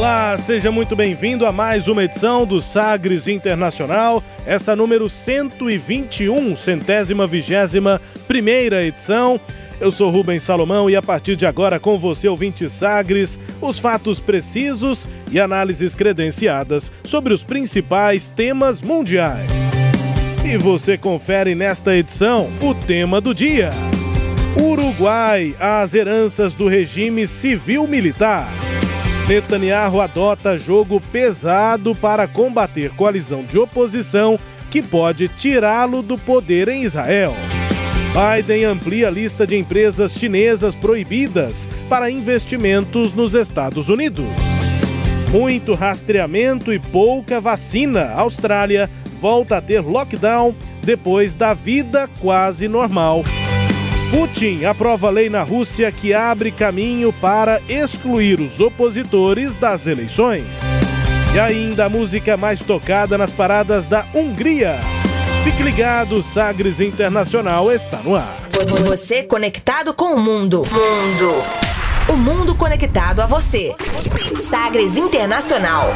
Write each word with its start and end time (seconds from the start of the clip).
Olá, 0.00 0.34
seja 0.38 0.72
muito 0.72 0.96
bem-vindo 0.96 1.44
a 1.44 1.52
mais 1.52 1.86
uma 1.86 2.02
edição 2.02 2.46
do 2.46 2.58
Sagres 2.58 3.28
Internacional, 3.28 4.24
essa 4.46 4.74
número 4.74 5.10
121, 5.10 6.56
centésima 6.56 7.26
vigésima 7.26 8.00
primeira 8.26 8.82
edição. 8.82 9.38
Eu 9.78 9.92
sou 9.92 10.10
Rubens 10.10 10.42
Salomão 10.42 10.88
e 10.88 10.96
a 10.96 11.02
partir 11.02 11.36
de 11.36 11.44
agora 11.44 11.78
com 11.78 11.98
você, 11.98 12.28
ouvinte 12.28 12.66
Sagres, 12.66 13.38
os 13.60 13.78
fatos 13.78 14.20
precisos 14.20 15.06
e 15.30 15.38
análises 15.38 15.94
credenciadas 15.94 16.90
sobre 17.04 17.34
os 17.34 17.44
principais 17.44 18.30
temas 18.30 18.80
mundiais. 18.80 19.72
E 20.42 20.56
você 20.56 20.96
confere 20.96 21.54
nesta 21.54 21.94
edição 21.94 22.48
o 22.62 22.74
tema 22.74 23.20
do 23.20 23.34
dia. 23.34 23.68
Uruguai, 24.58 25.54
as 25.60 25.92
heranças 25.92 26.54
do 26.54 26.68
regime 26.68 27.26
civil-militar. 27.26 28.69
Netanyahu 29.28 30.00
adota 30.00 30.58
jogo 30.58 31.00
pesado 31.00 31.94
para 31.94 32.26
combater 32.26 32.90
coalizão 32.90 33.44
de 33.44 33.58
oposição 33.58 34.38
que 34.70 34.82
pode 34.82 35.28
tirá-lo 35.28 36.02
do 36.02 36.18
poder 36.18 36.68
em 36.68 36.82
Israel. 36.82 37.34
Biden 38.10 38.64
amplia 38.64 39.06
a 39.06 39.10
lista 39.10 39.46
de 39.46 39.56
empresas 39.56 40.12
chinesas 40.14 40.74
proibidas 40.74 41.68
para 41.88 42.10
investimentos 42.10 43.14
nos 43.14 43.34
Estados 43.34 43.88
Unidos. 43.88 44.26
Muito 45.30 45.74
rastreamento 45.74 46.72
e 46.72 46.78
pouca 46.80 47.40
vacina. 47.40 48.06
A 48.06 48.20
Austrália 48.22 48.90
volta 49.20 49.58
a 49.58 49.60
ter 49.60 49.80
lockdown 49.80 50.54
depois 50.82 51.36
da 51.36 51.54
vida 51.54 52.10
quase 52.20 52.66
normal. 52.66 53.22
Putin 54.10 54.64
aprova 54.64 55.08
lei 55.08 55.30
na 55.30 55.44
Rússia 55.44 55.92
que 55.92 56.12
abre 56.12 56.50
caminho 56.50 57.12
para 57.12 57.62
excluir 57.68 58.40
os 58.40 58.58
opositores 58.58 59.54
das 59.54 59.86
eleições. 59.86 60.46
E 61.32 61.38
ainda 61.38 61.84
a 61.84 61.88
música 61.88 62.36
mais 62.36 62.58
tocada 62.58 63.16
nas 63.16 63.30
paradas 63.30 63.86
da 63.86 64.04
Hungria. 64.12 64.80
Fique 65.44 65.62
ligado, 65.62 66.24
Sagres 66.24 66.80
Internacional 66.80 67.70
está 67.70 67.98
no 67.98 68.16
ar. 68.16 68.36
Você 68.84 69.22
conectado 69.22 69.94
com 69.94 70.14
o 70.14 70.18
mundo. 70.18 70.64
Mundo. 70.64 71.44
O 72.08 72.16
mundo 72.16 72.56
conectado 72.56 73.20
a 73.20 73.26
você. 73.26 73.76
Sagres 74.34 74.96
Internacional. 74.96 75.92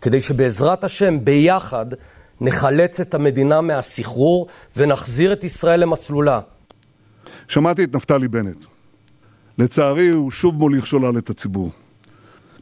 כדי 0.00 0.20
שבעזרת 0.20 0.84
השם 0.84 1.24
ביחד 1.24 1.86
נחלץ 2.40 3.00
את 3.00 3.14
המדינה 3.14 3.60
מהסחרור 3.60 4.46
ונחזיר 4.76 5.32
את 5.32 5.44
ישראל 5.44 5.80
למסלולה. 5.80 6.40
שמעתי 7.48 7.84
את 7.84 7.94
נפתלי 7.94 8.28
בנט. 8.28 8.64
לצערי, 9.58 10.08
הוא 10.08 10.30
שוב 10.30 10.54
מוליך 10.54 10.86
שולל 10.86 11.18
את 11.18 11.30
הציבור. 11.30 11.70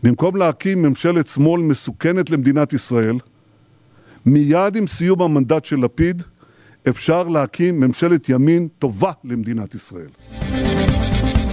במקום 0.03 0.37
להקים 0.37 0.83
ממשלת 0.83 1.27
שמאל 1.27 1.63
מסוכנת 1.63 2.31
למדינת 2.31 2.73
ישראל, 2.73 3.17
מיד 4.27 4.77
עם 4.77 4.87
סיום 4.87 5.23
המנדט 5.23 5.65
של 5.65 5.77
לפיד, 5.77 6.23
אפשר 6.90 7.24
להקים 7.24 7.80
ממשלת 7.80 8.30
ימין 8.30 8.68
טובה 8.80 9.12
למדינת 9.24 9.76
ישראל. 9.76 10.10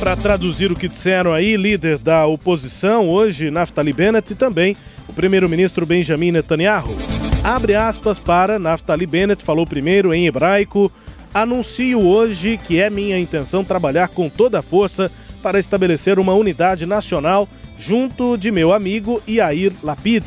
Para 0.01 0.17
traduzir 0.17 0.71
o 0.71 0.77
que 0.77 0.89
disseram 0.89 1.33
aí, 1.33 1.57
líder 1.57 1.97
da 1.97 2.27
oposição 2.27 3.09
hoje, 3.09 3.51
Naftali 3.51 3.93
Bennett, 3.93 4.33
e 4.33 4.37
também 4.37 4.77
o 5.09 5.13
primeiro-ministro 5.15 5.87
Benjamin 5.87 6.33
Netanyahu. 6.33 6.95
Abre 7.43 7.75
aspas 7.75 8.19
para 8.19 8.59
Naftali 8.59 9.07
Bennett, 9.07 9.43
falou 9.43 9.67
primeiro 9.67 10.13
em 10.13 10.27
hebraico. 10.27 10.93
Anuncio 11.33 12.01
hoje 12.01 12.59
que 12.59 12.81
é 12.81 12.91
minha 12.91 13.19
intenção 13.19 13.65
trabalhar 13.65 14.09
com 14.09 14.29
toda 14.29 14.59
a 14.59 14.63
força 14.63 15.11
para 15.43 15.59
estabelecer 15.59 16.19
uma 16.19 16.35
unidade 16.35 16.85
nacional 16.87 17.49
junto 17.79 18.37
de 18.37 18.51
meu 18.51 18.73
amigo 18.73 19.23
Yair 19.27 19.73
Lapid. 19.83 20.25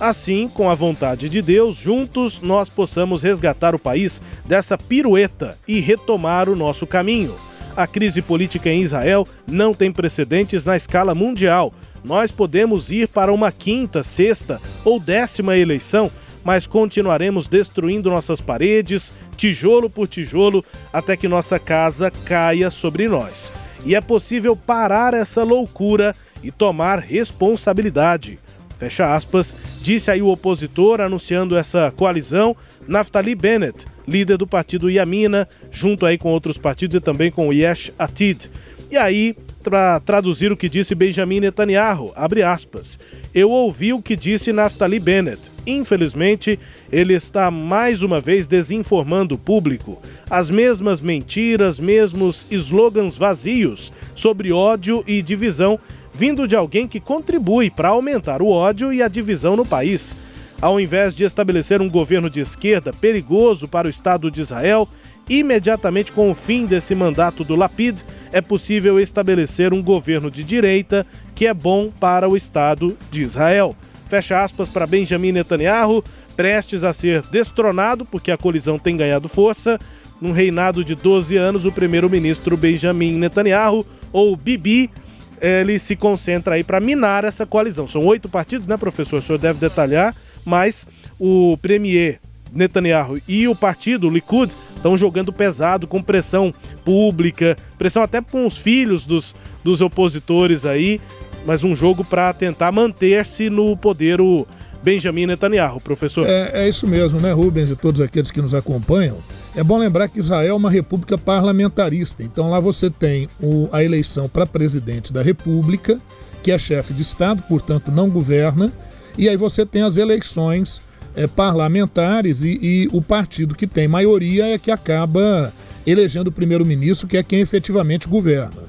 Assim, 0.00 0.48
com 0.48 0.70
a 0.70 0.76
vontade 0.76 1.28
de 1.28 1.42
Deus, 1.42 1.76
juntos 1.76 2.40
nós 2.40 2.68
possamos 2.68 3.24
resgatar 3.24 3.74
o 3.74 3.80
país 3.80 4.22
dessa 4.46 4.78
pirueta 4.78 5.58
e 5.66 5.80
retomar 5.80 6.48
o 6.48 6.54
nosso 6.54 6.86
caminho. 6.86 7.34
A 7.76 7.84
crise 7.84 8.22
política 8.22 8.68
em 8.70 8.80
Israel 8.80 9.26
não 9.46 9.74
tem 9.74 9.90
precedentes 9.90 10.64
na 10.64 10.76
escala 10.76 11.16
mundial. 11.16 11.72
Nós 12.04 12.30
podemos 12.30 12.92
ir 12.92 13.08
para 13.08 13.32
uma 13.32 13.50
quinta, 13.50 14.04
sexta 14.04 14.60
ou 14.84 15.00
décima 15.00 15.56
eleição, 15.56 16.12
mas 16.44 16.64
continuaremos 16.64 17.48
destruindo 17.48 18.08
nossas 18.08 18.40
paredes, 18.40 19.12
tijolo 19.36 19.90
por 19.90 20.06
tijolo, 20.06 20.64
até 20.92 21.16
que 21.16 21.26
nossa 21.26 21.58
casa 21.58 22.08
caia 22.10 22.70
sobre 22.70 23.08
nós. 23.08 23.52
E 23.84 23.96
é 23.96 24.00
possível 24.00 24.56
parar 24.56 25.12
essa 25.12 25.42
loucura 25.42 26.14
e 26.42 26.52
tomar 26.52 27.00
responsabilidade. 27.00 28.38
Fecha 28.78 29.14
aspas, 29.14 29.54
disse 29.82 30.10
aí 30.10 30.22
o 30.22 30.28
opositor 30.28 31.00
anunciando 31.00 31.56
essa 31.56 31.92
coalizão, 31.96 32.56
Naftali 32.86 33.34
Bennett, 33.34 33.86
líder 34.06 34.36
do 34.36 34.46
partido 34.46 34.88
Yamina, 34.88 35.48
junto 35.70 36.06
aí 36.06 36.16
com 36.16 36.30
outros 36.30 36.58
partidos 36.58 36.96
e 36.96 37.00
também 37.00 37.30
com 37.30 37.48
o 37.48 37.52
Yesh 37.52 37.92
Atid. 37.98 38.48
E 38.90 38.96
aí, 38.96 39.36
para 39.62 40.00
traduzir 40.00 40.50
o 40.50 40.56
que 40.56 40.68
disse 40.68 40.94
Benjamin 40.94 41.40
Netanyahu, 41.40 42.12
abre 42.16 42.42
aspas. 42.42 42.98
Eu 43.34 43.50
ouvi 43.50 43.92
o 43.92 44.00
que 44.00 44.16
disse 44.16 44.52
Naftali 44.52 44.98
Bennett. 44.98 45.50
Infelizmente, 45.66 46.58
ele 46.90 47.12
está 47.12 47.50
mais 47.50 48.02
uma 48.02 48.20
vez 48.20 48.46
desinformando 48.46 49.34
o 49.34 49.38
público. 49.38 50.00
As 50.30 50.48
mesmas 50.48 51.00
mentiras, 51.00 51.78
mesmos 51.78 52.46
slogans 52.50 53.18
vazios 53.18 53.92
sobre 54.14 54.52
ódio 54.52 55.04
e 55.06 55.20
divisão, 55.20 55.78
vindo 56.18 56.48
de 56.48 56.56
alguém 56.56 56.88
que 56.88 56.98
contribui 56.98 57.70
para 57.70 57.90
aumentar 57.90 58.42
o 58.42 58.50
ódio 58.50 58.92
e 58.92 59.00
a 59.00 59.06
divisão 59.06 59.54
no 59.54 59.64
país. 59.64 60.16
Ao 60.60 60.80
invés 60.80 61.14
de 61.14 61.22
estabelecer 61.22 61.80
um 61.80 61.88
governo 61.88 62.28
de 62.28 62.40
esquerda 62.40 62.92
perigoso 62.92 63.68
para 63.68 63.86
o 63.86 63.90
Estado 63.90 64.28
de 64.28 64.40
Israel, 64.40 64.88
imediatamente 65.28 66.10
com 66.10 66.28
o 66.28 66.34
fim 66.34 66.66
desse 66.66 66.92
mandato 66.92 67.44
do 67.44 67.54
Lapid, 67.54 68.00
é 68.32 68.40
possível 68.40 68.98
estabelecer 68.98 69.72
um 69.72 69.80
governo 69.80 70.28
de 70.28 70.42
direita 70.42 71.06
que 71.36 71.46
é 71.46 71.54
bom 71.54 71.88
para 72.00 72.28
o 72.28 72.36
Estado 72.36 72.98
de 73.12 73.22
Israel. 73.22 73.76
Fecha 74.08 74.42
aspas 74.42 74.68
para 74.68 74.88
Benjamin 74.88 75.30
Netanyahu, 75.30 76.02
prestes 76.36 76.82
a 76.82 76.92
ser 76.92 77.22
destronado 77.30 78.04
porque 78.04 78.32
a 78.32 78.36
colisão 78.36 78.76
tem 78.76 78.96
ganhado 78.96 79.28
força. 79.28 79.78
Num 80.20 80.32
reinado 80.32 80.84
de 80.84 80.96
12 80.96 81.36
anos, 81.36 81.64
o 81.64 81.70
primeiro-ministro 81.70 82.56
Benjamin 82.56 83.12
Netanyahu, 83.12 83.86
ou 84.12 84.34
Bibi, 84.34 84.90
ele 85.40 85.78
se 85.78 85.96
concentra 85.96 86.54
aí 86.54 86.64
para 86.64 86.80
minar 86.80 87.24
essa 87.24 87.46
coalizão. 87.46 87.86
São 87.86 88.04
oito 88.06 88.28
partidos, 88.28 88.66
né, 88.66 88.76
professor? 88.76 89.18
O 89.18 89.22
senhor 89.22 89.38
deve 89.38 89.58
detalhar, 89.58 90.14
mas 90.44 90.86
o 91.18 91.56
premier 91.60 92.20
Netanyahu 92.52 93.20
e 93.26 93.46
o 93.46 93.54
partido, 93.54 94.08
o 94.08 94.10
Likud, 94.10 94.54
estão 94.76 94.96
jogando 94.96 95.32
pesado 95.32 95.86
com 95.86 96.02
pressão 96.02 96.54
pública, 96.84 97.56
pressão 97.76 98.02
até 98.02 98.20
com 98.22 98.46
os 98.46 98.56
filhos 98.56 99.04
dos, 99.04 99.34
dos 99.62 99.80
opositores 99.80 100.64
aí, 100.64 101.00
mas 101.44 101.64
um 101.64 101.74
jogo 101.74 102.04
para 102.04 102.32
tentar 102.32 102.72
manter-se 102.72 103.50
no 103.50 103.76
poder 103.76 104.20
o 104.20 104.46
Benjamin 104.82 105.26
Netanyahu, 105.26 105.80
professor. 105.80 106.26
É, 106.26 106.50
é, 106.64 106.68
isso 106.68 106.86
mesmo, 106.86 107.20
né, 107.20 107.32
Rubens 107.32 107.70
e 107.70 107.76
todos 107.76 108.00
aqueles 108.00 108.30
que 108.30 108.40
nos 108.40 108.54
acompanham. 108.54 109.18
É 109.56 109.62
bom 109.62 109.78
lembrar 109.78 110.08
que 110.08 110.18
Israel 110.18 110.50
é 110.50 110.54
uma 110.54 110.70
república 110.70 111.18
parlamentarista, 111.18 112.22
então 112.22 112.48
lá 112.50 112.60
você 112.60 112.88
tem 112.88 113.28
o, 113.40 113.68
a 113.72 113.82
eleição 113.82 114.28
para 114.28 114.46
presidente 114.46 115.12
da 115.12 115.22
república, 115.22 116.00
que 116.42 116.52
é 116.52 116.58
chefe 116.58 116.92
de 116.92 117.02
Estado, 117.02 117.42
portanto 117.48 117.90
não 117.90 118.08
governa, 118.08 118.72
e 119.16 119.28
aí 119.28 119.36
você 119.36 119.66
tem 119.66 119.82
as 119.82 119.96
eleições 119.96 120.80
é, 121.16 121.26
parlamentares 121.26 122.42
e, 122.42 122.58
e, 122.62 122.88
o 122.92 123.02
partido 123.02 123.54
que 123.54 123.66
tem 123.66 123.88
maioria 123.88 124.46
é 124.46 124.58
que 124.58 124.70
acaba 124.70 125.52
elegendo 125.84 126.28
o 126.28 126.32
primeiro-ministro, 126.32 127.08
que 127.08 127.16
é 127.16 127.22
quem 127.22 127.40
efetivamente 127.40 128.06
governa. 128.06 128.68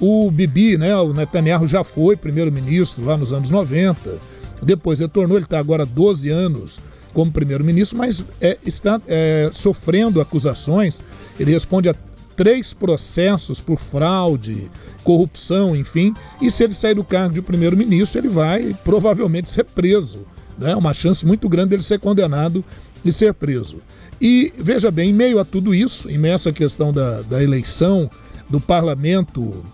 O 0.00 0.28
Bibi, 0.30 0.76
né, 0.76 0.96
o 0.96 1.12
Netanyahu 1.12 1.68
já 1.68 1.84
foi 1.84 2.16
primeiro-ministro 2.16 3.04
lá 3.04 3.16
nos 3.16 3.32
anos 3.32 3.50
90, 3.50 4.18
depois 4.64 5.00
retornou, 5.00 5.36
ele 5.36 5.44
está 5.44 5.58
agora 5.58 5.84
12 5.86 6.28
anos 6.30 6.80
como 7.12 7.30
primeiro-ministro, 7.30 7.96
mas 7.96 8.24
é, 8.40 8.58
está 8.66 9.00
é, 9.06 9.50
sofrendo 9.52 10.20
acusações. 10.20 11.02
Ele 11.38 11.52
responde 11.52 11.88
a 11.88 11.94
três 12.36 12.74
processos 12.74 13.60
por 13.60 13.78
fraude, 13.78 14.70
corrupção, 15.04 15.74
enfim. 15.76 16.12
E 16.42 16.50
se 16.50 16.64
ele 16.64 16.74
sair 16.74 16.94
do 16.94 17.04
cargo 17.04 17.34
de 17.34 17.42
primeiro-ministro, 17.42 18.18
ele 18.20 18.28
vai 18.28 18.76
provavelmente 18.84 19.50
ser 19.50 19.64
preso. 19.64 20.26
É 20.60 20.66
né? 20.66 20.76
uma 20.76 20.92
chance 20.92 21.24
muito 21.24 21.48
grande 21.48 21.70
dele 21.70 21.82
ser 21.82 21.98
condenado 21.98 22.64
e 23.04 23.12
ser 23.12 23.34
preso. 23.34 23.78
E 24.20 24.52
veja 24.56 24.90
bem, 24.90 25.10
em 25.10 25.12
meio 25.12 25.38
a 25.38 25.44
tudo 25.44 25.74
isso, 25.74 26.10
em 26.10 26.18
meio 26.18 26.34
a 26.34 26.36
essa 26.36 26.52
questão 26.52 26.92
da, 26.92 27.22
da 27.22 27.42
eleição 27.42 28.10
do 28.48 28.60
parlamento 28.60 29.64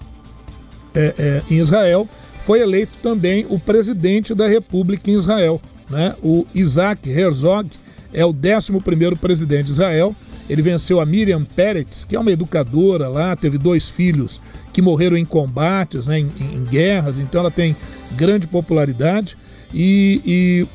é, 0.94 1.14
é, 1.18 1.42
em 1.50 1.58
Israel, 1.58 2.08
foi 2.44 2.60
eleito 2.60 2.92
também 3.02 3.46
o 3.48 3.58
presidente 3.58 4.34
da 4.34 4.48
República 4.48 5.10
em 5.10 5.14
Israel, 5.14 5.60
né? 5.88 6.14
O 6.22 6.46
Isaac 6.54 7.08
Herzog 7.08 7.70
é 8.12 8.24
o 8.24 8.30
11 8.30 9.16
presidente 9.20 9.66
de 9.66 9.72
Israel. 9.72 10.14
Ele 10.48 10.62
venceu 10.62 11.00
a 11.00 11.06
Miriam 11.06 11.44
Peretz, 11.44 12.02
que 12.02 12.16
é 12.16 12.18
uma 12.18 12.32
educadora 12.32 13.08
lá, 13.08 13.36
teve 13.36 13.56
dois 13.56 13.88
filhos 13.88 14.40
que 14.72 14.82
morreram 14.82 15.16
em 15.16 15.24
combates, 15.24 16.06
né, 16.06 16.18
em, 16.18 16.30
em 16.40 16.64
guerras, 16.64 17.18
então 17.18 17.40
ela 17.40 17.52
tem 17.52 17.76
grande 18.16 18.48
popularidade. 18.48 19.36
E, 19.72 20.20
e 20.26 20.66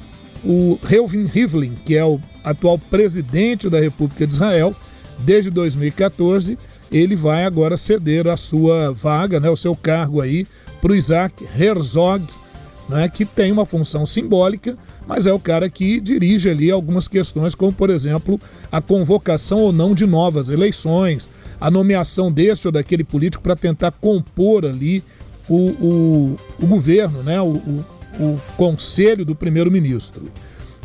o 0.47 0.79
Reuven 0.81 1.25
Rivlin, 1.25 1.75
que 1.85 1.95
é 1.97 2.05
o 2.05 2.19
atual 2.41 2.79
presidente 2.79 3.69
da 3.69 3.79
República 3.79 4.25
de 4.25 4.33
Israel, 4.33 4.73
desde 5.19 5.49
2014, 5.49 6.57
ele 6.89 7.15
vai 7.15 7.43
agora 7.43 7.75
ceder 7.75 8.27
a 8.27 8.37
sua 8.37 8.93
vaga, 8.93 9.39
né, 9.41 9.49
o 9.49 9.57
seu 9.57 9.75
cargo 9.75 10.21
aí, 10.21 10.47
para 10.85 10.93
o 10.93 10.95
Isaac 10.95 11.47
Herzog, 11.59 12.23
né, 12.87 13.09
que 13.09 13.25
tem 13.25 13.51
uma 13.51 13.65
função 13.65 14.05
simbólica, 14.05 14.77
mas 15.07 15.25
é 15.25 15.33
o 15.33 15.39
cara 15.39 15.67
que 15.67 15.99
dirige 15.99 16.47
ali 16.47 16.69
algumas 16.69 17.07
questões, 17.07 17.55
como 17.55 17.73
por 17.73 17.89
exemplo 17.89 18.39
a 18.71 18.79
convocação 18.79 19.61
ou 19.61 19.73
não 19.73 19.95
de 19.95 20.05
novas 20.05 20.47
eleições, 20.47 21.27
a 21.59 21.71
nomeação 21.71 22.31
desse 22.31 22.67
ou 22.67 22.71
daquele 22.71 23.03
político 23.03 23.41
para 23.41 23.55
tentar 23.55 23.93
compor 23.93 24.63
ali 24.63 25.03
o, 25.49 25.55
o, 25.55 26.35
o 26.61 26.67
governo, 26.67 27.23
né, 27.23 27.41
o, 27.41 27.47
o, 27.47 27.85
o 28.19 28.41
conselho 28.55 29.25
do 29.25 29.33
primeiro-ministro. 29.33 30.31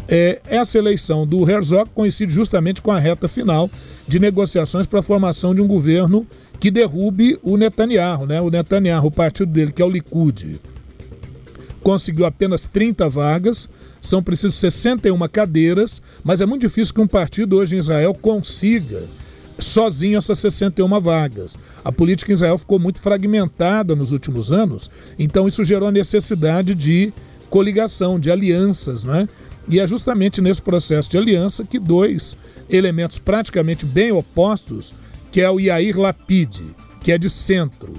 É, 0.09 0.41
essa 0.47 0.79
eleição 0.79 1.27
do 1.27 1.49
Herzog 1.49 1.91
coincide 1.95 2.33
justamente 2.33 2.81
com 2.81 2.91
a 2.91 2.99
reta 2.99 3.29
final 3.29 3.71
de 4.09 4.19
negociações 4.19 4.87
para 4.87 5.01
a 5.01 5.03
formação 5.03 5.55
de 5.55 5.61
um 5.61 5.67
governo 5.67 6.27
que 6.61 6.71
derrube 6.71 7.39
o 7.43 7.57
Netanyahu, 7.57 8.27
né? 8.27 8.41
O 8.41 8.51
Netanyahu, 8.51 9.07
o 9.07 9.11
partido 9.11 9.51
dele, 9.51 9.73
que 9.73 9.81
é 9.81 9.85
o 9.85 9.89
Likud, 9.89 10.61
conseguiu 11.83 12.27
apenas 12.27 12.67
30 12.67 13.09
vagas, 13.09 13.69
são 14.01 14.23
precisas 14.23 14.55
61 14.57 15.19
cadeiras, 15.29 16.01
mas 16.23 16.43
é 16.43 16.47
muito 16.47 16.63
difícil 16.63 16.95
que 16.95 17.01
um 17.01 17.09
partido 17.09 17.57
hoje 17.57 17.77
em 17.77 17.79
Israel 17.79 18.15
consiga 18.15 19.03
sozinho 19.59 20.19
essas 20.19 20.39
61 20.39 21.01
vagas. 21.01 21.57
A 21.85 21.91
política 21.91 22.31
em 22.31 22.35
Israel 22.35 22.59
ficou 22.59 22.79
muito 22.79 23.01
fragmentada 23.01 23.97
nos 23.97 24.13
últimos 24.13 24.53
anos, 24.53 24.91
então 25.19 25.49
isso 25.49 25.65
gerou 25.65 25.89
a 25.89 25.93
necessidade 25.93 26.75
de 26.75 27.13
coligação, 27.49 28.21
de 28.21 28.31
alianças, 28.31 29.03
né? 29.03 29.27
E 29.69 29.79
é 29.79 29.87
justamente 29.87 30.41
nesse 30.41 30.61
processo 30.61 31.11
de 31.11 31.17
aliança 31.17 31.65
que 31.65 31.79
dois 31.79 32.37
elementos 32.69 33.19
praticamente 33.19 33.85
bem 33.85 34.13
opostos, 34.13 34.95
que 35.31 35.41
é 35.41 35.51
o 35.51 35.61
Yair 35.61 35.99
Lapid, 35.99 36.61
que 37.01 37.13
é 37.13 37.19
de 37.19 37.31
centro, 37.31 37.93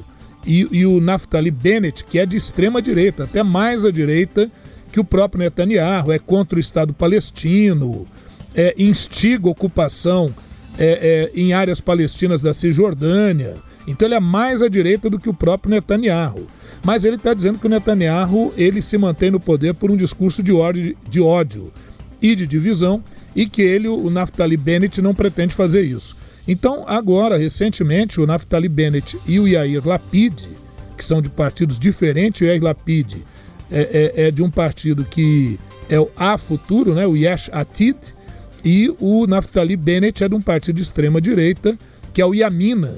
e, 0.45 0.67
e 0.71 0.85
o 0.85 0.99
Naftali 0.99 1.51
Bennett, 1.51 2.03
que 2.03 2.19
é 2.19 2.25
de 2.25 2.35
extrema 2.35 2.81
direita, 2.81 3.23
até 3.23 3.43
mais 3.43 3.85
à 3.85 3.91
direita 3.91 4.49
que 4.91 4.99
o 4.99 5.03
próprio 5.03 5.43
Netanyahu, 5.43 6.11
é 6.11 6.19
contra 6.19 6.57
o 6.57 6.59
Estado 6.59 6.93
palestino, 6.93 8.05
é, 8.53 8.75
instiga 8.77 9.49
ocupação 9.49 10.33
é, 10.77 11.29
é, 11.33 11.39
em 11.39 11.53
áreas 11.53 11.79
palestinas 11.79 12.41
da 12.41 12.53
Cisjordânia. 12.53 13.55
Então 13.87 14.07
ele 14.07 14.15
é 14.15 14.19
mais 14.19 14.61
à 14.61 14.67
direita 14.67 15.09
do 15.09 15.19
que 15.19 15.29
o 15.29 15.33
próprio 15.33 15.71
Netanyahu. 15.71 16.45
Mas 16.83 17.05
ele 17.05 17.15
está 17.15 17.33
dizendo 17.33 17.59
que 17.59 17.67
o 17.67 17.69
Netanyahu 17.69 18.53
ele 18.57 18.81
se 18.81 18.97
mantém 18.97 19.31
no 19.31 19.39
poder 19.39 19.73
por 19.73 19.91
um 19.91 19.97
discurso 19.97 20.43
de 20.43 20.51
ódio, 20.51 20.95
de 21.09 21.21
ódio 21.21 21.71
e 22.21 22.35
de 22.35 22.45
divisão 22.45 23.03
e 23.35 23.47
que 23.47 23.61
ele, 23.61 23.87
o 23.87 24.09
Naftali 24.09 24.57
Bennett, 24.57 25.01
não 25.01 25.15
pretende 25.15 25.53
fazer 25.53 25.83
isso. 25.83 26.15
Então, 26.47 26.83
agora, 26.87 27.37
recentemente, 27.37 28.19
o 28.19 28.25
Naftali 28.25 28.67
Bennett 28.67 29.17
e 29.25 29.39
o 29.39 29.47
Yair 29.47 29.87
Lapid, 29.87 30.47
que 30.97 31.05
são 31.05 31.21
de 31.21 31.29
partidos 31.29 31.77
diferentes, 31.77 32.41
o 32.41 32.45
Yair 32.45 32.63
Lapid 32.63 33.17
é, 33.69 34.13
é, 34.15 34.27
é 34.27 34.31
de 34.31 34.41
um 34.41 34.49
partido 34.49 35.05
que 35.05 35.59
é 35.89 35.99
o 35.99 36.09
A 36.15 36.37
Futuro, 36.37 36.93
né, 36.93 37.05
o 37.05 37.15
Yesh 37.15 37.49
Atid, 37.51 37.97
e 38.63 38.93
o 38.99 39.25
Naftali 39.27 39.75
Bennett 39.75 40.23
é 40.23 40.29
de 40.29 40.35
um 40.35 40.41
partido 40.41 40.75
de 40.75 40.81
extrema 40.81 41.19
direita, 41.19 41.77
que 42.13 42.21
é 42.21 42.25
o 42.25 42.33
Yamina. 42.33 42.95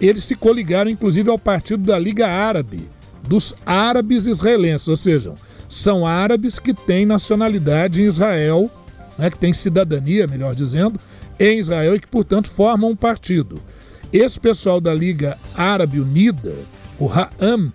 Eles 0.00 0.24
se 0.24 0.34
coligaram, 0.34 0.90
inclusive, 0.90 1.30
ao 1.30 1.38
partido 1.38 1.84
da 1.84 1.98
Liga 1.98 2.26
Árabe, 2.26 2.88
dos 3.26 3.54
árabes 3.64 4.26
israelenses, 4.26 4.88
ou 4.88 4.96
seja, 4.96 5.34
são 5.68 6.06
árabes 6.06 6.58
que 6.58 6.74
têm 6.74 7.06
nacionalidade 7.06 8.02
em 8.02 8.04
Israel, 8.04 8.70
né, 9.16 9.30
que 9.30 9.38
têm 9.38 9.52
cidadania, 9.52 10.26
melhor 10.26 10.54
dizendo, 10.54 11.00
em 11.38 11.58
Israel 11.58 11.96
e 11.96 12.00
que, 12.00 12.08
portanto, 12.08 12.50
formam 12.50 12.90
um 12.90 12.96
partido. 12.96 13.60
Esse 14.12 14.38
pessoal 14.38 14.80
da 14.80 14.94
Liga 14.94 15.36
Árabe 15.56 16.00
Unida, 16.00 16.54
o 16.98 17.08
Ha'am, 17.08 17.72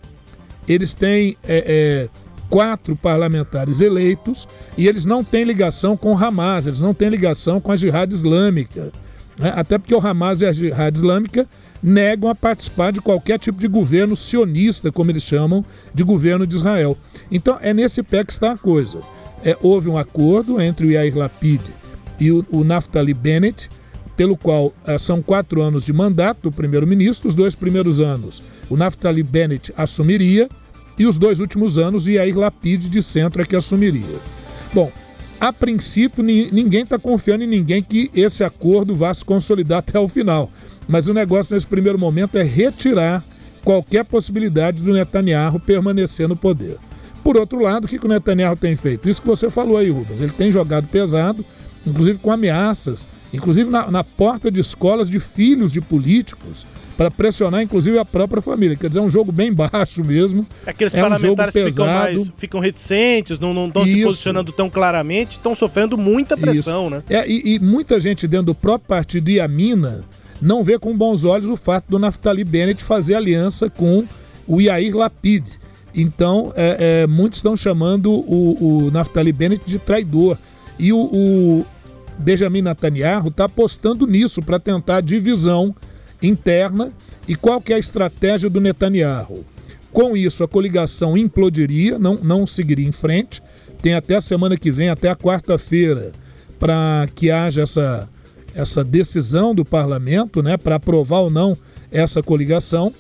eles 0.68 0.94
têm 0.94 1.36
é, 1.44 1.64
é, 1.68 2.10
quatro 2.50 2.96
parlamentares 2.96 3.82
eleitos 3.82 4.48
e 4.78 4.88
eles 4.88 5.06
não 5.06 5.24
têm 5.24 5.44
ligação 5.44 5.98
com 5.98 6.14
o 6.14 6.18
Hamas, 6.18 6.66
eles 6.66 6.80
não 6.80 6.94
têm 6.94 7.10
ligação 7.10 7.60
com 7.60 7.72
a 7.72 7.76
Jihad 7.76 8.14
Islâmica. 8.14 8.92
Né? 9.38 9.52
Até 9.56 9.78
porque 9.78 9.94
o 9.94 10.06
Hamas 10.06 10.42
e 10.42 10.46
a 10.46 10.54
Jihad 10.54 10.96
Islâmica 10.96 11.48
negam 11.82 12.30
a 12.30 12.36
participar 12.36 12.92
de 12.92 13.02
qualquer 13.02 13.40
tipo 13.40 13.60
de 13.60 13.68
governo 13.68 14.16
sionista, 14.16 14.92
como 14.92 15.12
eles 15.12 15.24
chamam, 15.24 15.66
de 15.94 16.04
governo 16.04 16.46
de 16.46 16.56
Israel. 16.56 16.98
Então 17.32 17.58
é 17.62 17.74
nesse 17.74 18.04
pé 18.04 18.24
que 18.24 18.32
está 18.32 18.52
a 18.52 18.58
coisa. 18.58 19.00
É, 19.44 19.58
houve 19.62 19.90
um 19.90 19.98
acordo 19.98 20.62
entre 20.62 20.86
o 20.86 20.92
Yair 20.92 21.18
Lapid 21.18 21.62
e 22.20 22.32
o, 22.32 22.46
o 22.52 22.64
Naftali 22.64 23.14
Bennett, 23.14 23.70
pelo 24.16 24.38
qual 24.38 24.74
é, 24.86 24.98
são 24.98 25.22
quatro 25.22 25.62
anos 25.62 25.86
de 25.86 25.94
mandato 25.94 26.42
do 26.44 26.52
primeiro-ministro. 26.52 27.28
Os 27.28 27.36
dois 27.36 27.56
primeiros 27.56 28.00
anos 28.00 28.44
o 28.70 28.78
Naftali 28.78 29.24
Bennett 29.24 29.74
assumiria 29.76 30.50
e 30.98 31.06
os 31.06 31.18
dois 31.18 31.40
últimos 31.40 31.78
anos 31.78 32.08
Yair 32.08 32.38
Lapid 32.38 32.90
de 32.90 33.02
centro 33.02 33.42
é 33.42 33.46
que 33.46 33.56
assumiria. 33.56 34.20
Bom, 34.74 34.92
a 35.40 35.54
princípio 35.54 36.22
ninguém 36.22 36.84
está 36.84 37.00
confiando 37.00 37.46
em 37.46 37.48
ninguém 37.48 37.82
que 37.82 38.12
esse 38.14 38.44
acordo 38.44 38.94
vá 38.94 39.14
se 39.14 39.24
consolidar 39.24 39.80
até 39.88 39.98
o 39.98 40.08
final. 40.08 40.52
Mas 40.88 41.08
o 41.08 41.14
negócio 41.14 41.54
nesse 41.54 41.66
primeiro 41.66 41.98
momento 41.98 42.38
é 42.38 42.44
retirar 42.44 43.24
qualquer 43.64 44.04
possibilidade 44.04 44.82
do 44.82 44.94
Netanyahu 44.94 45.60
permanecer 45.60 46.28
no 46.28 46.36
poder. 46.36 46.78
Por 47.24 47.38
outro 47.38 47.62
lado, 47.62 47.86
o 47.86 47.88
que, 47.88 48.00
que 48.00 48.06
o 48.06 48.10
Netanyahu 48.10 48.56
tem 48.56 48.76
feito? 48.76 49.10
Isso 49.10 49.22
que 49.22 49.28
você 49.28 49.50
falou 49.50 49.78
aí, 49.78 49.90
Rubens. 49.90 50.22
Ele 50.22 50.32
tem 50.32 50.52
jogado 50.52 50.88
pesado, 50.88 51.46
inclusive 51.86 52.20
com 52.20 52.32
ameaças, 52.32 53.08
inclusive 53.34 53.70
na, 53.70 53.90
na 53.90 54.04
porta 54.04 54.52
de 54.52 54.60
escolas 54.60 55.10
de 55.10 55.20
filhos 55.20 55.72
de 55.72 55.82
políticos, 55.82 56.66
para 56.98 57.10
pressionar 57.10 57.62
inclusive 57.62 57.98
a 57.98 58.06
própria 58.06 58.42
família. 58.42 58.76
Quer 58.76 58.90
dizer, 58.90 59.00
é 59.00 59.02
um 59.02 59.10
jogo 59.10 59.32
bem 59.32 59.54
baixo 59.54 60.04
mesmo. 60.04 60.46
Aqueles 60.66 60.94
é 60.94 61.02
parlamentares 61.02 61.56
um 61.56 61.70
ficam 61.70 61.86
mais 61.86 62.32
ficam 62.36 62.60
reticentes, 62.60 63.40
não 63.40 63.68
estão 63.68 63.86
se 63.86 64.04
posicionando 64.04 64.52
tão 64.52 64.70
claramente, 64.70 65.34
estão 65.34 65.56
sofrendo 65.56 65.98
muita 65.98 66.36
pressão, 66.36 66.88
Isso. 66.88 66.96
né? 66.96 67.04
É, 67.10 67.30
e, 67.30 67.56
e, 67.56 67.60
muita 67.60 68.00
gente 68.00 68.28
dentro 68.28 68.48
do 68.48 68.56
próprio 68.56 68.88
partido 68.88 69.30
e 69.30 69.40
a 69.40 69.48
mina 69.48 70.04
não 70.42 70.64
vê 70.64 70.78
com 70.78 70.96
bons 70.96 71.24
olhos 71.24 71.50
o 71.50 71.58
fato 71.58 71.86
do 71.90 72.00
Naftali 72.00 72.44
Bennett 72.44 72.84
fazer 72.84 73.16
aliança 73.16 73.70
com 73.70 74.06
o 74.48 74.60
Yair 74.60 74.96
Lapid. 74.96 75.46
Então, 75.94 76.54
é, 76.56 77.04
é, 77.04 77.08
muitos 77.08 77.40
estão 77.40 77.56
chamando 77.56 78.12
o, 78.12 78.86
o, 78.86 78.92
Naftali 78.92 79.32
Bennett 79.32 79.64
de 79.66 79.80
traidor. 79.80 80.38
E 80.80 80.94
o, 80.94 80.98
o 80.98 81.66
Benjamin 82.18 82.62
Netanyahu 82.62 83.28
está 83.28 83.46
apostando 83.46 84.08
nisso 84.08 84.42
para 84.42 84.58
tentar 84.58 85.02
divisão 85.02 85.76
interna. 86.22 86.92
E 87.28 87.36
qual 87.36 87.62
que 87.62 87.74
é 87.74 87.76
a 87.76 87.80
estratégia 87.80 88.50
do 88.50 88.62
Netanyahu? 88.62 89.46
Com 89.92 90.16
isso, 90.16 90.44
a 90.44 90.48
coligação 90.48 91.18
implodiria, 91.18 92.00
não, 92.00 92.16
não 92.16 92.48
seguiria 92.48 92.88
em 92.88 92.92
frente. 92.92 93.42
Tem 93.82 93.94
até 93.94 94.16
a 94.16 94.22
semana 94.22 94.58
que 94.58 94.72
vem, 94.72 94.90
até 94.90 95.10
a 95.10 95.16
quarta-feira, 95.16 96.12
para 96.60 97.08
que 97.16 97.32
haja 97.32 97.62
essa, 97.62 98.10
essa 98.54 98.84
decisão 98.84 99.54
do 99.54 99.66
parlamento 99.66 100.42
né, 100.44 100.58
para 100.58 100.76
aprovar 100.76 101.20
ou 101.20 101.30
não 101.30 101.58
essa 101.92 102.22
coligação. 102.22 102.94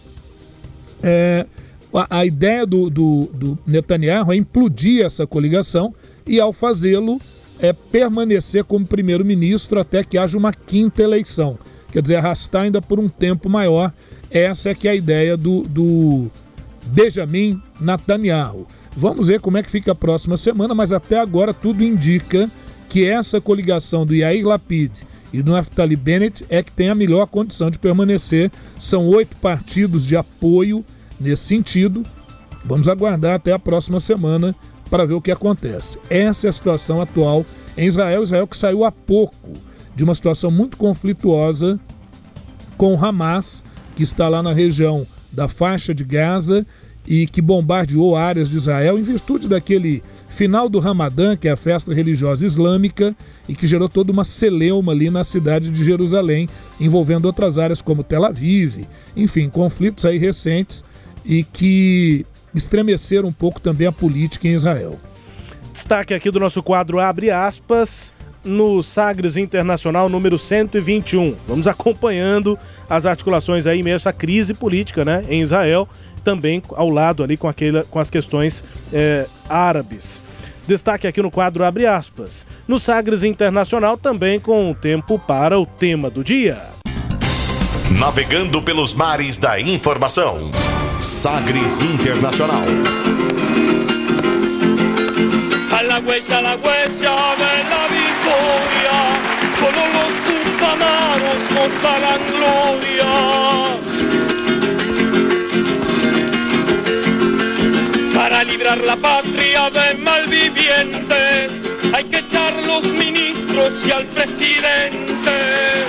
É, 1.03 1.45
a, 1.93 2.19
a, 2.19 2.25
ideia 2.25 2.65
do, 2.65 2.89
do, 2.89 3.29
do, 3.33 3.59
Netanyahu 3.65 4.31
é 4.31 4.36
implodir 4.36 5.05
essa 5.05 5.25
coligação 5.25 5.93
e, 6.25 6.39
ao 6.39 6.53
fazê-lo, 6.53 7.19
é 7.62 7.74
permanecer 7.74 8.63
como 8.63 8.86
primeiro-ministro 8.86 9.80
até 9.80 10.04
que 10.04 10.18
haja 10.18 10.38
uma 10.38 10.54
quinta 10.54 11.04
eleição. 11.04 11.58
Quer 11.92 12.01
dizer, 12.01 12.16
arrastar 12.16 12.63
ainda 12.63 12.82
por 12.82 13.00
um 13.00 13.10
tempo 13.10 13.50
maior. 13.50 13.92
Essa 14.30 14.70
é 14.70 14.75
que 14.75 14.88
é 14.88 14.92
a 14.92 14.96
ideia 14.96 15.36
do, 15.36 15.63
do 15.63 16.30
Benjamin 16.86 17.62
Netanyahu. 17.80 18.68
Vamos 18.96 19.28
ver 19.28 19.39
como 19.39 19.58
é 19.58 19.63
que 19.63 19.72
fica 19.72 19.92
a 19.92 19.96
próxima 19.96 20.38
semana, 20.38 20.75
mas 20.75 20.92
até 20.92 21.20
agora 21.20 21.54
tudo 21.54 21.84
indica 21.84 22.50
que 22.88 23.06
essa 23.06 23.39
coligação 23.39 24.06
do 24.06 24.16
Yair 24.16 24.46
Lapid 24.46 25.04
e 25.32 25.42
do 25.42 25.51
Naftali 25.51 25.96
Bennett 25.96 26.46
é 26.50 26.63
que 26.63 26.72
tem 26.72 26.89
a 26.89 26.96
melhor 26.96 27.28
condição 27.28 27.70
de 27.70 27.78
permanecer. 27.78 28.51
São 28.78 29.08
oito 29.08 29.36
partidos 29.38 30.06
de 30.06 30.16
apoio 30.16 30.84
nesse 31.20 31.44
sentido. 31.44 32.04
Vamos 32.66 32.88
aguardar 32.88 33.36
até 33.36 33.51
a 33.51 33.60
próxima 33.60 34.00
semana 34.00 34.56
para 34.89 35.05
ver 35.05 35.13
o 35.13 35.22
que 35.22 35.31
acontece. 35.31 35.98
Essa 36.10 36.48
é 36.48 36.50
a 36.50 36.53
situação 36.53 37.01
atual 37.01 37.46
em 37.77 37.88
Israel. 37.88 38.24
Israel 38.24 38.48
que 38.48 38.58
saiu 38.58 38.84
há 38.84 38.91
pouco 38.91 39.36
de 39.96 40.03
uma 40.03 40.15
situação 40.15 40.50
muito 40.50 40.77
conflituosa 40.77 41.79
com 42.77 42.96
o 42.96 43.05
Hamas, 43.05 43.63
que 43.96 44.03
está 44.03 44.29
lá 44.29 44.41
na 44.41 44.53
região 44.53 45.05
da 45.31 45.48
faixa 45.48 45.93
de 45.93 46.03
Gaza 46.03 46.65
e 47.05 47.25
que 47.27 47.41
bombardeou 47.41 48.15
áreas 48.15 48.50
de 48.50 48.58
Israel 48.58 48.98
em 48.98 49.01
virtude 49.01 49.48
daquele 49.48 50.03
final 50.27 50.69
do 50.69 50.79
Ramadã, 50.79 51.36
que 51.36 51.48
é 51.48 51.51
a 51.51 51.55
festa 51.55 51.93
religiosa 51.93 52.46
islâmica, 52.46 53.15
e 53.48 53.55
que 53.55 53.67
gerou 53.67 53.89
toda 53.89 54.12
uma 54.12 54.24
celeuma 54.24 54.91
ali 54.91 55.10
na 55.10 55.24
cidade 55.24 55.72
de 55.72 55.84
Jerusalém, 55.84 56.48
envolvendo 56.79 57.25
outras 57.25 57.58
áreas 57.58 57.81
como 57.81 58.03
Tel 58.03 58.24
Aviv, 58.24 58.86
enfim, 59.17 59.50
conflitos 59.50 60.05
aí 60.05 60.17
recentes 60.17 60.84
e 61.25 61.43
que 61.43 62.25
estremeceram 62.53 63.27
um 63.29 63.34
pouco 63.34 63.60
também 63.60 63.88
a 63.88 63.91
política 63.91 64.48
em 64.48 64.53
Israel. 64.53 65.00
Destaque 65.74 66.13
aqui 66.13 66.32
do 66.32 66.39
nosso 66.39 66.62
quadro 66.62 67.00
Abre 67.00 67.32
aspas 67.32 68.13
no 68.44 68.82
Sagres 68.82 69.38
Internacional 69.38 70.10
número 70.10 70.38
121. 70.38 71.36
Vamos 71.48 71.68
acompanhando 71.68 72.58
as 72.89 73.06
articulações 73.06 73.68
aí, 73.68 73.84
meio 73.84 73.96
essa 73.96 74.13
crise 74.13 74.53
política 74.53 75.06
né, 75.06 75.24
em 75.29 75.41
Israel 75.41 75.88
também 76.24 76.62
ao 76.72 76.89
lado 76.89 77.24
ali 77.24 77.38
com, 77.38 77.48
aquele, 77.48 77.84
com 77.84 78.00
as 78.00 78.10
questões 78.10 78.63
é, 78.91 79.25
árabes. 79.48 80.22
Destaque 80.68 81.08
aqui 81.08 81.22
no 81.22 81.32
quadro 81.32 81.63
abre 81.63 81.86
aspas. 81.88 82.46
No 82.68 82.77
Sagres 82.77 83.24
Internacional 83.24 83.98
também 83.98 84.39
com 84.39 84.70
o 84.70 84.75
tempo 84.75 85.18
para 85.18 85.60
o 85.60 85.65
tema 85.65 86.10
do 86.10 86.24
dia. 86.24 86.78
Navegando 87.98 88.62
pelos 88.62 88.93
mares 88.93 89.38
da 89.39 89.60
informação. 89.60 90.51
Sagres 91.01 91.81
Internacional. 91.81 92.63
A 95.72 95.84
la 95.84 96.00
huella, 96.00 96.38
a 96.38 96.41
la 96.41 96.55
huella 96.55 97.36
de 97.36 97.63
la 97.69 97.88
victoria, 97.88 99.13
solo 99.60 99.88
los 99.96 100.12
tupamaros 100.27 101.41
nos 101.51 101.72
darán 101.81 102.22
gloria. 102.27 103.13
Para 108.13 108.43
librar 108.43 108.77
la 108.77 108.98
patria 108.98 109.69
de 109.72 109.96
malvivientes 109.96 111.51
hay 111.93 112.03
que 112.05 112.19
echar 112.19 112.53
los 112.63 112.84
ministros 112.84 113.74
y 113.86 113.91
al 113.91 114.05
presidente. 114.08 115.88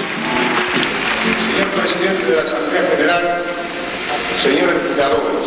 Señor 1.60 1.76
presidente 1.76 2.24
de 2.24 2.36
la 2.36 2.42
Asamblea 2.42 2.82
General, 2.96 3.44
señores 4.42 4.82
dictadores, 4.82 5.44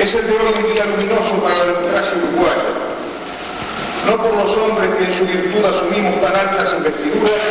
es 0.00 0.14
el 0.14 0.26
de 0.28 0.32
un 0.32 0.74
día 0.74 0.84
luminoso 0.84 1.42
para 1.42 1.56
la 1.56 1.64
democracia 1.64 2.12
uruguaya, 2.14 2.70
no 4.06 4.16
por 4.22 4.32
los 4.36 4.56
hombres 4.58 4.90
que 4.94 5.04
en 5.06 5.12
su 5.18 5.26
virtud 5.26 5.64
asumimos 5.64 6.20
tan 6.20 6.36
altas 6.36 6.72
investiduras, 6.78 7.42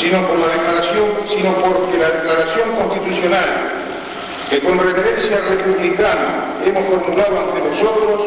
sino 0.00 0.26
por 0.26 0.38
la 0.38 0.46
declaración, 0.46 1.04
sino 1.28 1.52
porque 1.56 1.98
la 1.98 2.10
declaración 2.12 2.70
constitucional 2.76 3.48
que 4.48 4.60
con 4.60 4.78
reverencia 4.78 5.38
republicana 5.50 6.62
hemos 6.64 6.84
formulado 6.88 7.40
ante 7.40 7.68
nosotros, 7.68 8.20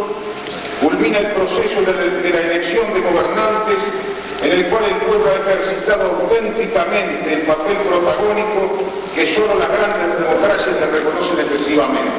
culmina 0.80 1.18
el 1.18 1.32
proceso 1.32 1.82
de, 1.82 2.30
la 2.30 2.40
elección 2.40 2.94
de 2.94 3.02
gobernantes 3.02 4.11
en 4.42 4.52
el 4.52 4.70
cual 4.70 4.86
el 4.86 4.96
pueblo 4.96 5.30
ha 5.30 5.52
ejercitado 5.52 6.04
auténticamente 6.22 7.34
el 7.34 7.42
papel 7.42 7.78
protagónico 7.78 8.92
que 9.14 9.36
solo 9.36 9.56
las 9.56 9.70
grandes 9.70 10.20
democracias 10.20 10.76
le 10.80 10.86
reconocen 10.88 11.40
efectivamente. 11.40 12.12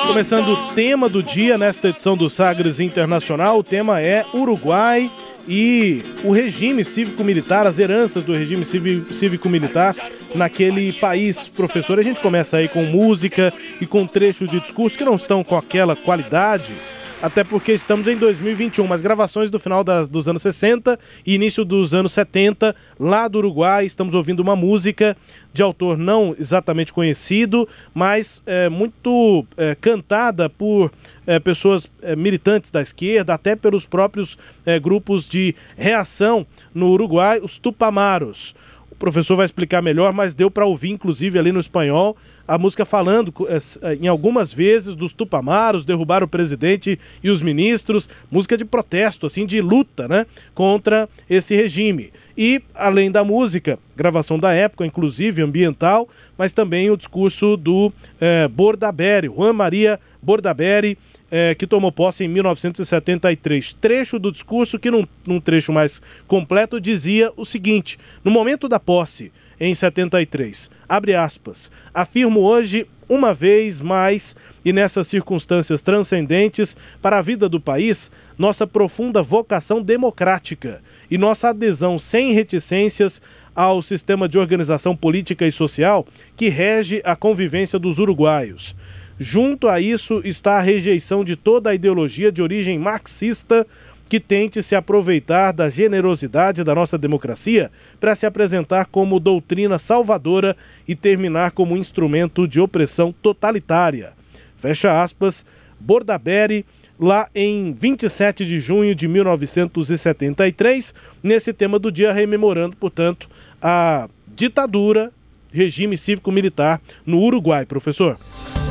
Começando 0.07 0.49
o 0.49 0.73
tema 0.73 1.07
do 1.07 1.21
dia 1.21 1.57
nesta 1.57 1.89
edição 1.89 2.17
do 2.17 2.29
Sagres 2.29 2.79
Internacional, 2.79 3.59
o 3.59 3.63
tema 3.63 4.01
é 4.01 4.25
Uruguai 4.33 5.11
e 5.47 6.03
o 6.23 6.31
regime 6.31 6.83
cívico-militar, 6.83 7.67
as 7.67 7.79
heranças 7.79 8.23
do 8.23 8.33
regime 8.33 8.65
cívico-militar 8.65 9.95
naquele 10.35 10.93
país. 10.93 11.47
Professor, 11.47 11.99
a 11.99 12.03
gente 12.03 12.19
começa 12.19 12.57
aí 12.57 12.67
com 12.67 12.83
música 12.83 13.53
e 13.79 13.85
com 13.85 14.05
trechos 14.05 14.49
de 14.49 14.59
discurso 14.59 14.97
que 14.97 15.05
não 15.05 15.15
estão 15.15 15.43
com 15.43 15.57
aquela 15.57 15.95
qualidade 15.95 16.75
até 17.23 17.41
porque 17.41 17.71
estamos 17.71 18.05
em 18.05 18.17
2021, 18.17 18.85
mas 18.85 19.01
gravações 19.01 19.49
do 19.49 19.57
final 19.57 19.81
das, 19.81 20.09
dos 20.09 20.27
anos 20.27 20.41
60 20.41 20.99
e 21.25 21.35
início 21.35 21.63
dos 21.63 21.93
anos 21.93 22.11
70, 22.11 22.75
lá 22.99 23.29
do 23.29 23.37
Uruguai, 23.37 23.85
estamos 23.85 24.13
ouvindo 24.13 24.41
uma 24.41 24.57
música 24.57 25.15
de 25.53 25.63
autor 25.63 25.97
não 25.97 26.35
exatamente 26.37 26.91
conhecido, 26.91 27.65
mas 27.93 28.43
é, 28.45 28.67
muito 28.67 29.45
é, 29.55 29.73
cantada 29.73 30.49
por 30.49 30.91
é, 31.25 31.39
pessoas 31.39 31.89
é, 32.01 32.13
militantes 32.13 32.69
da 32.71 32.81
esquerda, 32.81 33.33
até 33.33 33.55
pelos 33.55 33.85
próprios 33.85 34.37
é, 34.65 34.77
grupos 34.77 35.29
de 35.29 35.55
reação 35.77 36.45
no 36.73 36.89
Uruguai, 36.89 37.39
os 37.41 37.57
Tupamaros. 37.57 38.53
O 38.91 38.95
professor 38.95 39.37
vai 39.37 39.45
explicar 39.45 39.81
melhor, 39.81 40.11
mas 40.11 40.35
deu 40.35 40.51
para 40.51 40.65
ouvir, 40.65 40.91
inclusive, 40.91 41.39
ali 41.39 41.53
no 41.53 41.59
espanhol, 41.61 42.17
a 42.47 42.57
música 42.57 42.85
falando 42.85 43.33
eh, 43.47 43.57
eh, 43.81 43.97
em 44.01 44.07
algumas 44.07 44.53
vezes 44.53 44.95
dos 44.95 45.13
tupamaros, 45.13 45.85
derrubar 45.85 46.23
o 46.23 46.27
presidente 46.27 46.99
e 47.23 47.29
os 47.29 47.41
ministros, 47.41 48.09
música 48.29 48.57
de 48.57 48.65
protesto, 48.65 49.25
assim, 49.25 49.45
de 49.45 49.61
luta, 49.61 50.07
né, 50.07 50.25
contra 50.53 51.07
esse 51.29 51.55
regime. 51.55 52.11
E, 52.37 52.61
além 52.73 53.11
da 53.11 53.23
música, 53.23 53.77
gravação 53.95 54.39
da 54.39 54.53
época, 54.53 54.85
inclusive 54.85 55.41
ambiental, 55.41 56.09
mas 56.37 56.51
também 56.51 56.89
o 56.89 56.97
discurso 56.97 57.55
do 57.55 57.93
eh, 58.19 58.47
Bordaberry, 58.47 59.27
Juan 59.27 59.53
Maria 59.53 59.99
Bordaberry, 60.21 60.97
eh, 61.29 61.55
que 61.55 61.67
tomou 61.67 61.91
posse 61.91 62.23
em 62.23 62.27
1973. 62.27 63.73
Trecho 63.73 64.17
do 64.17 64.31
discurso 64.31 64.79
que, 64.79 64.89
num, 64.89 65.05
num 65.25 65.39
trecho 65.39 65.71
mais 65.71 66.01
completo, 66.27 66.81
dizia 66.81 67.31
o 67.37 67.45
seguinte: 67.45 67.99
no 68.23 68.31
momento 68.31 68.67
da 68.67 68.79
posse, 68.79 69.31
em 69.65 69.73
73, 69.73 70.69
abre 70.89 71.15
aspas, 71.15 71.71
afirmo 71.93 72.41
hoje 72.41 72.85
uma 73.07 73.33
vez 73.33 73.79
mais 73.79 74.35
e 74.65 74.73
nessas 74.73 75.07
circunstâncias 75.07 75.81
transcendentes 75.81 76.75
para 77.01 77.17
a 77.17 77.21
vida 77.21 77.47
do 77.47 77.61
país, 77.61 78.11
nossa 78.37 78.67
profunda 78.67 79.23
vocação 79.23 79.81
democrática 79.81 80.81
e 81.09 81.17
nossa 81.17 81.47
adesão 81.47 81.97
sem 81.97 82.33
reticências 82.33 83.21
ao 83.55 83.81
sistema 83.81 84.27
de 84.27 84.37
organização 84.37 84.97
política 84.97 85.47
e 85.47 85.51
social 85.51 86.05
que 86.35 86.49
rege 86.49 87.01
a 87.05 87.15
convivência 87.15 87.79
dos 87.79 87.99
uruguaios. 87.99 88.75
Junto 89.17 89.69
a 89.69 89.79
isso 89.79 90.21
está 90.25 90.57
a 90.57 90.61
rejeição 90.61 91.23
de 91.23 91.37
toda 91.37 91.69
a 91.69 91.75
ideologia 91.75 92.33
de 92.33 92.41
origem 92.41 92.77
marxista 92.77 93.65
que 94.09 94.19
tente 94.19 94.61
se 94.61 94.75
aproveitar 94.75 95.51
da 95.51 95.69
generosidade 95.69 96.63
da 96.63 96.75
nossa 96.75 96.97
democracia 96.97 97.71
para 97.99 98.15
se 98.15 98.25
apresentar 98.25 98.85
como 98.85 99.19
doutrina 99.19 99.79
salvadora 99.79 100.55
e 100.87 100.95
terminar 100.95 101.51
como 101.51 101.77
instrumento 101.77 102.47
de 102.47 102.59
opressão 102.59 103.13
totalitária. 103.21 104.13
Fecha 104.55 105.01
aspas, 105.01 105.45
Bordaberry, 105.79 106.65
lá 106.99 107.27
em 107.33 107.73
27 107.73 108.45
de 108.45 108.59
junho 108.59 108.93
de 108.95 109.07
1973, 109.07 110.93
nesse 111.21 111.51
tema 111.51 111.79
do 111.79 111.91
dia, 111.91 112.13
rememorando, 112.13 112.75
portanto, 112.75 113.27
a 113.61 114.07
ditadura, 114.35 115.11
regime 115.51 115.97
cívico-militar 115.97 116.81
no 117.05 117.19
Uruguai, 117.19 117.65
professor. 117.65 118.17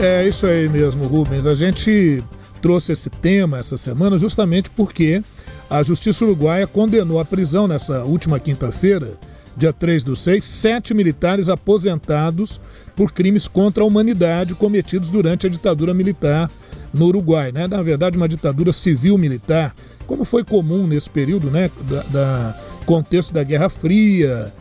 É 0.01 0.27
isso 0.27 0.47
aí 0.47 0.69
mesmo, 0.69 1.05
Rubens. 1.05 1.47
A 1.47 1.55
gente 1.55 2.23
trouxe 2.63 2.93
esse 2.93 3.11
tema 3.11 3.59
essa 3.59 3.77
semana 3.77 4.17
justamente 4.17 4.71
porque 4.71 5.21
a 5.69 5.83
Justiça 5.83 6.25
Uruguaia 6.25 6.67
condenou 6.67 7.19
à 7.19 7.25
prisão 7.25 7.67
nessa 7.67 8.05
última 8.05 8.39
quinta-feira, 8.39 9.19
dia 9.57 9.73
3 9.73 10.05
do 10.05 10.15
6, 10.15 10.45
sete 10.45 10.95
militares 10.95 11.49
aposentados 11.49 12.61
por 12.95 13.13
crimes 13.13 13.49
contra 13.49 13.83
a 13.83 13.87
humanidade 13.87 14.55
cometidos 14.55 15.11
durante 15.11 15.47
a 15.47 15.51
ditadura 15.51 15.93
militar 15.93 16.51
no 16.95 17.07
Uruguai, 17.07 17.53
né? 17.53 17.67
Na 17.67 17.83
verdade, 17.83 18.17
uma 18.17 18.29
ditadura 18.29 18.73
civil-militar, 18.73 19.75
como 20.07 20.25
foi 20.25 20.45
comum 20.45 20.87
nesse 20.87 21.11
período, 21.11 21.51
né? 21.51 21.71
Da, 21.83 22.03
da 22.05 22.61
contexto 22.87 23.33
da 23.33 23.43
Guerra 23.43 23.69
Fria, 23.69 24.53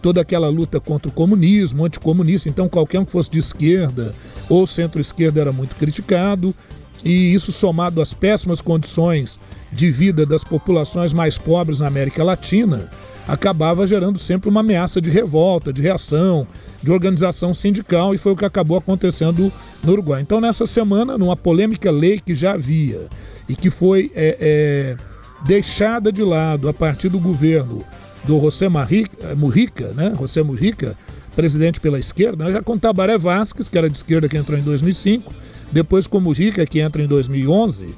toda 0.00 0.20
aquela 0.20 0.48
luta 0.48 0.80
contra 0.80 1.08
o 1.08 1.12
comunismo, 1.12 1.84
anticomunista. 1.84 2.48
Então, 2.48 2.68
qualquer 2.68 3.00
um 3.00 3.04
que 3.04 3.12
fosse 3.12 3.30
de 3.30 3.38
esquerda 3.38 4.14
ou 4.48 4.66
centro-esquerda 4.66 5.40
era 5.40 5.52
muito 5.52 5.74
criticado 5.76 6.54
e 7.04 7.32
isso 7.32 7.52
somado 7.52 8.00
às 8.00 8.12
péssimas 8.12 8.60
condições 8.60 9.38
de 9.72 9.90
vida 9.90 10.26
das 10.26 10.44
populações 10.44 11.12
mais 11.12 11.38
pobres 11.38 11.80
na 11.80 11.86
América 11.86 12.22
Latina, 12.22 12.90
acabava 13.26 13.86
gerando 13.86 14.18
sempre 14.18 14.48
uma 14.48 14.60
ameaça 14.60 15.00
de 15.00 15.10
revolta, 15.10 15.72
de 15.72 15.80
reação, 15.80 16.46
de 16.82 16.90
organização 16.90 17.54
sindical, 17.54 18.14
e 18.14 18.18
foi 18.18 18.32
o 18.32 18.36
que 18.36 18.44
acabou 18.44 18.76
acontecendo 18.76 19.52
no 19.84 19.92
Uruguai. 19.92 20.22
Então, 20.22 20.40
nessa 20.40 20.66
semana, 20.66 21.16
numa 21.16 21.36
polêmica 21.36 21.90
lei 21.90 22.18
que 22.18 22.34
já 22.34 22.52
havia 22.52 23.08
e 23.48 23.54
que 23.54 23.70
foi 23.70 24.10
é, 24.14 24.36
é, 24.40 24.96
deixada 25.44 26.10
de 26.10 26.22
lado 26.22 26.68
a 26.68 26.74
partir 26.74 27.08
do 27.08 27.18
governo 27.18 27.84
do 28.24 28.38
José 28.40 28.68
Mujica, 28.68 29.92
né? 29.94 30.12
José 30.18 30.42
Mujica, 30.42 30.96
presidente 31.34 31.80
pela 31.80 31.98
esquerda, 31.98 32.44
né? 32.44 32.52
já 32.52 32.62
com 32.62 32.76
Tabaré 32.76 33.16
Vasquez, 33.16 33.68
que 33.68 33.78
era 33.78 33.88
de 33.88 33.96
esquerda, 33.96 34.28
que 34.28 34.36
entrou 34.36 34.58
em 34.58 34.62
2005, 34.62 35.32
depois 35.72 36.06
com 36.06 36.20
Mujica, 36.20 36.66
que 36.66 36.80
entra 36.80 37.02
em 37.02 37.06
2011, 37.06 37.94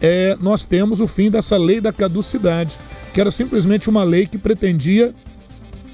é, 0.00 0.36
nós 0.40 0.64
temos 0.64 1.00
o 1.00 1.06
fim 1.06 1.30
dessa 1.30 1.56
lei 1.56 1.80
da 1.80 1.92
caducidade, 1.92 2.76
que 3.14 3.20
era 3.20 3.30
simplesmente 3.30 3.88
uma 3.88 4.02
lei 4.02 4.26
que 4.26 4.36
pretendia 4.36 5.14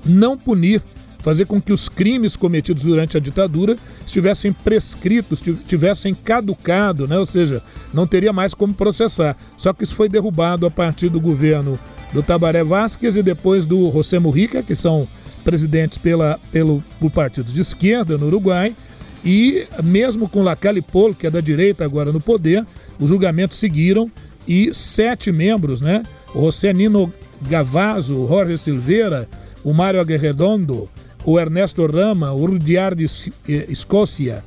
não 0.05 0.37
punir, 0.39 0.83
fazer 1.21 1.45
com 1.45 1.61
que 1.61 1.73
os 1.73 1.89
crimes 1.89 2.37
cometidos 2.37 2.85
durante 2.85 3.17
a 3.17 3.21
ditadura 3.21 3.77
estivessem 4.07 4.53
prescritos, 4.53 5.43
tivessem 5.67 6.15
caducado, 6.15 7.07
né? 7.07 7.19
ou 7.19 7.27
seja, 7.27 7.63
não 7.93 8.07
teria 8.07 8.33
mais 8.33 8.55
como 8.55 8.73
processar. 8.73 9.37
Só 9.57 9.73
que 9.73 9.85
isso 9.85 9.95
foi 9.95 10.09
derrubado 10.09 10.65
a 10.65 10.71
partir 10.71 11.11
do 11.11 11.21
governo 11.21 11.79
do 12.13 12.23
Tabaré 12.23 12.65
Vázquez 12.65 13.17
e 13.17 13.23
depois 13.23 13.67
do 13.67 13.91
José 13.93 14.19
Mujica, 14.19 14.63
que 14.63 14.75
são 14.75 15.07
presidentes 15.45 15.99
pela, 15.99 16.39
pelo, 16.51 16.83
por 16.99 17.11
partidos 17.11 17.53
de 17.53 17.61
esquerda 17.61 18.17
no 18.17 18.27
Uruguai, 18.27 18.75
e 19.29 19.67
mesmo 19.85 20.27
com 20.27 20.41
Lacalle 20.41 20.81
Polo, 20.81 21.15
que 21.15 21.27
é 21.27 21.31
da 21.31 21.43
direita 21.43 21.85
agora 21.85 22.11
no 22.11 22.19
poder, 22.19 22.65
os 22.99 23.11
julgamentos 23.11 23.59
seguiram 23.59 24.11
e 24.49 24.73
sete 24.73 25.31
membros, 25.31 25.83
né? 25.83 26.03
José 26.35 26.73
Nino 26.73 27.13
Gavazzo, 27.43 28.27
Jorge 28.27 28.57
Silveira, 28.57 29.29
o 29.63 29.75
Mário 29.75 30.01
Aguerredondo, 30.01 30.89
o 31.27 31.39
Ernesto 31.39 31.87
Rama, 31.87 32.33
o 32.33 32.47
Rudiar 32.47 32.95
de 32.95 33.05
Escócia, 33.69 34.43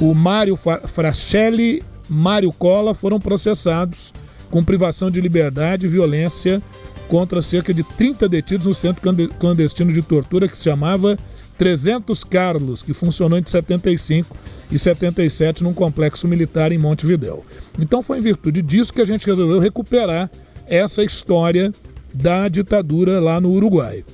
o 0.00 0.12
Mário 0.12 0.58
Frascelli, 0.88 1.84
Mário 2.08 2.50
Cola 2.50 2.94
foram 2.94 3.20
processados 3.20 4.12
com 4.50 4.64
privação 4.64 5.08
de 5.08 5.20
liberdade 5.20 5.86
e 5.86 5.88
violência 5.88 6.60
contra 7.06 7.40
cerca 7.40 7.72
de 7.72 7.84
30 7.84 8.28
detidos 8.28 8.66
no 8.66 8.74
centro 8.74 9.02
clandestino 9.38 9.92
de 9.92 10.02
tortura 10.02 10.48
que 10.48 10.58
se 10.58 10.64
chamava 10.64 11.16
300 11.56 12.24
Carlos, 12.24 12.82
que 12.82 12.92
funcionou 12.92 13.38
entre 13.38 13.50
75 13.50 14.36
e 14.70 14.78
77 14.78 15.62
num 15.62 15.72
complexo 15.72 16.26
militar 16.28 16.72
em 16.72 16.78
Montevidéu. 16.78 17.44
Então 17.78 18.02
foi 18.02 18.18
em 18.18 18.22
virtude 18.22 18.62
disso 18.62 18.92
que 18.92 19.00
a 19.00 19.06
gente 19.06 19.26
resolveu 19.26 19.58
recuperar 19.58 20.30
essa 20.66 21.02
história 21.02 21.72
da 22.12 22.48
ditadura 22.48 23.20
lá 23.20 23.40
no 23.40 23.50
Uruguai. 23.50 24.04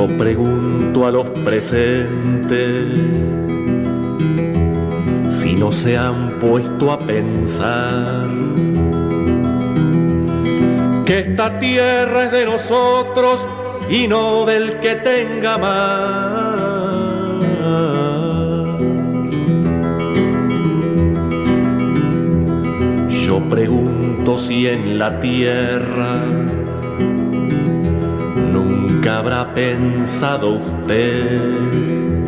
Eu 0.00 0.08
pergunto 0.16 1.04
a 1.04 1.10
los 1.10 1.28
presentes 1.44 2.48
si 5.40 5.54
no 5.54 5.72
se 5.72 5.96
han 5.96 6.38
puesto 6.38 6.92
a 6.92 6.98
pensar 6.98 8.28
que 11.06 11.20
esta 11.20 11.58
tierra 11.58 12.24
es 12.24 12.32
de 12.32 12.44
nosotros 12.44 13.46
y 13.88 14.06
no 14.06 14.44
del 14.44 14.80
que 14.80 14.96
tenga 14.96 15.56
más. 15.56 16.60
Yo 23.08 23.40
pregunto 23.48 24.36
si 24.36 24.66
en 24.66 24.98
la 24.98 25.18
tierra 25.20 26.16
nunca 28.52 29.16
habrá 29.16 29.54
pensado 29.54 30.50
usted 30.56 32.19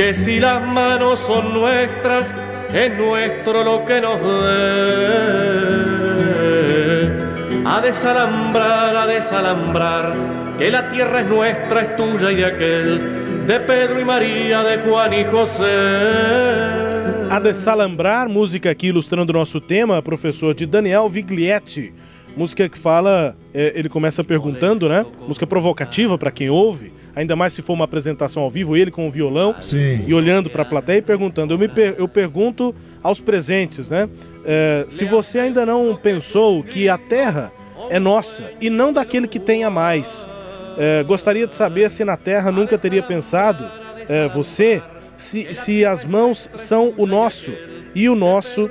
que 0.00 0.14
si 0.14 0.40
las 0.40 0.66
manos 0.66 1.20
son 1.20 1.52
nuestras, 1.52 2.34
es 2.72 2.96
nuestro 2.96 3.62
lo 3.62 3.84
que 3.84 4.00
nos 4.00 4.18
dé. 4.18 4.38
A 7.66 7.82
desalambrar, 7.82 8.96
a 8.96 9.06
desalambrar, 9.06 10.16
que 10.58 10.70
la 10.70 10.88
tierra 10.88 11.20
es 11.20 11.26
nuestra, 11.26 11.82
es 11.82 11.96
tuya 11.96 12.32
y 12.32 12.36
de 12.36 12.46
aquel, 12.46 13.46
de 13.46 13.60
Pedro 13.60 14.00
y 14.00 14.04
María, 14.06 14.62
de 14.62 14.78
Juan 14.78 15.12
y 15.12 15.24
José. 15.24 15.66
A 17.28 17.38
desalambrar, 17.38 18.26
música 18.26 18.70
aqui 18.70 18.86
ilustrando 18.86 19.34
o 19.34 19.34
nosso 19.34 19.60
tema, 19.60 20.00
professor 20.00 20.54
de 20.54 20.64
Daniel 20.64 21.10
Viglietti. 21.10 21.92
Música 22.34 22.70
que 22.70 22.78
fala, 22.78 23.36
é, 23.52 23.74
ele 23.76 23.90
começa 23.90 24.24
perguntando, 24.24 24.88
né? 24.88 25.04
Música 25.28 25.46
provocativa 25.46 26.16
para 26.16 26.30
quem 26.30 26.48
ouve 26.48 26.99
ainda 27.20 27.36
mais 27.36 27.52
se 27.52 27.62
for 27.62 27.74
uma 27.74 27.84
apresentação 27.84 28.42
ao 28.42 28.50
vivo, 28.50 28.76
ele 28.76 28.90
com 28.90 29.06
o 29.06 29.10
violão 29.10 29.54
Sim. 29.60 30.04
e 30.06 30.14
olhando 30.14 30.48
para 30.48 30.62
a 30.62 30.64
plateia 30.64 30.98
e 30.98 31.02
perguntando. 31.02 31.52
Eu, 31.52 31.58
me 31.58 31.68
per 31.68 31.94
eu 31.98 32.08
pergunto 32.08 32.74
aos 33.02 33.20
presentes, 33.20 33.90
né? 33.90 34.08
É, 34.44 34.84
se 34.88 35.04
você 35.04 35.38
ainda 35.38 35.66
não 35.66 35.94
pensou 35.94 36.62
que 36.62 36.88
a 36.88 36.96
terra 36.96 37.52
é 37.90 37.98
nossa 37.98 38.50
e 38.60 38.70
não 38.70 38.92
daquele 38.92 39.28
que 39.28 39.38
tenha 39.38 39.68
mais. 39.70 40.26
É, 40.78 41.02
gostaria 41.04 41.46
de 41.46 41.54
saber 41.54 41.90
se 41.90 42.04
na 42.04 42.16
terra 42.16 42.50
nunca 42.50 42.78
teria 42.78 43.02
pensado, 43.02 43.70
é, 44.08 44.26
você, 44.28 44.82
se, 45.16 45.54
se 45.54 45.84
as 45.84 46.04
mãos 46.04 46.50
são 46.54 46.94
o 46.96 47.06
nosso 47.06 47.52
e 47.94 48.08
o 48.08 48.14
nosso 48.14 48.70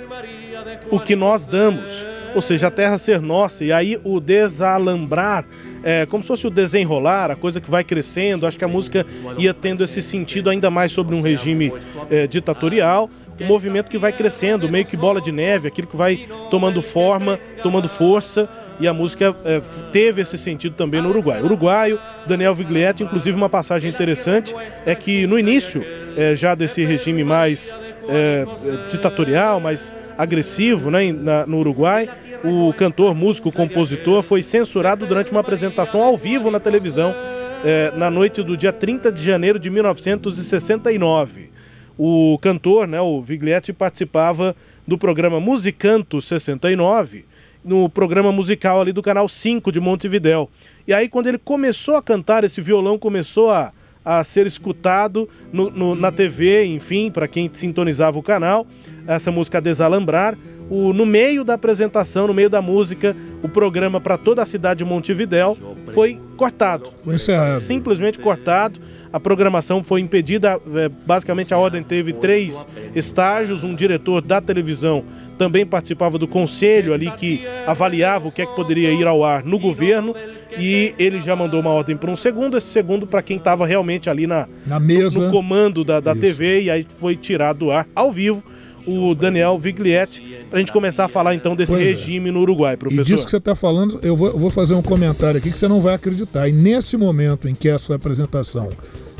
o 0.89 0.99
que 0.99 1.15
nós 1.15 1.45
damos, 1.45 2.05
ou 2.33 2.41
seja, 2.41 2.67
a 2.67 2.71
terra 2.71 2.97
ser 2.97 3.21
nossa, 3.21 3.63
e 3.63 3.71
aí 3.71 3.99
o 4.03 4.19
desalambrar 4.19 5.45
é, 5.83 6.05
como 6.05 6.23
se 6.23 6.27
fosse 6.27 6.47
o 6.47 6.49
desenrolar, 6.49 7.31
a 7.31 7.35
coisa 7.35 7.59
que 7.61 7.69
vai 7.69 7.83
crescendo. 7.83 8.45
Acho 8.45 8.57
que 8.57 8.65
a 8.65 8.67
música 8.67 9.05
ia 9.37 9.53
tendo 9.53 9.83
esse 9.83 10.01
sentido 10.01 10.49
ainda 10.49 10.69
mais 10.69 10.91
sobre 10.91 11.15
um 11.15 11.21
regime 11.21 11.73
é, 12.09 12.27
ditatorial. 12.27 13.09
Um 13.39 13.45
movimento 13.45 13.89
que 13.89 13.97
vai 13.97 14.11
crescendo, 14.11 14.69
meio 14.69 14.85
que 14.85 14.97
bola 14.97 15.21
de 15.21 15.31
neve, 15.31 15.67
aquilo 15.67 15.87
que 15.87 15.95
vai 15.95 16.27
tomando 16.51 16.81
forma, 16.81 17.39
tomando 17.63 17.87
força 17.87 18.49
e 18.79 18.87
a 18.87 18.93
música 18.93 19.35
é, 19.43 19.61
teve 19.91 20.21
esse 20.21 20.37
sentido 20.37 20.73
também 20.73 21.01
no 21.01 21.09
Uruguai. 21.09 21.41
Uruguaio, 21.41 21.99
Daniel 22.25 22.53
Viglietti, 22.53 23.03
inclusive 23.03 23.35
uma 23.35 23.49
passagem 23.49 23.91
interessante 23.91 24.55
é 24.85 24.95
que 24.95 25.27
no 25.27 25.37
início 25.37 25.83
é, 26.15 26.33
já 26.33 26.55
desse 26.55 26.83
regime 26.85 27.23
mais 27.23 27.77
é, 28.07 28.45
ditatorial, 28.89 29.59
mais 29.59 29.93
agressivo 30.19 30.91
né, 30.91 31.13
na, 31.13 31.45
no 31.45 31.59
Uruguai, 31.59 32.09
o 32.43 32.73
cantor, 32.73 33.15
músico, 33.15 33.53
compositor 33.53 34.21
foi 34.21 34.43
censurado 34.43 35.05
durante 35.07 35.31
uma 35.31 35.39
apresentação 35.39 36.03
ao 36.03 36.17
vivo 36.17 36.51
na 36.51 36.59
televisão 36.59 37.15
é, 37.63 37.89
na 37.95 38.11
noite 38.11 38.43
do 38.43 38.57
dia 38.57 38.73
30 38.73 39.13
de 39.13 39.23
janeiro 39.23 39.57
de 39.57 39.69
1969. 39.69 41.49
O 41.97 42.37
cantor, 42.41 42.85
né, 42.85 42.99
o 42.99 43.21
Viglietti, 43.21 43.71
participava 43.71 44.53
do 44.85 44.97
programa 44.97 45.39
Musicanto 45.39 46.21
69 46.21 47.23
no 47.63 47.89
programa 47.89 48.29
musical 48.29 48.81
ali 48.81 48.91
do 48.91 49.01
canal 49.01 49.29
5 49.29 49.71
de 49.71 49.79
Montevidéu. 49.79 50.49
E 50.85 50.93
aí, 50.93 51.07
quando 51.07 51.27
ele 51.27 51.37
começou 51.37 51.95
a 51.95 52.01
cantar, 52.01 52.43
esse 52.43 52.59
violão 52.59 52.97
começou 52.97 53.51
a, 53.51 53.71
a 54.03 54.23
ser 54.23 54.47
escutado 54.47 55.27
no, 55.51 55.69
no, 55.69 55.95
na 55.95 56.11
TV, 56.11 56.65
enfim, 56.65 57.11
para 57.11 57.27
quem 57.27 57.49
sintonizava 57.51 58.17
o 58.17 58.23
canal, 58.23 58.65
essa 59.07 59.31
música 59.31 59.61
Desalambrar. 59.61 60.37
O, 60.69 60.93
no 60.93 61.03
meio 61.03 61.43
da 61.43 61.55
apresentação, 61.55 62.27
no 62.27 62.33
meio 62.33 62.49
da 62.49 62.61
música, 62.61 63.15
o 63.41 63.49
programa 63.49 63.99
para 63.99 64.17
toda 64.17 64.43
a 64.43 64.45
cidade 64.45 64.79
de 64.79 64.85
Montevidéu 64.85 65.57
foi 65.93 66.19
cortado. 66.37 66.91
Foi 67.03 67.15
encerrado. 67.15 67.59
Simplesmente 67.59 68.19
cortado. 68.19 68.79
A 69.11 69.19
programação 69.19 69.83
foi 69.83 70.01
impedida. 70.01 70.61
É, 70.75 70.87
basicamente, 71.07 71.55
a 71.55 71.57
ordem 71.57 71.81
teve 71.81 72.13
três 72.13 72.67
estágios: 72.93 73.63
um 73.63 73.73
diretor 73.73 74.21
da 74.21 74.39
televisão 74.39 75.03
também 75.39 75.65
participava 75.65 76.17
do 76.17 76.27
conselho 76.27 76.93
ali 76.93 77.09
que 77.11 77.41
avaliava 77.65 78.27
o 78.27 78.31
que 78.31 78.41
é 78.41 78.45
que 78.45 78.53
poderia 78.53 78.91
ir 78.91 79.07
ao 79.07 79.23
ar 79.23 79.41
no 79.45 79.57
governo 79.57 80.13
e 80.59 80.93
ele 80.99 81.21
já 81.21 81.33
mandou 81.33 81.61
uma 81.61 81.69
ordem 81.69 81.95
para 81.95 82.11
um 82.11 82.15
segundo, 82.15 82.57
esse 82.57 82.67
segundo 82.67 83.07
para 83.07 83.21
quem 83.21 83.37
estava 83.37 83.65
realmente 83.65 84.09
ali 84.09 84.27
na, 84.27 84.49
na 84.67 84.79
mesa. 84.81 85.27
No, 85.27 85.31
comando 85.31 85.85
da, 85.85 86.01
da 86.01 86.13
TV 86.13 86.63
e 86.63 86.69
aí 86.69 86.85
foi 86.97 87.15
tirado 87.15 87.59
do 87.59 87.71
ar 87.71 87.87
ao 87.95 88.11
vivo 88.11 88.43
o 88.85 89.15
Daniel 89.15 89.57
Viglietti, 89.57 90.45
para 90.49 90.57
a 90.57 90.59
gente 90.59 90.71
começar 90.71 91.05
a 91.05 91.07
falar 91.07 91.35
então 91.35 91.55
desse 91.55 91.71
pois 91.71 91.85
é. 91.85 91.89
regime 91.89 92.29
é. 92.29 92.31
no 92.31 92.41
Uruguai, 92.41 92.75
professor. 92.75 93.01
E 93.01 93.05
disso 93.05 93.23
que 93.23 93.31
você 93.31 93.37
está 93.37 93.55
falando, 93.55 93.99
eu 94.01 94.15
vou, 94.15 94.27
eu 94.27 94.37
vou, 94.37 94.49
fazer 94.49 94.73
um 94.73 94.81
comentário 94.81 95.37
aqui 95.37 95.51
que 95.51 95.57
você 95.57 95.67
não 95.67 95.79
vai 95.79 95.93
acreditar. 95.95 96.47
E 96.47 96.51
nesse 96.51 96.97
momento 96.97 97.47
em 97.47 97.53
que 97.53 97.69
essa 97.69 97.93
apresentação 97.93 98.69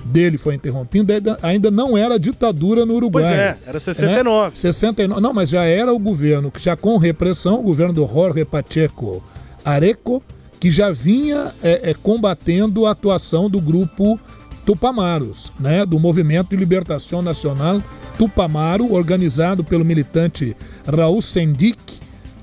dele 0.09 0.37
foi 0.37 0.55
interrompido, 0.55 1.13
ainda 1.41 1.71
não 1.71 1.97
era 1.97 2.19
ditadura 2.19 2.85
no 2.85 2.95
Uruguai. 2.95 3.23
Pois 3.23 3.35
é, 3.35 3.57
era 3.65 3.79
69. 3.79 4.49
Né? 4.49 4.55
69. 4.55 5.21
Não, 5.21 5.33
mas 5.33 5.49
já 5.49 5.63
era 5.63 5.93
o 5.93 5.99
governo, 5.99 6.51
que 6.51 6.59
já 6.59 6.75
com 6.75 6.97
repressão, 6.97 7.59
o 7.59 7.63
governo 7.63 7.93
do 7.93 8.07
Jorge 8.07 8.43
Pacheco 8.45 9.23
Areco, 9.63 10.21
que 10.59 10.69
já 10.69 10.91
vinha 10.91 11.53
é, 11.63 11.91
é, 11.91 11.93
combatendo 11.93 12.85
a 12.85 12.91
atuação 12.91 13.49
do 13.49 13.61
grupo 13.61 14.19
Tupamaros, 14.65 15.51
né, 15.59 15.85
do 15.85 15.97
Movimento 15.97 16.49
de 16.49 16.57
Libertação 16.57 17.21
Nacional 17.21 17.81
Tupamaro, 18.17 18.93
organizado 18.93 19.63
pelo 19.63 19.85
militante 19.85 20.55
Raul 20.85 21.21
Sendic, 21.21 21.79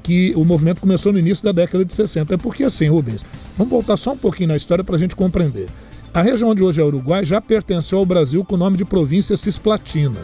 que 0.02 0.32
o 0.34 0.44
movimento 0.44 0.80
começou 0.80 1.12
no 1.12 1.18
início 1.18 1.44
da 1.44 1.52
década 1.52 1.84
de 1.84 1.92
60. 1.92 2.34
É 2.34 2.36
porque 2.38 2.64
assim, 2.64 2.88
Rubens, 2.88 3.24
vamos 3.58 3.70
voltar 3.70 3.96
só 3.96 4.12
um 4.12 4.16
pouquinho 4.16 4.48
na 4.48 4.56
história 4.56 4.82
para 4.82 4.96
a 4.96 4.98
gente 4.98 5.14
compreender. 5.14 5.66
A 6.16 6.22
região 6.22 6.54
de 6.54 6.62
hoje 6.62 6.80
é 6.80 6.82
Uruguai 6.82 7.26
já 7.26 7.42
pertenceu 7.42 7.98
ao 7.98 8.06
Brasil 8.06 8.42
com 8.42 8.54
o 8.54 8.58
nome 8.58 8.78
de 8.78 8.86
província 8.86 9.36
Cisplatina. 9.36 10.18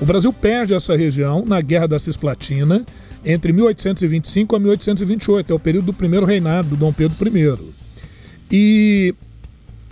O 0.00 0.04
Brasil 0.04 0.32
perde 0.32 0.74
essa 0.74 0.96
região 0.96 1.44
na 1.46 1.60
Guerra 1.60 1.86
da 1.86 1.96
Cisplatina 2.00 2.84
entre 3.24 3.52
1825 3.52 4.56
a 4.56 4.58
1828, 4.58 5.52
é 5.52 5.54
o 5.54 5.60
período 5.60 5.84
do 5.84 5.92
primeiro 5.92 6.26
reinado 6.26 6.70
do 6.70 6.76
Dom 6.76 6.92
Pedro 6.92 7.14
I. 7.24 7.56
E 8.50 9.14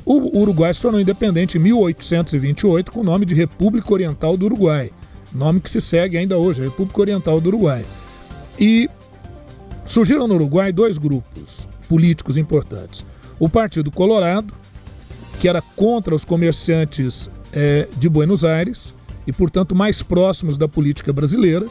o 0.05 0.37
Uruguai 0.37 0.75
se 0.75 0.83
tornou 0.83 1.01
independente 1.01 1.59
em 1.59 1.61
1828 1.61 2.91
com 2.91 2.99
o 2.99 3.05
nome 3.05 3.25
de 3.25 3.37
República 3.37 3.93
Oriental 3.93 4.37
do 4.37 4.47
Uruguai, 4.47 4.91
nome 5.33 5.61
que 5.61 5.71
se 5.71 5.81
segue 5.81 6.19
ainda 6.19 6.37
hoje, 6.37 6.61
República 6.61 7.03
Oriental 7.03 7.41
do 7.41 7.51
Uruguai. 7.51 7.87
E 8.59 8.91
surgiram 9.87 10.27
no 10.27 10.35
Uruguai 10.35 10.73
dois 10.73 10.99
grupos 10.99 11.69
políticos 11.89 12.37
importantes: 12.37 13.05
o 13.39 13.49
Partido 13.49 13.93
Colorado, 13.93 14.53
que 15.41 15.49
era 15.49 15.61
contra 15.61 16.15
os 16.15 16.25
comerciantes 16.25 17.31
é, 17.53 17.89
de 17.97 18.09
Buenos 18.09 18.45
Aires 18.45 18.95
e, 19.27 19.33
portanto, 19.33 19.75
mais 19.75 20.03
próximos 20.03 20.57
da 20.57 20.69
política 20.69 21.13
brasileira, 21.13 21.67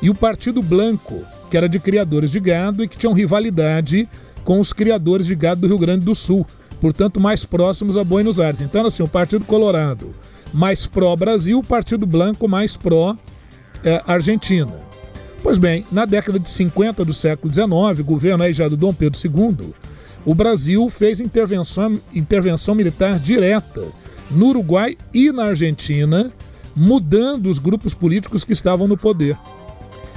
e 0.00 0.10
o 0.10 0.14
Partido 0.14 0.62
Blanco, 0.62 1.22
que 1.50 1.56
era 1.56 1.68
de 1.68 1.78
criadores 1.78 2.30
de 2.30 2.40
gado 2.40 2.82
e 2.82 2.88
que 2.88 2.96
tinham 2.96 3.12
rivalidade 3.12 4.08
com 4.42 4.60
os 4.60 4.72
criadores 4.72 5.26
de 5.26 5.34
gado 5.34 5.62
do 5.62 5.66
Rio 5.66 5.78
Grande 5.78 6.04
do 6.04 6.14
Sul, 6.14 6.46
portanto, 6.80 7.20
mais 7.20 7.44
próximos 7.44 7.96
a 7.96 8.04
Buenos 8.04 8.40
Aires. 8.40 8.60
Então, 8.60 8.86
assim, 8.86 9.02
o 9.02 9.08
Partido 9.08 9.44
Colorado 9.44 10.14
mais 10.54 10.86
pró-Brasil, 10.86 11.58
o 11.58 11.64
Partido 11.64 12.06
Blanco 12.06 12.46
pró-Argentina. 12.80 14.72
É, 14.72 14.78
pois 15.42 15.58
bem, 15.58 15.84
na 15.90 16.04
década 16.04 16.38
de 16.38 16.48
50 16.48 17.04
do 17.04 17.12
século 17.12 17.52
XIX, 17.52 18.00
governo 18.06 18.44
aí 18.44 18.52
já 18.52 18.68
do 18.68 18.76
Dom 18.76 18.94
Pedro 18.94 19.18
II, 19.22 19.74
o 20.24 20.34
Brasil 20.34 20.88
fez 20.88 21.20
intervenção, 21.20 22.00
intervenção 22.14 22.74
militar 22.74 23.18
direta 23.18 23.82
no 24.30 24.46
Uruguai 24.46 24.96
e 25.12 25.30
na 25.30 25.44
Argentina, 25.44 26.32
mudando 26.74 27.48
os 27.48 27.58
grupos 27.58 27.94
políticos 27.94 28.44
que 28.44 28.52
estavam 28.52 28.88
no 28.88 28.96
poder. 28.96 29.36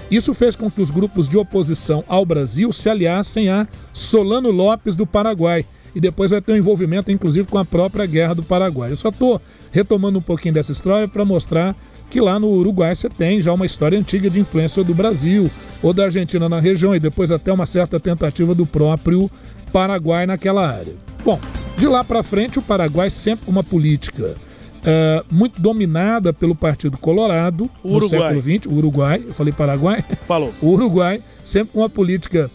Isso 0.10 0.34
fez 0.34 0.56
com 0.56 0.72
que 0.72 0.82
os 0.82 0.89
grupos 0.89 1.28
de 1.28 1.38
oposição 1.38 2.04
ao 2.08 2.26
Brasil 2.26 2.72
se 2.72 2.89
aliassem 2.89 3.50
a 3.50 3.67
Solano 3.91 4.50
Lopes 4.52 4.96
do 4.96 5.06
Paraguai. 5.06 5.65
E 5.93 6.00
depois 6.00 6.32
vai 6.32 6.41
ter 6.41 6.54
um 6.54 6.58
envolvimento, 6.58 7.12
inclusive, 7.12 7.48
com 7.48 7.58
a 7.58 7.65
própria 7.65 8.06
Guerra 8.06 8.36
do 8.36 8.43
Paraguai. 8.43 8.91
Eu 8.91 8.98
só 8.98 9.10
estou 9.10 9.41
retomando 9.72 10.20
um 10.20 10.22
pouquinho 10.22 10.54
dessa 10.54 10.72
história 10.72 11.08
para 11.08 11.26
mostrar 11.26 11.76
que 12.10 12.22
lá 12.22 12.39
no 12.39 12.48
Uruguai 12.48 12.96
você 12.96 13.10
tem 13.10 13.41
já 13.41 13.52
uma 13.52 13.65
história 13.65 14.00
antiga 14.00 14.30
de 14.30 14.39
influência 14.39 14.84
do 14.84 14.93
Brasil 14.93 15.52
ou 15.84 15.91
da 15.91 16.06
Argentina 16.06 16.48
na 16.48 16.60
região 16.60 16.96
e 16.96 17.00
depois 17.00 17.32
até 17.32 17.52
uma 17.52 17.65
certa 17.65 18.00
tentativa 18.00 18.56
do 18.56 18.65
próprio 18.65 19.30
Paraguai 19.71 20.25
naquela 20.25 20.67
área. 20.67 20.93
Bom, 21.23 21.39
de 21.77 21.88
lá 21.88 22.03
para 22.03 22.23
frente, 22.23 22.60
o 22.60 22.62
Paraguai 22.62 23.10
sempre 23.10 23.45
com 23.45 23.51
uma 23.51 23.63
política 23.63 24.36
uh, 24.77 25.25
muito 25.30 25.62
dominada 25.62 26.34
pelo 26.34 26.56
Partido 26.56 26.97
Colorado 26.97 27.69
o 27.84 27.89
no 27.89 27.95
Uruguai. 27.97 28.19
século 28.21 28.41
XX, 28.41 28.65
o 28.67 28.73
Uruguai, 28.75 29.23
eu 29.27 29.34
falei 29.34 29.53
Paraguai? 29.53 30.03
Falou. 30.27 30.53
O 30.62 30.69
Uruguai, 30.73 31.21
sempre 31.43 31.73
com 31.73 31.80
uma 31.80 31.89
política 31.89 32.49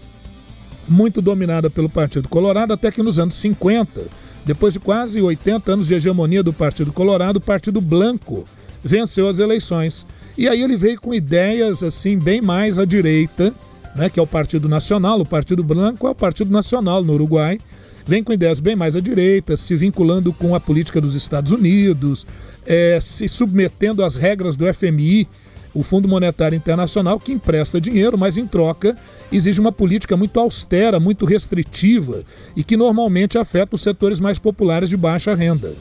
muito 0.89 1.23
dominada 1.23 1.71
pelo 1.71 1.89
Partido 1.89 2.29
Colorado, 2.29 2.73
até 2.73 2.91
que 2.91 3.03
nos 3.03 3.19
anos 3.19 3.35
50, 3.37 4.03
depois 4.45 4.75
de 4.75 4.81
quase 4.81 5.21
80 5.21 5.73
anos 5.73 5.87
de 5.87 5.95
hegemonia 5.95 6.43
do 6.43 6.53
Partido 6.53 6.93
Colorado, 6.93 7.37
o 7.37 7.41
Partido 7.41 7.81
Blanco 7.81 8.45
venceu 8.83 9.29
as 9.29 9.39
eleições. 9.39 10.05
E 10.37 10.49
aí 10.49 10.63
ele 10.63 10.77
veio 10.77 11.01
com 11.01 11.15
ideias 11.15 11.83
assim 11.83 12.19
bem 12.19 12.41
mais 12.41 12.79
à 12.79 12.85
direita, 12.85 13.55
né, 13.95 14.09
que 14.09 14.19
é 14.19 14.23
o 14.23 14.27
Partido 14.27 14.69
Nacional, 14.69 15.21
o 15.21 15.27
Partido 15.27 15.63
Branco 15.63 16.07
é 16.07 16.11
o 16.11 16.15
Partido 16.15 16.51
Nacional 16.51 17.03
no 17.03 17.13
Uruguai, 17.13 17.59
vem 18.07 18.23
com 18.23 18.33
ideias 18.33 18.61
bem 18.61 18.75
mais 18.75 18.97
à 18.97 19.01
direita, 19.01 19.57
se 19.57 19.77
vinculando 19.77 20.33
com 20.33 20.55
a 20.55 20.61
política 20.61 21.01
dos 21.01 21.15
Estados 21.15 21.53
Unidos, 21.53 22.27
é, 22.67 22.99
se 23.01 23.29
submetendo 23.29 24.05
às 24.05 24.17
regras 24.17 24.57
do 24.57 24.73
FMI, 24.73 25.29
o 25.75 25.83
Fundo 25.83 26.07
Monetário 26.07 26.57
Internacional, 26.57 27.19
que 27.19 27.33
empresta 27.33 27.81
dinheiro, 27.81 28.19
mas 28.19 28.37
em 28.37 28.47
troca 28.47 28.97
exige 29.31 29.61
uma 29.61 29.73
política 29.73 30.17
muito 30.17 30.39
austera, 30.39 31.01
muito 31.01 31.25
restritiva 31.25 32.23
e 32.55 32.63
que 32.63 32.77
normalmente 32.77 33.39
afeta 33.39 33.75
os 33.75 33.81
setores 33.81 34.21
mais 34.21 34.39
populares 34.39 34.91
de 34.91 34.97
baixa 34.97 35.35
renda. 35.35 35.75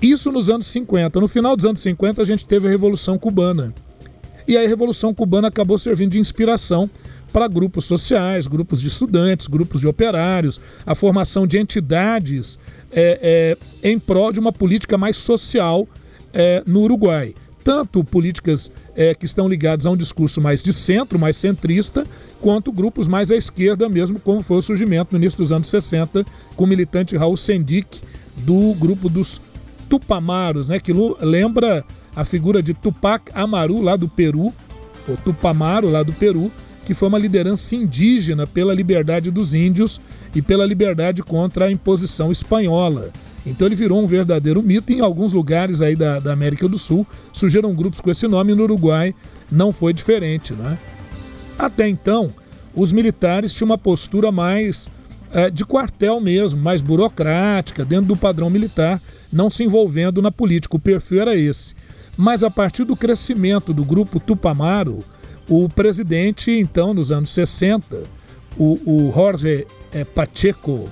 Isso 0.00 0.32
nos 0.32 0.50
anos 0.50 0.66
50. 0.66 1.20
No 1.20 1.28
final 1.28 1.56
dos 1.56 1.64
anos 1.64 1.80
50, 1.80 2.20
a 2.20 2.24
gente 2.24 2.44
teve 2.44 2.66
a 2.66 2.70
Revolução 2.70 3.16
Cubana. 3.16 3.72
E 4.46 4.56
aí 4.56 4.66
a 4.66 4.68
Revolução 4.68 5.14
Cubana 5.14 5.48
acabou 5.48 5.78
servindo 5.78 6.12
de 6.12 6.18
inspiração 6.18 6.88
para 7.32 7.48
grupos 7.48 7.86
sociais, 7.86 8.46
grupos 8.46 8.80
de 8.80 8.88
estudantes, 8.88 9.46
grupos 9.46 9.80
de 9.80 9.86
operários, 9.86 10.60
a 10.84 10.94
formação 10.94 11.46
de 11.46 11.58
entidades 11.58 12.58
é, 12.92 13.56
é, 13.82 13.88
em 13.88 13.98
prol 13.98 14.32
de 14.32 14.38
uma 14.38 14.52
política 14.52 14.98
mais 14.98 15.16
social 15.16 15.88
é, 16.32 16.62
no 16.66 16.80
Uruguai. 16.80 17.34
Tanto 17.64 18.02
políticas 18.02 18.70
é, 18.94 19.14
que 19.14 19.24
estão 19.24 19.48
ligadas 19.48 19.86
a 19.86 19.90
um 19.90 19.96
discurso 19.96 20.40
mais 20.40 20.62
de 20.62 20.72
centro, 20.72 21.18
mais 21.18 21.36
centrista, 21.36 22.04
quanto 22.40 22.72
grupos 22.72 23.06
mais 23.06 23.30
à 23.30 23.36
esquerda 23.36 23.88
mesmo, 23.88 24.18
como 24.18 24.42
foi 24.42 24.58
o 24.58 24.62
surgimento 24.62 25.12
no 25.12 25.18
início 25.18 25.38
dos 25.38 25.52
anos 25.52 25.68
60, 25.68 26.26
com 26.56 26.64
o 26.64 26.66
militante 26.66 27.16
Raul 27.16 27.36
Sendic, 27.36 28.00
do 28.38 28.74
grupo 28.74 29.08
dos 29.08 29.40
Tupamaros, 29.88 30.68
né, 30.68 30.80
que 30.80 30.92
lembra 31.20 31.84
a 32.14 32.24
figura 32.24 32.62
de 32.62 32.74
Tupac 32.74 33.30
Amaru, 33.34 33.80
lá 33.80 33.96
do 33.96 34.08
Peru, 34.08 34.52
ou 35.08 35.16
Tupamaro, 35.16 35.90
lá 35.90 36.02
do 36.02 36.12
Peru, 36.12 36.50
que 36.84 36.94
foi 36.94 37.08
uma 37.08 37.18
liderança 37.18 37.74
indígena 37.74 38.46
pela 38.46 38.74
liberdade 38.74 39.30
dos 39.30 39.54
índios 39.54 40.00
e 40.34 40.42
pela 40.42 40.66
liberdade 40.66 41.22
contra 41.22 41.66
a 41.66 41.70
imposição 41.70 42.30
espanhola. 42.32 43.12
Então 43.46 43.66
ele 43.66 43.74
virou 43.74 44.02
um 44.02 44.06
verdadeiro 44.06 44.62
mito. 44.62 44.92
Em 44.92 45.00
alguns 45.00 45.32
lugares 45.32 45.80
aí 45.80 45.96
da, 45.96 46.18
da 46.18 46.32
América 46.32 46.68
do 46.68 46.78
Sul 46.78 47.06
surgiram 47.32 47.74
grupos 47.74 48.00
com 48.00 48.10
esse 48.10 48.26
nome 48.28 48.52
e 48.52 48.54
no 48.54 48.64
Uruguai 48.64 49.14
não 49.50 49.72
foi 49.72 49.92
diferente. 49.92 50.52
Né? 50.52 50.78
Até 51.58 51.88
então, 51.88 52.30
os 52.74 52.92
militares 52.92 53.52
tinham 53.52 53.66
uma 53.66 53.78
postura 53.78 54.30
mais 54.30 54.88
é, 55.32 55.50
de 55.50 55.64
quartel 55.64 56.20
mesmo, 56.20 56.60
mais 56.60 56.80
burocrática, 56.80 57.84
dentro 57.84 58.06
do 58.06 58.16
padrão 58.16 58.50
militar, 58.50 59.00
não 59.32 59.50
se 59.50 59.64
envolvendo 59.64 60.20
na 60.20 60.30
política. 60.30 60.76
O 60.76 60.80
perfil 60.80 61.22
era 61.22 61.36
esse. 61.36 61.74
Mas 62.16 62.42
a 62.42 62.50
partir 62.50 62.84
do 62.84 62.96
crescimento 62.96 63.72
do 63.72 63.84
grupo 63.84 64.20
Tupamaro, 64.20 64.98
o 65.48 65.68
presidente, 65.68 66.50
então, 66.50 66.94
nos 66.94 67.10
anos 67.10 67.30
60, 67.30 68.04
o, 68.56 68.78
o 68.84 69.12
Jorge 69.14 69.66
é, 69.92 70.04
Pacheco 70.04 70.88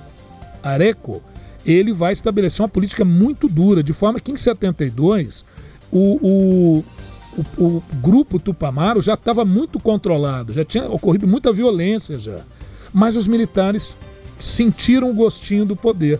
Areco, 0.63 1.21
ele 1.65 1.93
vai 1.93 2.13
estabelecer 2.13 2.61
uma 2.61 2.69
política 2.69 3.05
muito 3.05 3.47
dura, 3.47 3.83
de 3.83 3.93
forma 3.93 4.19
que 4.19 4.31
em 4.31 4.35
72 4.35 5.45
o, 5.91 6.17
o, 6.21 6.85
o, 7.37 7.63
o 7.63 7.83
grupo 8.01 8.39
Tupamaro 8.39 9.01
já 9.01 9.13
estava 9.13 9.45
muito 9.45 9.79
controlado, 9.79 10.53
já 10.53 10.65
tinha 10.65 10.89
ocorrido 10.89 11.27
muita 11.27 11.51
violência 11.53 12.17
já. 12.19 12.39
Mas 12.93 13.15
os 13.15 13.27
militares 13.27 13.95
sentiram 14.39 15.09
o 15.09 15.13
gostinho 15.13 15.65
do 15.65 15.75
poder. 15.75 16.19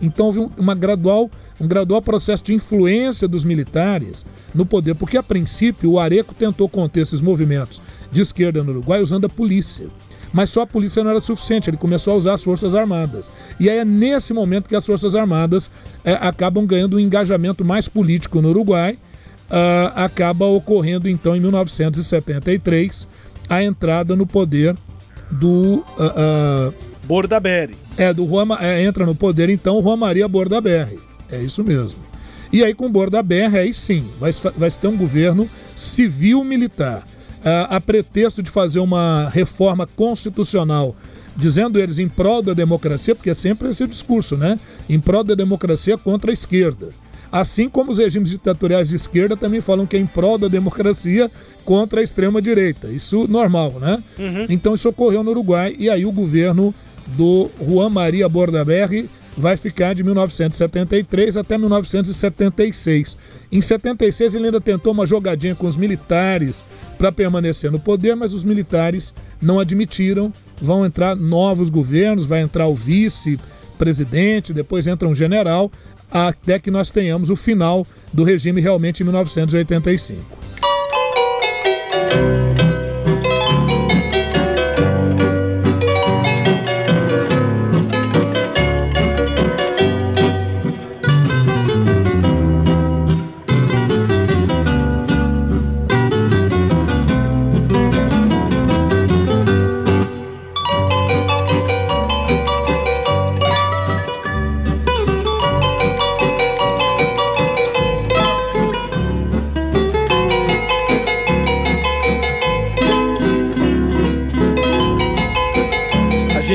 Então 0.00 0.26
houve 0.26 0.48
uma 0.56 0.74
gradual, 0.74 1.30
um 1.60 1.66
gradual 1.66 2.00
processo 2.00 2.42
de 2.42 2.54
influência 2.54 3.28
dos 3.28 3.44
militares 3.44 4.24
no 4.54 4.64
poder, 4.64 4.94
porque 4.94 5.16
a 5.16 5.22
princípio 5.22 5.92
o 5.92 5.98
Areco 5.98 6.34
tentou 6.34 6.68
conter 6.68 7.00
esses 7.00 7.20
movimentos 7.20 7.80
de 8.10 8.22
esquerda 8.22 8.62
no 8.62 8.70
Uruguai 8.70 9.02
usando 9.02 9.26
a 9.26 9.28
polícia. 9.28 9.86
Mas 10.32 10.50
só 10.50 10.62
a 10.62 10.66
polícia 10.66 11.02
não 11.02 11.10
era 11.10 11.20
suficiente, 11.20 11.68
ele 11.68 11.76
começou 11.76 12.14
a 12.14 12.16
usar 12.16 12.34
as 12.34 12.44
Forças 12.44 12.74
Armadas. 12.74 13.32
E 13.58 13.68
aí 13.68 13.78
é 13.78 13.84
nesse 13.84 14.32
momento 14.32 14.68
que 14.68 14.76
as 14.76 14.86
Forças 14.86 15.14
Armadas 15.14 15.70
é, 16.04 16.12
acabam 16.12 16.64
ganhando 16.64 16.96
um 16.96 17.00
engajamento 17.00 17.64
mais 17.64 17.88
político 17.88 18.40
no 18.40 18.50
Uruguai. 18.50 18.98
Uh, 19.50 19.90
acaba 19.96 20.46
ocorrendo 20.46 21.08
então 21.08 21.34
em 21.34 21.40
1973 21.40 23.08
a 23.48 23.64
entrada 23.64 24.14
no 24.14 24.24
poder 24.24 24.76
do 25.28 25.84
uh, 25.98 26.70
uh, 26.70 26.74
Bordaberry. 27.10 27.74
É, 27.98 28.14
do 28.14 28.24
Juan, 28.24 28.46
é, 28.60 28.84
entra 28.84 29.04
no 29.04 29.16
poder 29.16 29.50
então 29.50 29.82
Juan 29.82 29.96
Maria 29.96 30.28
Bordaberry. 30.28 30.96
É 31.28 31.42
isso 31.42 31.64
mesmo. 31.64 31.98
E 32.52 32.62
aí 32.62 32.72
com 32.72 32.86
o 32.86 32.88
Bordaberry, 32.88 33.58
aí 33.58 33.74
sim, 33.74 34.08
vai, 34.20 34.30
vai 34.56 34.70
ter 34.70 34.86
um 34.86 34.96
governo 34.96 35.50
civil-militar. 35.74 37.02
A 37.68 37.80
pretexto 37.80 38.42
de 38.42 38.50
fazer 38.50 38.78
uma 38.80 39.28
reforma 39.28 39.86
constitucional, 39.86 40.94
dizendo 41.34 41.80
eles 41.80 41.98
em 41.98 42.06
prol 42.06 42.42
da 42.42 42.52
democracia, 42.52 43.14
porque 43.14 43.30
é 43.30 43.34
sempre 43.34 43.70
esse 43.70 43.86
discurso, 43.86 44.36
né? 44.36 44.60
Em 44.88 45.00
prol 45.00 45.24
da 45.24 45.34
democracia 45.34 45.98
contra 45.98 46.30
a 46.30 46.34
esquerda. 46.34 46.90
Assim 47.32 47.68
como 47.68 47.92
os 47.92 47.98
regimes 47.98 48.30
ditatoriais 48.30 48.88
de 48.88 48.96
esquerda 48.96 49.36
também 49.36 49.60
falam 49.60 49.86
que 49.86 49.96
é 49.96 50.00
em 50.00 50.06
prol 50.06 50.36
da 50.36 50.48
democracia 50.48 51.30
contra 51.64 52.00
a 52.00 52.02
extrema-direita. 52.02 52.88
Isso 52.88 53.26
normal, 53.28 53.74
né? 53.80 54.02
Uhum. 54.18 54.46
Então 54.48 54.74
isso 54.74 54.88
ocorreu 54.88 55.22
no 55.22 55.30
Uruguai 55.30 55.74
e 55.78 55.88
aí 55.88 56.04
o 56.04 56.12
governo 56.12 56.74
do 57.16 57.50
Juan 57.60 57.88
Maria 57.88 58.28
Bordaberry 58.28 59.08
vai 59.36 59.56
ficar 59.56 59.94
de 59.94 60.04
1973 60.04 61.36
até 61.36 61.56
1976. 61.56 63.16
Em 63.50 63.60
76 63.60 64.34
ele 64.34 64.46
ainda 64.46 64.60
tentou 64.60 64.92
uma 64.92 65.06
jogadinha 65.06 65.54
com 65.54 65.66
os 65.66 65.76
militares 65.76 66.64
para 66.98 67.10
permanecer 67.10 67.70
no 67.70 67.80
poder, 67.80 68.14
mas 68.14 68.34
os 68.34 68.44
militares 68.44 69.14
não 69.40 69.58
admitiram. 69.58 70.32
Vão 70.60 70.84
entrar 70.84 71.16
novos 71.16 71.70
governos, 71.70 72.26
vai 72.26 72.42
entrar 72.42 72.66
o 72.66 72.74
vice-presidente, 72.74 74.52
depois 74.52 74.86
entra 74.86 75.08
um 75.08 75.14
general, 75.14 75.70
até 76.10 76.58
que 76.58 76.70
nós 76.70 76.90
tenhamos 76.90 77.30
o 77.30 77.36
final 77.36 77.86
do 78.12 78.24
regime 78.24 78.60
realmente 78.60 79.00
em 79.00 79.04
1985. 79.04 80.40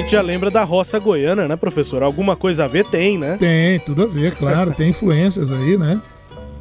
Gente 0.06 0.12
já 0.12 0.22
lembra 0.22 0.52
da 0.52 0.64
roça 0.64 1.00
goiana, 1.00 1.48
né, 1.48 1.56
professor? 1.56 2.04
Alguma 2.04 2.36
coisa 2.36 2.66
a 2.66 2.68
ver 2.68 2.86
tem, 2.86 3.18
né? 3.18 3.38
Tem, 3.40 3.80
tudo 3.80 4.04
a 4.04 4.06
ver, 4.06 4.36
claro. 4.36 4.72
tem 4.72 4.92
influências 4.92 5.52
aí, 5.52 5.76
né? 5.80 6.00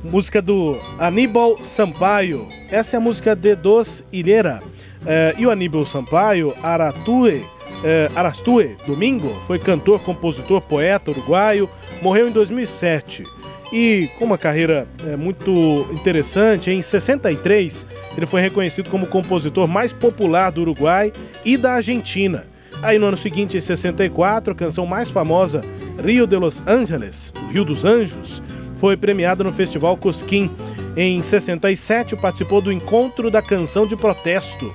Música 0.03 0.41
do 0.41 0.79
Aníbal 0.99 1.63
Sampaio. 1.63 2.49
Essa 2.71 2.97
é 2.97 2.99
a 2.99 3.01
música 3.01 3.37
de 3.37 3.55
Dos 3.55 4.03
Ilheira. 4.11 4.63
É, 5.05 5.35
e 5.37 5.47
o 5.47 5.51
Aníbal 5.51 5.85
Sampaio, 5.85 6.55
Aratue, 6.63 7.45
é, 7.85 8.11
Arastue 8.17 8.77
Domingo, 8.87 9.29
foi 9.47 9.59
cantor, 9.59 10.01
compositor, 10.01 10.63
poeta 10.63 11.11
uruguaio, 11.11 11.69
morreu 12.01 12.27
em 12.27 12.33
2007 12.33 13.25
e 13.71 14.09
com 14.19 14.25
uma 14.25 14.39
carreira 14.39 14.89
é, 15.07 15.17
muito 15.17 15.87
interessante. 15.93 16.71
Em 16.71 16.81
63, 16.81 17.87
ele 18.17 18.25
foi 18.25 18.41
reconhecido 18.41 18.89
como 18.89 19.05
o 19.05 19.09
compositor 19.09 19.69
mais 19.69 19.93
popular 19.93 20.51
do 20.51 20.63
Uruguai 20.63 21.13
e 21.45 21.59
da 21.59 21.75
Argentina. 21.75 22.54
Aí 22.83 22.99
no 22.99 23.07
ano 23.07 23.17
seguinte, 23.17 23.57
em 23.57 23.61
64, 23.61 24.53
a 24.53 24.57
canção 24.57 24.87
mais 24.87 25.11
famosa, 25.11 25.63
Rio 26.03 26.27
de 26.27 26.37
los 26.37 26.63
Angeles, 26.67 27.33
o 27.37 27.53
Rio 27.53 27.65
dos 27.65 27.85
Anjos, 27.85 28.43
foi 28.77 28.97
premiada 28.97 29.43
no 29.43 29.53
Festival 29.53 29.97
Cosquim. 29.97 30.51
Em 30.97 31.23
67, 31.23 32.17
participou 32.17 32.61
do 32.61 32.71
Encontro 32.71 33.31
da 33.31 33.41
Canção 33.41 33.87
de 33.87 33.97
Protesto, 33.97 34.73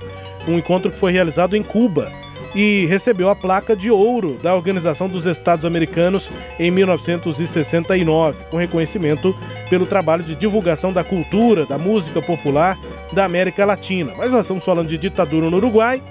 um 0.48 0.58
encontro 0.58 0.90
que 0.90 0.98
foi 0.98 1.12
realizado 1.12 1.56
em 1.56 1.62
Cuba 1.62 2.10
e 2.54 2.86
recebeu 2.86 3.28
a 3.28 3.36
placa 3.36 3.76
de 3.76 3.90
ouro 3.90 4.36
da 4.42 4.54
Organização 4.54 5.06
dos 5.06 5.26
Estados 5.26 5.64
Americanos 5.64 6.32
em 6.58 6.70
1969, 6.70 8.44
com 8.50 8.56
reconhecimento 8.56 9.34
pelo 9.68 9.86
trabalho 9.86 10.24
de 10.24 10.34
divulgação 10.34 10.92
da 10.92 11.04
cultura, 11.04 11.64
da 11.64 11.78
música 11.78 12.20
popular 12.20 12.76
da 13.12 13.24
América 13.24 13.64
Latina. 13.64 14.12
Mas 14.16 14.32
nós 14.32 14.42
estamos 14.42 14.64
falando 14.64 14.88
de 14.88 14.98
ditadura 14.98 15.48
no 15.48 15.56
Uruguai 15.58 16.02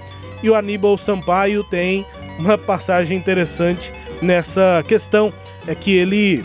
e 0.42 0.50
o 0.50 0.54
Aníbal 0.54 0.96
Sampaio 0.96 1.62
tem 1.64 2.04
uma 2.38 2.56
passagem 2.56 3.16
interessante 3.16 3.92
nessa 4.22 4.82
questão. 4.86 5.32
É 5.66 5.74
que 5.74 5.92
ele 5.92 6.44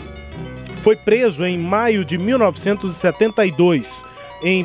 foi 0.82 0.96
preso 0.96 1.44
em 1.44 1.58
maio 1.58 2.04
de 2.04 2.18
1972 2.18 4.04
em 4.42 4.64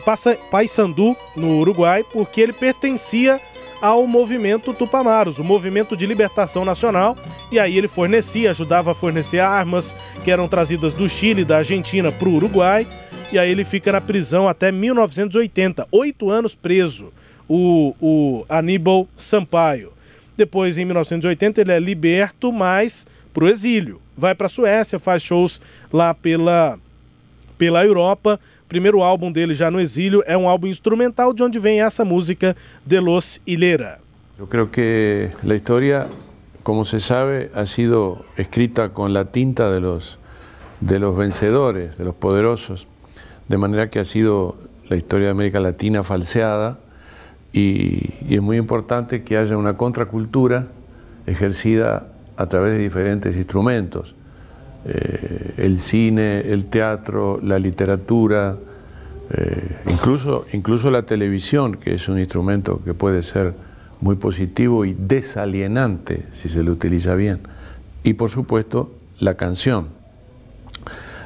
Paysandu, 0.52 1.15
no 1.36 1.60
Uruguai, 1.60 2.04
porque 2.04 2.41
ele 2.41 2.54
pertencia 2.54 3.39
ao 3.82 4.06
movimento 4.06 4.74
Tupamaros, 4.74 5.39
o 5.39 5.44
movimento 5.44 5.98
de 5.98 6.06
libertação 6.06 6.63
nacional, 6.63 7.17
e 7.52 7.58
aí 7.58 7.78
ele 7.78 7.88
fornecia, 7.88 8.52
ajudava 8.52 8.91
a 8.91 8.94
fornecer 8.94 9.39
armas 9.39 9.96
que 10.24 10.30
eram 10.30 10.48
trazidas 10.48 10.94
do 10.94 11.10
Chile, 11.10 11.44
da 11.44 11.58
Argentina 11.58 12.12
para 12.12 12.30
o 12.30 12.36
Uruguai, 12.36 12.86
e 13.32 13.39
aí 13.39 13.50
ele 13.50 13.65
fica 13.65 13.91
na 13.91 14.02
prisão 14.02 14.48
até 14.48 14.72
1980, 14.72 15.88
oito 15.91 16.30
anos 16.30 16.54
preso 16.54 17.12
o, 17.52 17.94
o 18.00 18.46
Aníbal 18.48 19.10
Sampaio. 19.14 19.92
Depois, 20.38 20.78
em 20.78 20.86
1980, 20.86 21.60
ele 21.60 21.72
é 21.74 21.80
liberto, 21.80 22.50
mas 22.50 23.06
para 23.34 23.44
o 23.44 23.50
exílio. 23.50 24.00
Vai 24.18 24.34
para 24.34 24.48
a 24.48 24.50
Suécia, 24.50 24.98
faz 25.00 25.22
shows 25.22 25.62
lá 25.92 26.14
pela, 26.14 26.80
pela 27.58 27.84
Europa. 27.84 28.40
Primeiro 28.70 29.04
álbum 29.04 29.30
dele 29.30 29.54
já 29.54 29.70
no 29.70 29.82
exílio 29.82 30.24
é 30.26 30.38
um 30.38 30.48
álbum 30.48 30.68
instrumental 30.68 31.34
de 31.34 31.44
onde 31.44 31.60
vem 31.60 31.82
essa 31.82 32.06
música 32.06 32.56
de 32.86 33.02
Los 33.02 33.42
Hilera. 33.46 34.00
Eu 34.40 34.48
creo 34.48 34.68
que 34.68 35.30
a 35.44 35.54
história, 35.54 36.08
como 36.64 36.86
se 36.86 37.02
sabe, 37.02 37.50
ha 37.54 37.66
sido 37.66 38.24
escrita 38.38 38.88
com 38.90 39.08
la 39.08 39.26
tinta 39.26 39.70
de 39.72 39.82
los, 39.82 40.18
de 40.80 41.00
los 41.00 41.18
vencedores, 41.18 41.98
de 41.98 42.06
los 42.06 42.16
poderosos, 42.16 42.88
de 43.50 43.58
manera 43.58 43.90
que 43.90 44.00
ha 44.00 44.06
sido 44.06 44.56
la 44.88 44.96
historia 44.96 45.28
de 45.28 45.32
América 45.32 45.60
Latina 45.60 46.02
falseada 46.02 46.80
y, 47.54 48.14
es 48.30 48.42
muy 48.42 48.58
importante 48.58 49.24
que 49.24 49.38
haya 49.38 49.58
una 49.58 49.78
contracultura 49.78 50.68
ejercida 51.26 52.08
a 52.38 52.46
través 52.48 52.74
de 52.74 52.80
diferentes 52.80 53.36
instrumentos. 53.36 54.16
Eh, 54.86 55.54
el 55.58 55.78
cine, 55.78 56.42
el 56.52 56.68
teatro, 56.68 57.40
la 57.42 57.60
literatura, 57.60 58.58
Eh, 59.34 59.78
incluso, 59.90 60.46
incluso 60.52 60.92
la 60.92 61.04
televisión, 61.04 61.78
que 61.78 61.94
es 61.94 62.10
un 62.10 62.20
instrumento 62.20 62.82
que 62.84 62.94
puede 62.94 63.22
ser 63.22 63.54
muy 64.02 64.16
positivo 64.16 64.84
y 64.84 64.94
desalienante 64.94 66.26
si 66.34 66.50
se 66.50 66.64
lo 66.64 66.74
utiliza 66.74 67.16
bien. 67.16 67.40
Y 68.04 68.16
por 68.16 68.30
supuesto, 68.30 68.92
la 69.20 69.36
canción. 69.36 69.88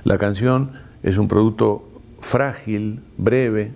La 0.04 0.20
canción 0.20 0.74
es 1.02 1.18
un 1.18 1.28
producto 1.28 1.90
frágil, 2.20 3.02
breve, 3.18 3.72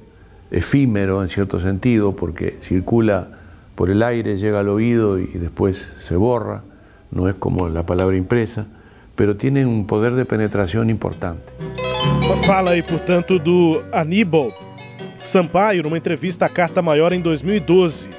efímero 0.52 1.22
en 1.22 1.30
cierto 1.30 1.60
sentido, 1.60 2.16
porque 2.16 2.58
circula 2.62 3.28
por 3.76 3.90
el 3.90 4.04
aire, 4.04 4.38
llega 4.38 4.60
al 4.60 4.70
oído 4.70 5.20
y 5.20 5.28
después 5.28 5.92
se 6.00 6.16
borra, 6.16 6.64
no 7.12 7.30
es 7.30 7.36
como 7.36 7.70
la 7.70 7.86
palabra 7.86 8.16
impresa, 8.18 8.68
pero 9.16 9.36
tiene 9.36 9.66
um 9.66 9.84
poder 9.84 10.16
de 10.16 10.26
penetração 10.26 10.90
importante. 10.90 11.44
Fala 12.46 12.72
aí, 12.72 12.82
portanto, 12.82 13.40
do 13.40 13.82
Aníbal 13.92 14.52
Sampaio 15.22 15.84
numa 15.84 15.98
entrevista 15.98 16.46
à 16.46 16.50
Carta 16.50 16.82
Maior 16.82 17.12
em 17.14 17.22
2012. 17.22 18.10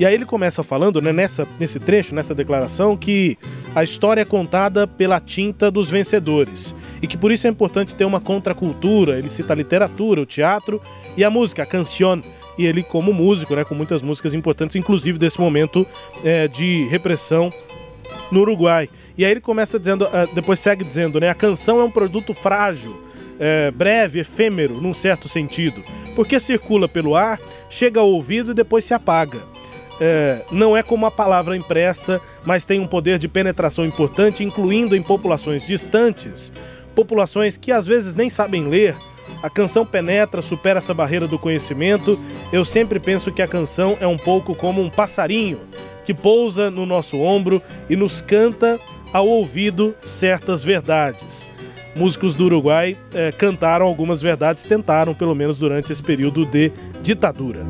E 0.00 0.06
aí 0.06 0.14
ele 0.14 0.24
começa 0.24 0.62
falando, 0.62 0.98
né, 1.02 1.12
nessa, 1.12 1.46
nesse 1.58 1.78
trecho, 1.78 2.14
nessa 2.14 2.34
declaração, 2.34 2.96
que 2.96 3.36
a 3.74 3.84
história 3.84 4.22
é 4.22 4.24
contada 4.24 4.86
pela 4.86 5.20
tinta 5.20 5.70
dos 5.70 5.90
vencedores. 5.90 6.74
E 7.02 7.06
que 7.06 7.18
por 7.18 7.30
isso 7.30 7.46
é 7.46 7.50
importante 7.50 7.94
ter 7.94 8.06
uma 8.06 8.18
contracultura. 8.18 9.18
Ele 9.18 9.28
cita 9.28 9.52
a 9.52 9.56
literatura, 9.56 10.22
o 10.22 10.24
teatro 10.24 10.80
e 11.18 11.22
a 11.22 11.28
música, 11.28 11.64
a 11.64 11.66
canción 11.66 12.22
e 12.56 12.64
ele 12.64 12.82
como 12.82 13.12
músico, 13.12 13.54
né, 13.54 13.62
com 13.62 13.74
muitas 13.74 14.00
músicas 14.00 14.32
importantes, 14.32 14.74
inclusive 14.74 15.18
desse 15.18 15.38
momento 15.38 15.86
é, 16.24 16.48
de 16.48 16.88
repressão 16.88 17.50
no 18.32 18.40
Uruguai. 18.40 18.88
E 19.18 19.24
aí 19.26 19.30
ele 19.30 19.40
começa 19.40 19.78
dizendo, 19.78 20.08
é, 20.10 20.26
depois 20.34 20.60
segue 20.60 20.82
dizendo, 20.82 21.20
né, 21.20 21.28
a 21.28 21.34
canção 21.34 21.78
é 21.78 21.84
um 21.84 21.90
produto 21.90 22.32
frágil, 22.32 22.98
é, 23.38 23.70
breve, 23.70 24.20
efêmero, 24.20 24.80
num 24.80 24.94
certo 24.94 25.28
sentido, 25.28 25.82
porque 26.16 26.40
circula 26.40 26.88
pelo 26.88 27.14
ar, 27.14 27.38
chega 27.68 28.00
ao 28.00 28.08
ouvido 28.08 28.52
e 28.52 28.54
depois 28.54 28.82
se 28.82 28.94
apaga. 28.94 29.42
É, 30.00 30.40
não 30.50 30.76
é 30.76 30.82
como 30.82 31.04
a 31.04 31.10
palavra 31.10 31.56
impressa, 31.56 32.20
mas 32.44 32.64
tem 32.64 32.80
um 32.80 32.86
poder 32.86 33.18
de 33.18 33.28
penetração 33.28 33.84
importante, 33.84 34.42
incluindo 34.42 34.96
em 34.96 35.02
populações 35.02 35.66
distantes, 35.66 36.52
populações 36.94 37.56
que 37.56 37.70
às 37.70 37.86
vezes 37.86 38.14
nem 38.14 38.30
sabem 38.30 38.66
ler, 38.66 38.96
a 39.42 39.48
canção 39.48 39.86
penetra, 39.86 40.42
supera 40.42 40.78
essa 40.78 40.92
barreira 40.92 41.26
do 41.26 41.38
conhecimento. 41.38 42.18
Eu 42.52 42.64
sempre 42.64 42.98
penso 42.98 43.30
que 43.30 43.42
a 43.42 43.48
canção 43.48 43.96
é 44.00 44.06
um 44.06 44.18
pouco 44.18 44.54
como 44.54 44.82
um 44.82 44.90
passarinho 44.90 45.60
que 46.04 46.12
pousa 46.12 46.70
no 46.70 46.84
nosso 46.84 47.18
ombro 47.18 47.62
e 47.88 47.96
nos 47.96 48.20
canta 48.20 48.78
ao 49.12 49.28
ouvido 49.28 49.94
certas 50.02 50.64
verdades. 50.64 51.48
Músicos 51.94 52.34
do 52.36 52.44
Uruguai 52.44 52.96
eh, 53.12 53.32
cantaram 53.32 53.86
algumas 53.86 54.22
verdades, 54.22 54.64
tentaram, 54.64 55.14
pelo 55.14 55.34
menos 55.34 55.58
durante 55.58 55.92
esse 55.92 56.02
período 56.02 56.46
de 56.46 56.72
ditadura. 57.02 57.64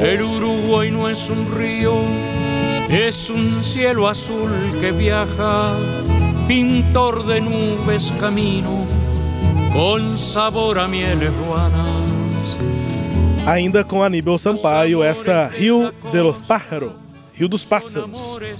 El 0.00 0.22
Uruguay 0.22 0.90
no 0.90 1.08
es 1.08 1.28
un 1.30 1.46
río, 1.52 1.94
es 2.88 3.28
un 3.28 3.62
cielo 3.62 4.08
azul 4.08 4.50
que 4.80 4.92
viaja, 4.92 5.74
pintor 6.46 7.26
de 7.26 7.40
nubes 7.40 8.12
camino, 8.20 8.86
con 9.72 10.16
sabor 10.16 10.78
a 10.78 10.86
mieles 10.86 11.34
ruanas. 11.36 12.06
Ainda 13.46 13.84
com 13.84 14.02
Aníbal 14.02 14.38
Sampaio, 14.38 15.04
essa 15.04 15.48
Rio 15.48 15.92
de 16.12 16.22
los 16.22 16.38
Pájaros, 16.42 16.92
Rio 17.36 17.48
dos 17.48 17.62
Pássaros, 17.64 18.10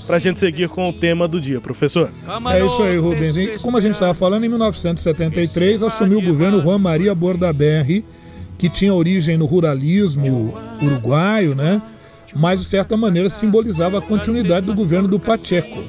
para 0.06 0.16
a 0.16 0.18
gente 0.18 0.38
seguir 0.38 0.68
com 0.68 0.90
o 0.90 0.92
tema 0.92 1.26
do 1.26 1.40
dia, 1.40 1.60
professor. 1.60 2.10
É 2.52 2.64
isso 2.64 2.82
aí, 2.82 2.96
Rubens. 2.98 3.36
E 3.36 3.58
como 3.60 3.78
a 3.78 3.80
gente 3.80 3.94
estava 3.94 4.12
falando, 4.12 4.44
em 4.44 4.48
1973 4.50 5.82
assumiu 5.82 6.18
o 6.18 6.22
governo 6.22 6.60
Juan 6.60 6.78
Maria 6.78 7.14
Bordaberry, 7.14 8.04
que 8.58 8.68
tinha 8.68 8.92
origem 8.92 9.38
no 9.38 9.46
ruralismo 9.46 10.52
uruguaio, 10.82 11.54
né? 11.54 11.80
mas 12.34 12.60
de 12.60 12.66
certa 12.66 12.96
maneira 12.96 13.30
simbolizava 13.30 13.98
a 13.98 14.02
continuidade 14.02 14.66
do 14.66 14.74
governo 14.74 15.08
do 15.08 15.18
Pacheco, 15.18 15.82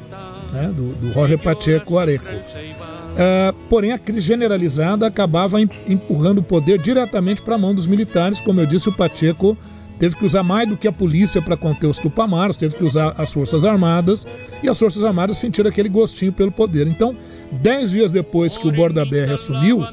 né? 0.54 0.71
do, 0.73 0.93
do 0.93 1.12
Jorge 1.12 1.38
Pacheco 1.38 1.97
Areco. 1.97 2.26
Uh, 2.26 3.54
porém, 3.69 3.91
a 3.91 3.97
crise 3.97 4.21
generalizada 4.21 5.08
acabava 5.08 5.60
empurrando 5.60 6.38
o 6.38 6.43
poder 6.43 6.80
diretamente 6.80 7.41
para 7.41 7.56
a 7.56 7.58
mão 7.58 7.73
dos 7.73 7.88
militares. 7.88 8.39
Como 8.39 8.62
eu 8.62 8.65
disse, 8.65 8.88
o 8.88 8.93
Pacheco 8.93 9.58
teve 9.99 10.15
que 10.15 10.25
usar 10.25 10.43
mais 10.43 10.67
do 10.67 10.77
que 10.77 10.88
a 10.88 10.91
polícia 10.91 11.41
para 11.41 11.57
conter 11.57 11.88
os 11.88 11.97
tupamaros, 11.97 12.57
teve 12.57 12.75
que 12.75 12.83
usar 12.83 13.13
as 13.17 13.31
Forças 13.31 13.65
Armadas, 13.65 14.25
e 14.62 14.69
as 14.69 14.77
Forças 14.77 15.03
Armadas 15.03 15.38
sentiram 15.38 15.69
aquele 15.69 15.89
gostinho 15.89 16.31
pelo 16.31 16.51
poder. 16.51 16.88
Então, 16.88 17.15
dez 17.51 17.91
dias 17.91 18.12
depois 18.12 18.57
que 18.57 18.67
o 18.67 18.71
Borda 18.71 19.05
BR 19.05 19.33
assumiu, 19.33 19.83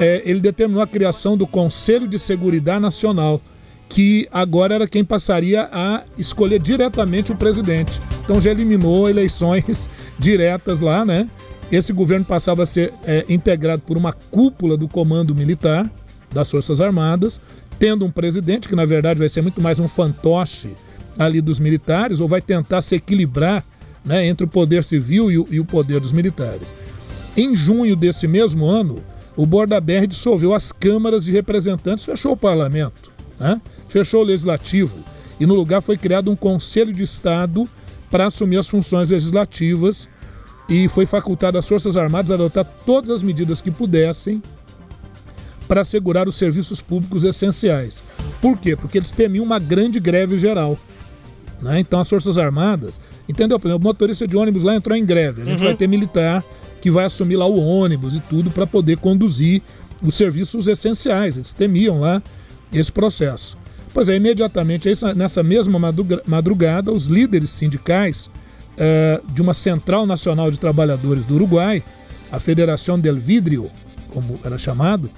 é, 0.00 0.22
ele 0.24 0.40
determinou 0.40 0.82
a 0.82 0.86
criação 0.86 1.36
do 1.36 1.46
Conselho 1.46 2.06
de 2.06 2.18
Seguridade 2.18 2.80
Nacional, 2.80 3.40
que 3.88 4.28
agora 4.30 4.74
era 4.74 4.86
quem 4.86 5.04
passaria 5.04 5.68
a 5.72 6.02
escolher 6.16 6.60
diretamente 6.60 7.32
o 7.32 7.36
presidente. 7.36 8.00
Então 8.22 8.40
já 8.40 8.50
eliminou 8.50 9.08
eleições 9.08 9.88
diretas 10.18 10.80
lá, 10.80 11.04
né? 11.04 11.28
Esse 11.70 11.92
governo 11.92 12.24
passava 12.24 12.62
a 12.62 12.66
ser 12.66 12.92
é, 13.04 13.24
integrado 13.28 13.82
por 13.82 13.96
uma 13.96 14.12
cúpula 14.12 14.76
do 14.76 14.88
comando 14.88 15.34
militar 15.34 15.90
das 16.32 16.50
Forças 16.50 16.80
Armadas, 16.80 17.40
tendo 17.78 18.04
um 18.04 18.10
presidente 18.10 18.68
que 18.68 18.76
na 18.76 18.84
verdade 18.84 19.18
vai 19.18 19.28
ser 19.28 19.42
muito 19.42 19.60
mais 19.60 19.78
um 19.78 19.88
fantoche 19.88 20.70
ali 21.18 21.40
dos 21.40 21.58
militares, 21.58 22.20
ou 22.20 22.28
vai 22.28 22.40
tentar 22.40 22.80
se 22.80 22.94
equilibrar 22.94 23.64
né, 24.04 24.26
entre 24.26 24.44
o 24.44 24.48
poder 24.48 24.84
civil 24.84 25.30
e 25.30 25.38
o, 25.38 25.46
e 25.50 25.60
o 25.60 25.64
poder 25.64 26.00
dos 26.00 26.12
militares. 26.12 26.74
Em 27.36 27.54
junho 27.54 27.96
desse 27.96 28.26
mesmo 28.26 28.66
ano, 28.66 28.96
o 29.36 29.44
Bordaberry 29.44 30.06
dissolveu 30.06 30.54
as 30.54 30.72
câmaras 30.72 31.24
de 31.24 31.32
representantes, 31.32 32.04
fechou 32.04 32.32
o 32.32 32.36
parlamento, 32.36 33.10
né? 33.38 33.60
fechou 33.88 34.22
o 34.22 34.24
legislativo 34.24 34.98
e 35.38 35.46
no 35.46 35.54
lugar 35.54 35.80
foi 35.80 35.96
criado 35.96 36.30
um 36.30 36.36
Conselho 36.36 36.92
de 36.92 37.02
Estado 37.02 37.68
para 38.10 38.26
assumir 38.26 38.56
as 38.56 38.68
funções 38.68 39.10
legislativas 39.10 40.08
e 40.68 40.88
foi 40.88 41.06
facultado 41.06 41.56
às 41.56 41.68
Forças 41.68 41.96
Armadas 41.96 42.30
adotar 42.30 42.64
todas 42.84 43.10
as 43.10 43.22
medidas 43.22 43.60
que 43.60 43.70
pudessem 43.70 44.42
para 45.68 45.82
assegurar 45.82 46.26
os 46.26 46.34
serviços 46.34 46.80
públicos 46.80 47.22
essenciais. 47.22 48.02
Por 48.40 48.58
quê? 48.58 48.74
Porque 48.74 48.98
eles 48.98 49.12
temiam 49.12 49.44
uma 49.44 49.58
grande 49.58 50.00
greve 50.00 50.38
geral. 50.38 50.78
Né? 51.60 51.78
Então 51.80 52.00
as 52.00 52.08
Forças 52.08 52.38
Armadas, 52.38 52.98
entendeu? 53.28 53.60
Por 53.60 53.68
exemplo, 53.68 53.84
o 53.84 53.88
motorista 53.88 54.26
de 54.26 54.36
ônibus 54.36 54.62
lá 54.62 54.74
entrou 54.74 54.96
em 54.96 55.04
greve, 55.04 55.42
a 55.42 55.44
gente 55.44 55.60
uhum. 55.60 55.66
vai 55.66 55.76
ter 55.76 55.86
militar 55.86 56.42
que 56.80 56.90
vai 56.90 57.04
assumir 57.04 57.36
lá 57.36 57.46
o 57.46 57.58
ônibus 57.58 58.14
e 58.14 58.20
tudo 58.20 58.50
para 58.50 58.66
poder 58.66 58.96
conduzir 58.98 59.60
os 60.00 60.14
serviços 60.14 60.68
essenciais. 60.68 61.36
Eles 61.36 61.52
temiam 61.52 62.00
lá 62.00 62.22
esse 62.72 62.90
processo. 62.90 63.58
Pois 63.92 64.08
é, 64.08 64.14
imediatamente, 64.14 64.88
nessa 65.16 65.42
mesma 65.42 65.78
madrugada, 66.26 66.92
os 66.92 67.06
líderes 67.06 67.50
sindicais 67.50 68.30
eh, 68.76 69.20
de 69.34 69.42
uma 69.42 69.52
Central 69.52 70.06
Nacional 70.06 70.52
de 70.52 70.58
Trabalhadores 70.58 71.24
do 71.24 71.34
Uruguai, 71.34 71.82
a 72.30 72.38
Federação 72.38 72.98
del 72.98 73.16
Vidrio, 73.16 73.70
como 74.10 74.38
era 74.44 74.56
chamado, 74.56 75.10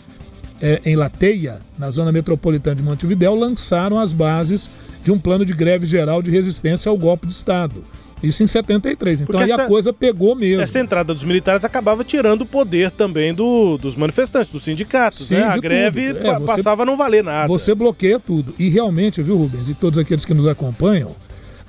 eh, 0.61 0.81
em 0.85 0.97
Lateia, 0.97 1.61
na 1.79 1.91
zona 1.91 2.13
metropolitana 2.13 2.77
de 2.77 2.83
Montevidéu, 2.83 3.35
lançaram 3.35 3.99
as 3.99 4.13
bases 4.13 4.71
de 5.03 5.11
um 5.11 5.19
plano 5.19 5.45
de 5.45 5.53
greve 5.53 5.87
geral 5.87 6.23
de 6.23 6.31
resistência 6.31 6.91
ao 6.91 6.97
golpe 6.97 7.27
de 7.27 7.33
Estado. 7.33 7.85
Isso 8.23 8.43
em 8.43 8.47
73. 8.47 9.23
Então 9.23 9.41
aí 9.41 9.51
essa, 9.51 9.63
a 9.63 9.67
coisa 9.67 9.93
pegou 9.93 10.35
mesmo. 10.35 10.63
Essa 10.63 10.79
entrada 10.79 11.15
dos 11.15 11.25
militares 11.25 11.65
acabava 11.65 12.05
tirando 12.05 12.43
o 12.43 12.47
poder 12.47 12.91
também 12.91 13.33
do, 13.33 13.79
dos 13.79 13.97
manifestantes, 13.97 14.51
dos 14.51 14.63
sindicatos. 14.63 15.27
Sim, 15.27 15.37
né? 15.37 15.45
A 15.45 15.57
greve 15.57 16.09
é, 16.09 16.13
você, 16.13 16.45
passava 16.45 16.83
a 16.83 16.87
não 16.87 16.97
valer 16.97 17.25
nada. 17.25 17.49
Você 17.49 17.75
bloqueia 17.75 18.21
tudo. 18.21 18.55
E 18.59 18.69
realmente, 18.69 19.23
viu, 19.23 19.37
Rubens, 19.37 19.69
e 19.69 19.75
todos 19.75 19.99
aqueles 19.99 20.25
que 20.25 20.35
nos 20.35 20.47
acompanham, 20.47 21.17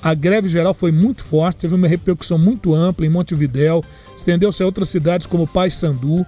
a 0.04 0.14
greve 0.14 0.50
geral 0.50 0.74
foi 0.74 0.92
muito 0.92 1.24
forte, 1.24 1.60
teve 1.60 1.76
uma 1.76 1.88
repercussão 1.88 2.38
muito 2.38 2.74
ampla 2.74 3.06
em 3.06 3.10
Montevidéu, 3.10 3.84
estendeu-se 4.18 4.62
a 4.62 4.66
outras 4.66 4.90
cidades 4.90 5.28
como 5.28 5.48
Paysandu. 5.48 6.26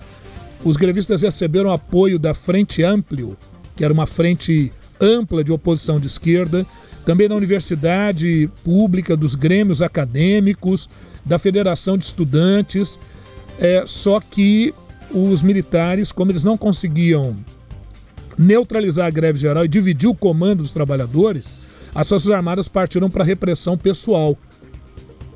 Os 0.65 0.77
grevistas 0.77 1.21
receberam 1.21 1.71
apoio 1.71 2.17
da 2.17 2.33
Frente 2.33 2.83
Amplio, 2.83 3.37
que 3.75 3.83
era 3.83 3.93
uma 3.93 4.07
frente 4.07 4.71
ampla 4.99 5.43
de 5.43 5.51
oposição 5.51 5.99
de 5.99 6.07
esquerda 6.07 6.65
também 7.05 7.27
na 7.27 7.35
universidade 7.35 8.49
pública, 8.63 9.17
dos 9.17 9.35
grêmios 9.35 9.81
acadêmicos, 9.81 10.89
da 11.25 11.37
Federação 11.37 11.97
de 11.97 12.05
Estudantes. 12.05 12.97
É, 13.59 13.83
só 13.85 14.21
que 14.21 14.73
os 15.11 15.41
militares, 15.41 16.11
como 16.11 16.31
eles 16.31 16.43
não 16.43 16.57
conseguiam 16.57 17.35
neutralizar 18.37 19.05
a 19.05 19.11
greve 19.11 19.37
geral 19.37 19.65
e 19.65 19.67
dividir 19.67 20.07
o 20.07 20.15
comando 20.15 20.63
dos 20.63 20.71
trabalhadores, 20.71 21.53
as 21.93 22.09
Forças 22.09 22.31
Armadas 22.31 22.67
partiram 22.67 23.09
para 23.09 23.23
repressão 23.23 23.77
pessoal 23.77 24.37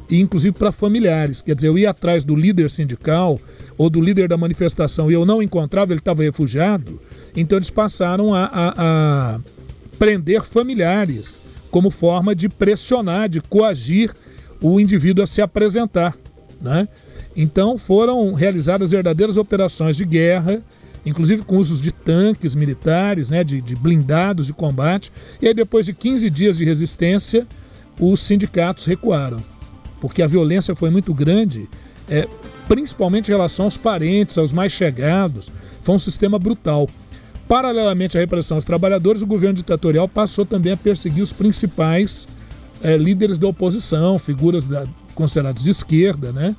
inclusive 0.10 0.54
para 0.58 0.72
familiares. 0.72 1.42
Quer 1.42 1.56
dizer, 1.56 1.68
eu 1.68 1.78
ia 1.78 1.90
atrás 1.90 2.24
do 2.24 2.36
líder 2.36 2.70
sindical 2.70 3.40
ou 3.78 3.90
do 3.90 4.02
líder 4.02 4.28
da 4.28 4.38
manifestação 4.38 5.10
e 5.12 5.14
eu 5.14 5.26
não 5.26 5.42
encontrava, 5.42 5.92
ele 5.92 6.00
estava 6.00 6.24
refugiado, 6.24 7.00
então 7.36 7.58
eles 7.58 7.70
passaram 7.70 8.34
a, 8.34 8.46
a, 8.46 8.74
a 9.36 9.40
prender 9.98 10.44
familiares 10.44 11.40
como 11.70 11.90
forma 11.90 12.34
de 12.34 12.50
pressionar, 12.50 13.30
de 13.30 13.42
coagir 13.42 14.14
o 14.62 14.80
indivíduo 14.80 15.24
a 15.24 15.28
se 15.28 15.42
apresentar. 15.42 16.16
Né? 16.60 16.88
Então 17.36 17.78
foram 17.78 18.34
realizadas 18.34 18.92
verdadeiras 18.92 19.38
operações 19.38 19.96
de 19.96 20.06
guerra, 20.06 20.62
inclusive 21.06 21.44
com 21.44 21.58
usos 21.58 21.82
de 21.82 21.92
tanques 21.92 22.56
militares, 22.56 23.30
né, 23.30 23.44
de, 23.44 23.62
de 23.62 23.76
blindados 23.76 24.48
de 24.48 24.54
combate. 24.54 25.12
E 25.42 25.48
aí, 25.48 25.54
depois 25.54 25.86
de 25.86 25.94
15 25.94 26.30
dias 26.30 26.58
de 26.58 26.66
resistência, 26.66 27.48
os 28.00 28.20
sindicatos 28.20 28.86
recuaram, 28.86 29.42
porque 30.00 30.22
a 30.22 30.28
violência 30.28 30.76
foi 30.76 30.90
muito 30.90 31.14
grande, 31.14 31.68
é, 32.10 32.28
principalmente 32.68 33.28
em 33.28 33.32
relação 33.32 33.66
aos 33.66 33.78
parentes, 33.78 34.38
aos 34.38 34.54
mais 34.54 34.72
chegados. 34.72 35.50
Foi 35.82 35.96
um 35.96 36.00
sistema 36.00 36.38
brutal. 36.38 36.90
Paralelamente 37.48 38.18
à 38.18 38.20
repressão 38.20 38.58
aos 38.58 38.64
trabalhadores, 38.64 39.22
o 39.22 39.28
governo 39.28 39.56
ditatorial 39.56 40.08
passou 40.08 40.46
também 40.46 40.74
a 40.74 40.78
perseguir 40.78 41.24
os 41.24 41.32
principais 41.32 42.28
é, 42.82 42.98
líderes 42.98 43.38
da 43.38 43.48
oposição, 43.48 44.20
figuras 44.20 44.66
da, 44.66 44.86
consideradas 45.16 45.64
de 45.64 45.70
esquerda, 45.70 46.32
né? 46.32 46.56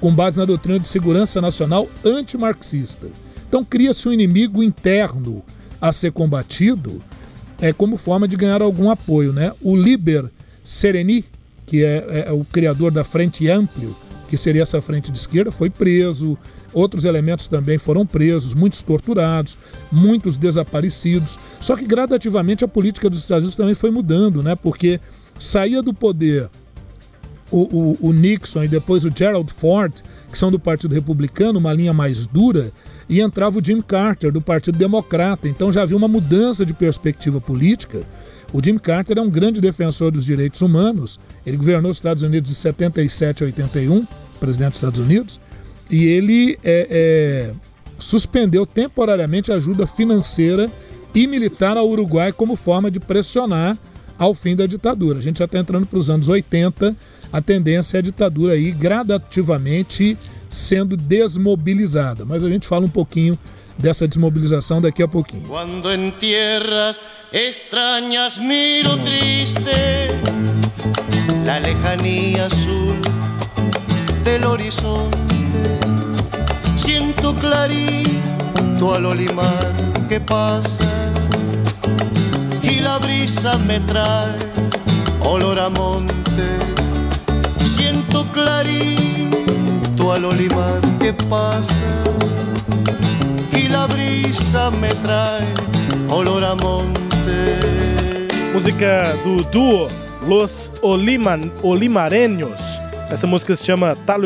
com 0.00 0.14
base 0.14 0.38
na 0.38 0.44
doutrina 0.44 0.78
de 0.78 0.88
segurança 0.88 1.40
nacional 1.40 1.88
antimarxista. 2.04 3.08
Então 3.48 3.64
cria-se 3.64 4.08
um 4.08 4.12
inimigo 4.12 4.62
interno 4.62 5.42
a 5.80 5.92
ser 5.92 6.12
combatido 6.12 7.02
é, 7.60 7.72
como 7.72 7.96
forma 7.96 8.28
de 8.28 8.36
ganhar 8.36 8.60
algum 8.60 8.90
apoio. 8.90 9.32
Né? 9.32 9.52
O 9.62 9.74
Liber 9.76 10.30
Sereni, 10.62 11.24
que 11.66 11.84
é, 11.84 12.26
é 12.28 12.32
o 12.32 12.44
criador 12.44 12.90
da 12.90 13.04
Frente 13.04 13.50
Amplio, 13.50 13.94
que 14.28 14.36
seria 14.36 14.62
essa 14.62 14.80
frente 14.80 15.10
de 15.10 15.18
esquerda, 15.18 15.50
foi 15.50 15.68
preso. 15.68 16.38
Outros 16.72 17.04
elementos 17.04 17.48
também 17.48 17.78
foram 17.78 18.04
presos, 18.04 18.52
muitos 18.52 18.82
torturados, 18.82 19.56
muitos 19.90 20.36
desaparecidos. 20.36 21.38
Só 21.60 21.74
que 21.74 21.86
gradativamente 21.86 22.64
a 22.64 22.68
política 22.68 23.08
dos 23.08 23.20
Estados 23.20 23.44
Unidos 23.44 23.56
também 23.56 23.74
foi 23.74 23.90
mudando, 23.90 24.42
né? 24.42 24.54
Porque 24.54 25.00
saía 25.38 25.82
do 25.82 25.94
poder 25.94 26.50
o, 27.50 27.60
o, 27.60 28.08
o, 28.08 28.12
Nixon 28.12 28.64
e 28.64 28.68
depois 28.68 29.04
o 29.04 29.12
Gerald 29.14 29.52
Ford, 29.52 29.92
que 30.30 30.36
são 30.36 30.50
do 30.50 30.58
Partido 30.58 30.94
Republicano, 30.94 31.58
uma 31.58 31.72
linha 31.72 31.92
mais 31.92 32.26
dura, 32.26 32.72
e 33.08 33.20
entrava 33.20 33.58
o 33.58 33.64
Jim 33.64 33.80
Carter, 33.80 34.32
do 34.32 34.40
Partido 34.40 34.76
Democrata. 34.76 35.48
Então 35.48 35.72
já 35.72 35.82
havia 35.82 35.96
uma 35.96 36.08
mudança 36.08 36.66
de 36.66 36.74
perspectiva 36.74 37.40
política. 37.40 38.02
O 38.52 38.62
Jim 38.62 38.78
Carter 38.78 39.18
é 39.18 39.20
um 39.20 39.30
grande 39.30 39.60
defensor 39.60 40.10
dos 40.10 40.24
direitos 40.24 40.60
humanos. 40.62 41.18
Ele 41.44 41.56
governou 41.56 41.90
os 41.90 41.96
Estados 41.96 42.22
Unidos 42.22 42.50
de 42.50 42.56
77 42.56 43.42
a 43.42 43.46
81, 43.46 44.06
presidente 44.40 44.70
dos 44.70 44.78
Estados 44.78 45.00
Unidos, 45.00 45.40
e 45.90 46.04
ele 46.04 46.58
é, 46.64 46.86
é, 46.90 47.54
suspendeu 47.98 48.66
temporariamente 48.66 49.52
a 49.52 49.56
ajuda 49.56 49.86
financeira 49.86 50.70
e 51.14 51.26
militar 51.26 51.76
ao 51.76 51.88
Uruguai 51.88 52.32
como 52.32 52.56
forma 52.56 52.90
de 52.90 53.00
pressionar 53.00 53.76
ao 54.18 54.34
fim 54.34 54.56
da 54.56 54.66
ditadura. 54.66 55.18
A 55.18 55.22
gente 55.22 55.38
já 55.38 55.44
está 55.44 55.58
entrando 55.58 55.86
para 55.86 55.98
os 55.98 56.10
anos 56.10 56.28
80 56.28 56.96
a 57.32 57.40
tendência 57.40 57.98
é 57.98 58.00
a 58.00 58.02
ditadura 58.02 58.54
aí 58.54 58.70
gradativamente 58.70 60.16
sendo 60.48 60.96
desmobilizada. 60.96 62.24
Mas 62.24 62.42
a 62.42 62.48
gente 62.48 62.66
fala 62.66 62.86
um 62.86 62.90
pouquinho 62.90 63.38
dessa 63.78 64.06
desmobilização 64.06 64.80
daqui 64.80 65.02
a 65.02 65.08
pouquinho. 65.08 65.44
Quando 65.46 65.92
em 65.92 66.10
tierras 66.12 67.00
extrañas 67.32 68.38
miro 68.38 68.96
triste 68.98 70.08
la 71.44 71.58
lejanía 71.60 72.46
azul 72.46 73.00
del 74.24 74.44
horizonte 74.46 75.16
siento 76.76 77.34
clarito 77.34 78.94
al 78.94 79.06
olimar 79.06 79.72
que 80.08 80.20
pasa 80.20 81.12
y 82.62 82.80
la 82.80 82.98
brisa 82.98 83.58
me 83.58 83.80
trae 83.80 84.38
olor 85.20 85.58
a 85.58 85.68
monte 85.68 86.16
Siento 87.66 88.24
clarito 88.32 90.12
al 90.12 90.24
olimar 90.24 90.80
que 91.00 91.12
pasa 91.12 91.84
y 93.56 93.68
la 93.68 93.86
brisa 93.86 94.70
me 94.70 94.88
trae 94.96 95.46
olor 96.08 96.44
a 96.44 96.54
monte. 96.54 97.58
Música 98.52 99.14
do 99.24 99.36
duo 99.50 99.88
Los 100.26 100.70
Oliman, 100.82 101.50
Olimareños. 101.62 102.60
Essa 103.10 103.26
música 103.26 103.54
se 103.54 103.64
chama 103.64 103.96
Tá. 104.06 104.16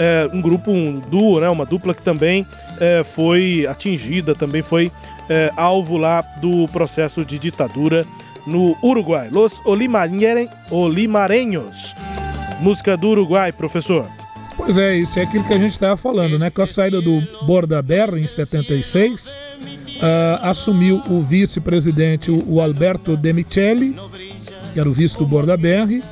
É 0.00 0.28
um 0.32 0.40
grupo, 0.40 0.70
um 0.70 1.00
duo, 1.00 1.40
né, 1.40 1.48
uma 1.48 1.66
dupla 1.66 1.92
que 1.92 2.02
também 2.02 2.46
é, 2.78 3.02
foi 3.02 3.66
atingida, 3.68 4.32
também 4.34 4.62
foi 4.62 4.92
é, 5.28 5.50
alvo 5.56 5.96
lá 5.96 6.20
do 6.40 6.68
processo 6.68 7.24
de 7.24 7.36
ditadura 7.38 8.06
no 8.46 8.76
Uruguai. 8.82 9.28
Los 9.30 9.60
Olimareños 9.64 10.48
música 12.60 12.96
do 12.96 13.08
Uruguai, 13.08 13.52
professor. 13.52 14.17
Pois 14.58 14.76
é, 14.76 14.96
isso 14.96 15.18
é 15.20 15.22
aquilo 15.22 15.44
que 15.44 15.54
a 15.54 15.58
gente 15.58 15.70
estava 15.70 15.96
falando, 15.96 16.36
né? 16.36 16.50
Com 16.50 16.60
a 16.60 16.66
saída 16.66 17.00
do 17.00 17.22
Bordaberra 17.46 18.18
em 18.18 18.26
76, 18.26 19.28
uh, 19.28 19.34
ah, 20.02 20.50
assumiu 20.50 21.00
o 21.08 21.22
vice-presidente, 21.22 22.30
o 22.30 22.60
Alberto 22.60 23.16
Demicelli, 23.16 23.96
que 24.74 24.80
era 24.80 24.88
o 24.88 24.92
vice 24.92 25.16
do 25.16 25.24
Bordaberry, 25.24 26.02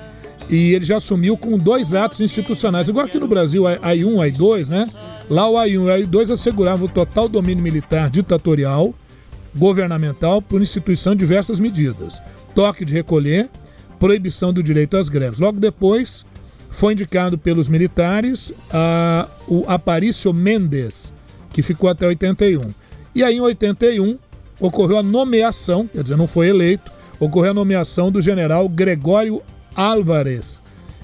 e 0.48 0.74
ele 0.74 0.84
já 0.84 0.98
assumiu 0.98 1.36
com 1.36 1.58
dois 1.58 1.92
atos 1.92 2.20
institucionais, 2.20 2.88
igual 2.88 3.06
aqui 3.06 3.18
no 3.18 3.26
Brasil, 3.26 3.64
AI1, 3.64 4.14
AI2, 4.14 4.68
né? 4.68 4.88
Lá 5.28 5.50
o 5.50 5.54
AI1 5.54 5.70
e 5.70 5.78
o 5.78 5.84
AI2 5.86 6.30
asseguravam 6.30 6.86
o 6.86 6.90
total 6.90 7.28
domínio 7.28 7.64
militar 7.64 8.08
ditatorial, 8.08 8.94
governamental, 9.56 10.40
por 10.40 10.62
instituição 10.62 11.14
de 11.14 11.18
diversas 11.18 11.58
medidas. 11.58 12.22
Toque 12.54 12.84
de 12.84 12.92
recolher, 12.92 13.50
proibição 13.98 14.52
do 14.52 14.62
direito 14.62 14.96
às 14.96 15.08
greves. 15.08 15.40
Logo 15.40 15.58
depois, 15.58 16.24
foi 16.70 16.92
indicado 16.92 17.38
pelos 17.38 17.68
militares 17.68 18.52
a, 18.70 19.28
o 19.48 19.64
Aparício 19.66 20.32
Mendes, 20.32 21.12
que 21.52 21.62
ficou 21.62 21.88
até 21.88 22.06
81. 22.06 22.60
E 23.14 23.22
aí, 23.22 23.36
em 23.36 23.40
81, 23.40 24.18
ocorreu 24.60 24.98
a 24.98 25.02
nomeação, 25.02 25.86
quer 25.86 26.02
dizer, 26.02 26.16
não 26.16 26.26
foi 26.26 26.48
eleito, 26.48 26.90
ocorreu 27.18 27.52
a 27.52 27.54
nomeação 27.54 28.10
do 28.10 28.20
general 28.20 28.68
Gregório 28.68 29.42
Álvares. 29.74 30.60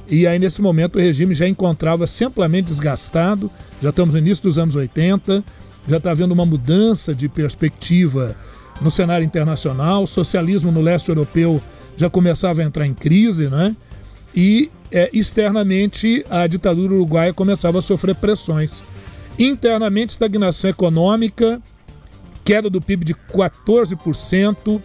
E 0.08 0.26
aí, 0.26 0.38
nesse 0.38 0.60
momento, 0.60 0.96
o 0.96 0.98
regime 1.00 1.34
já 1.34 1.48
encontrava-se 1.48 2.24
amplamente 2.24 2.68
desgastado, 2.68 3.50
já 3.80 3.90
estamos 3.90 4.14
no 4.14 4.20
início 4.20 4.42
dos 4.42 4.58
anos 4.58 4.74
80, 4.74 5.42
já 5.88 5.96
está 5.96 6.10
havendo 6.10 6.32
uma 6.32 6.44
mudança 6.44 7.14
de 7.14 7.28
perspectiva 7.28 8.36
no 8.80 8.90
cenário 8.90 9.24
internacional, 9.24 10.02
o 10.02 10.06
socialismo 10.06 10.70
no 10.70 10.80
leste 10.80 11.08
europeu 11.08 11.62
já 11.96 12.10
começava 12.10 12.60
a 12.60 12.64
entrar 12.64 12.86
em 12.86 12.94
crise, 12.94 13.48
né? 13.48 13.76
E 14.34 14.70
é, 14.90 15.10
externamente 15.12 16.24
a 16.30 16.46
ditadura 16.46 16.94
uruguaia 16.94 17.32
começava 17.32 17.78
a 17.78 17.82
sofrer 17.82 18.14
pressões. 18.14 18.82
Internamente, 19.38 20.12
estagnação 20.12 20.70
econômica, 20.70 21.60
queda 22.44 22.68
do 22.68 22.80
PIB 22.80 23.04
de 23.04 23.14
14%, 23.14 24.80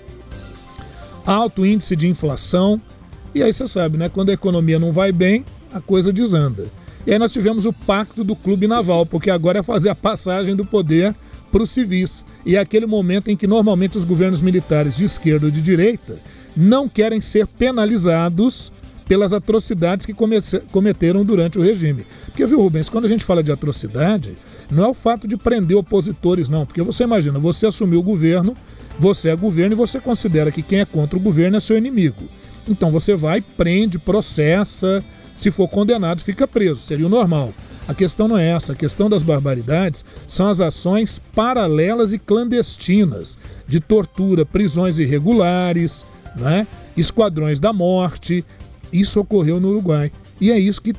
alto 1.26 1.66
índice 1.66 1.96
de 1.96 2.08
inflação. 2.08 2.82
E 3.36 3.44
aí 3.44 3.52
você 3.52 3.68
sabe, 3.68 3.98
né? 3.98 4.10
Quando 4.10 4.30
a 4.30 4.34
economia 4.34 4.80
não 4.80 4.92
vai 4.92 5.12
bem, 5.12 5.46
a 5.74 5.82
coisa 5.82 6.14
desanda. 6.14 6.66
E 7.06 7.14
aí 7.14 7.20
nós 7.20 7.32
tivemos 7.32 7.66
o 7.66 7.72
pacto 7.72 8.24
do 8.24 8.36
Clube 8.36 8.68
Naval, 8.68 9.06
porque 9.06 9.30
agora 9.30 9.60
é 9.60 9.64
fazer 9.64 9.90
a 9.90 9.96
passagem 9.96 10.56
do 10.56 10.66
poder 10.66 11.16
para 11.52 11.64
os 11.64 11.70
civis. 11.70 12.26
E 12.46 12.56
é 12.56 12.60
aquele 12.60 12.86
momento 12.86 13.30
em 13.30 13.38
que 13.38 13.48
normalmente 13.48 13.98
os 13.98 14.04
governos 14.04 14.42
militares 14.42 14.96
de 14.96 15.06
esquerda 15.06 15.46
ou 15.46 15.52
de 15.52 15.62
direita 15.62 16.20
não 16.56 16.90
querem 16.90 17.22
ser 17.22 17.48
penalizados 17.48 18.72
pelas 19.08 19.34
atrocidades 19.34 20.06
que 20.06 20.14
cometeram 20.72 21.24
durante 21.24 21.58
o 21.58 21.62
regime. 21.62 22.06
Porque, 22.26 22.46
viu, 22.46 22.62
Rubens, 22.62 22.90
quando 22.90 23.06
a 23.06 23.08
gente 23.08 23.24
fala 23.24 23.42
de 23.42 23.52
atrocidade, 23.52 24.38
não 24.70 24.86
é 24.86 24.88
o 24.88 24.94
fato 24.94 25.28
de 25.28 25.38
prender 25.38 25.78
opositores, 25.78 26.50
não. 26.50 26.66
Porque 26.66 26.82
você 26.82 27.04
imagina, 27.04 27.40
você 27.40 27.68
assumiu 27.68 28.00
o 28.00 28.04
governo, 28.04 28.56
você 29.00 29.30
é 29.30 29.36
governo 29.36 29.74
e 29.74 29.78
você 29.78 30.00
considera 30.00 30.52
que 30.52 30.62
quem 30.62 30.80
é 30.80 30.86
contra 30.86 31.18
o 31.18 31.22
governo 31.22 31.58
é 31.58 31.60
seu 31.60 31.78
inimigo. 31.78 32.24
Então 32.68 32.92
você 32.92 33.16
vai, 33.16 33.42
prende, 33.42 33.98
processa, 33.98 35.04
se 35.34 35.52
for 35.52 35.68
condenado, 35.68 36.22
fica 36.22 36.48
preso. 36.48 36.82
Seria 36.82 37.06
o 37.06 37.10
normal. 37.10 37.54
A 37.88 37.94
questão 37.94 38.28
não 38.28 38.38
é 38.38 38.50
essa. 38.50 38.74
A 38.74 38.76
questão 38.76 39.10
das 39.10 39.24
barbaridades 39.24 40.04
são 40.28 40.50
as 40.50 40.60
ações 40.60 41.22
paralelas 41.34 42.12
e 42.12 42.20
clandestinas 42.20 43.38
de 43.66 43.80
tortura, 43.80 44.46
prisões 44.46 45.00
irregulares, 45.00 46.06
né? 46.36 46.68
esquadrões 46.98 47.60
da 47.60 47.72
morte, 47.72 48.44
isso 48.92 49.20
ocorreu 49.20 49.60
no 49.60 49.70
Uruguai. 49.70 50.12
E 50.40 50.52
é 50.52 50.60
isso 50.60 50.82
que 50.82 50.94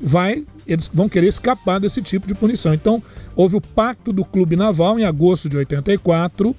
vai, 0.00 0.44
eles 0.66 0.90
vão 0.92 1.08
querer 1.08 1.28
escapar 1.28 1.80
desse 1.80 2.02
tipo 2.02 2.26
de 2.26 2.34
punição. 2.34 2.74
Então, 2.74 3.02
houve 3.34 3.56
o 3.56 3.60
pacto 3.60 4.12
do 4.12 4.24
Clube 4.24 4.56
Naval 4.56 4.98
em 4.98 5.04
agosto 5.04 5.48
de 5.48 5.56
84. 5.56 6.54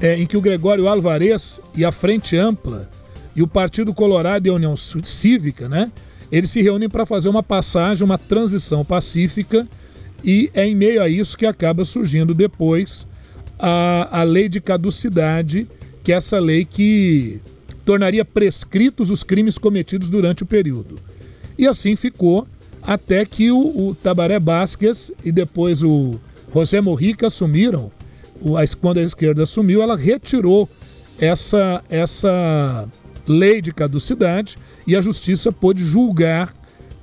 é, 0.00 0.16
em 0.16 0.26
que 0.26 0.36
o 0.36 0.40
Gregório 0.40 0.88
Alvarez 0.88 1.60
e 1.74 1.84
a 1.84 1.92
Frente 1.92 2.36
Ampla 2.36 2.88
e 3.34 3.42
o 3.42 3.46
Partido 3.46 3.94
Colorado 3.94 4.46
e 4.46 4.50
a 4.50 4.54
União 4.54 4.76
Cívica, 4.76 5.68
né? 5.68 5.90
Eles 6.30 6.50
se 6.50 6.60
reúnem 6.62 6.88
para 6.88 7.06
fazer 7.06 7.28
uma 7.28 7.42
passagem, 7.42 8.04
uma 8.04 8.18
transição 8.18 8.84
pacífica, 8.84 9.66
e 10.24 10.50
é 10.54 10.66
em 10.66 10.74
meio 10.74 11.02
a 11.02 11.08
isso 11.08 11.36
que 11.36 11.46
acaba 11.46 11.84
surgindo 11.84 12.34
depois 12.34 13.06
a, 13.58 14.20
a 14.20 14.22
lei 14.22 14.48
de 14.48 14.60
caducidade, 14.60 15.68
que 16.02 16.12
é 16.12 16.16
essa 16.16 16.38
lei 16.38 16.64
que 16.64 17.40
tornaria 17.86 18.24
prescritos 18.24 19.12
os 19.12 19.22
crimes 19.22 19.56
cometidos 19.56 20.10
durante 20.10 20.42
o 20.42 20.46
período. 20.46 20.98
E 21.56 21.66
assim 21.66 21.94
ficou 21.94 22.46
até 22.82 23.24
que 23.24 23.50
o, 23.50 23.58
o 23.88 23.94
Tabaré 23.94 24.38
Basques 24.38 25.12
e 25.24 25.30
depois 25.30 25.82
o 25.82 26.18
José 26.52 26.80
Morrica 26.80 27.28
assumiram, 27.28 27.90
o, 28.42 28.56
a, 28.56 28.64
quando 28.80 28.98
a 28.98 29.02
esquerda 29.02 29.44
assumiu, 29.44 29.80
ela 29.80 29.96
retirou 29.96 30.68
essa, 31.18 31.82
essa 31.88 32.88
lei 33.26 33.62
de 33.62 33.72
caducidade 33.72 34.58
e 34.86 34.96
a 34.96 35.00
justiça 35.00 35.52
pôde 35.52 35.84
julgar 35.84 36.52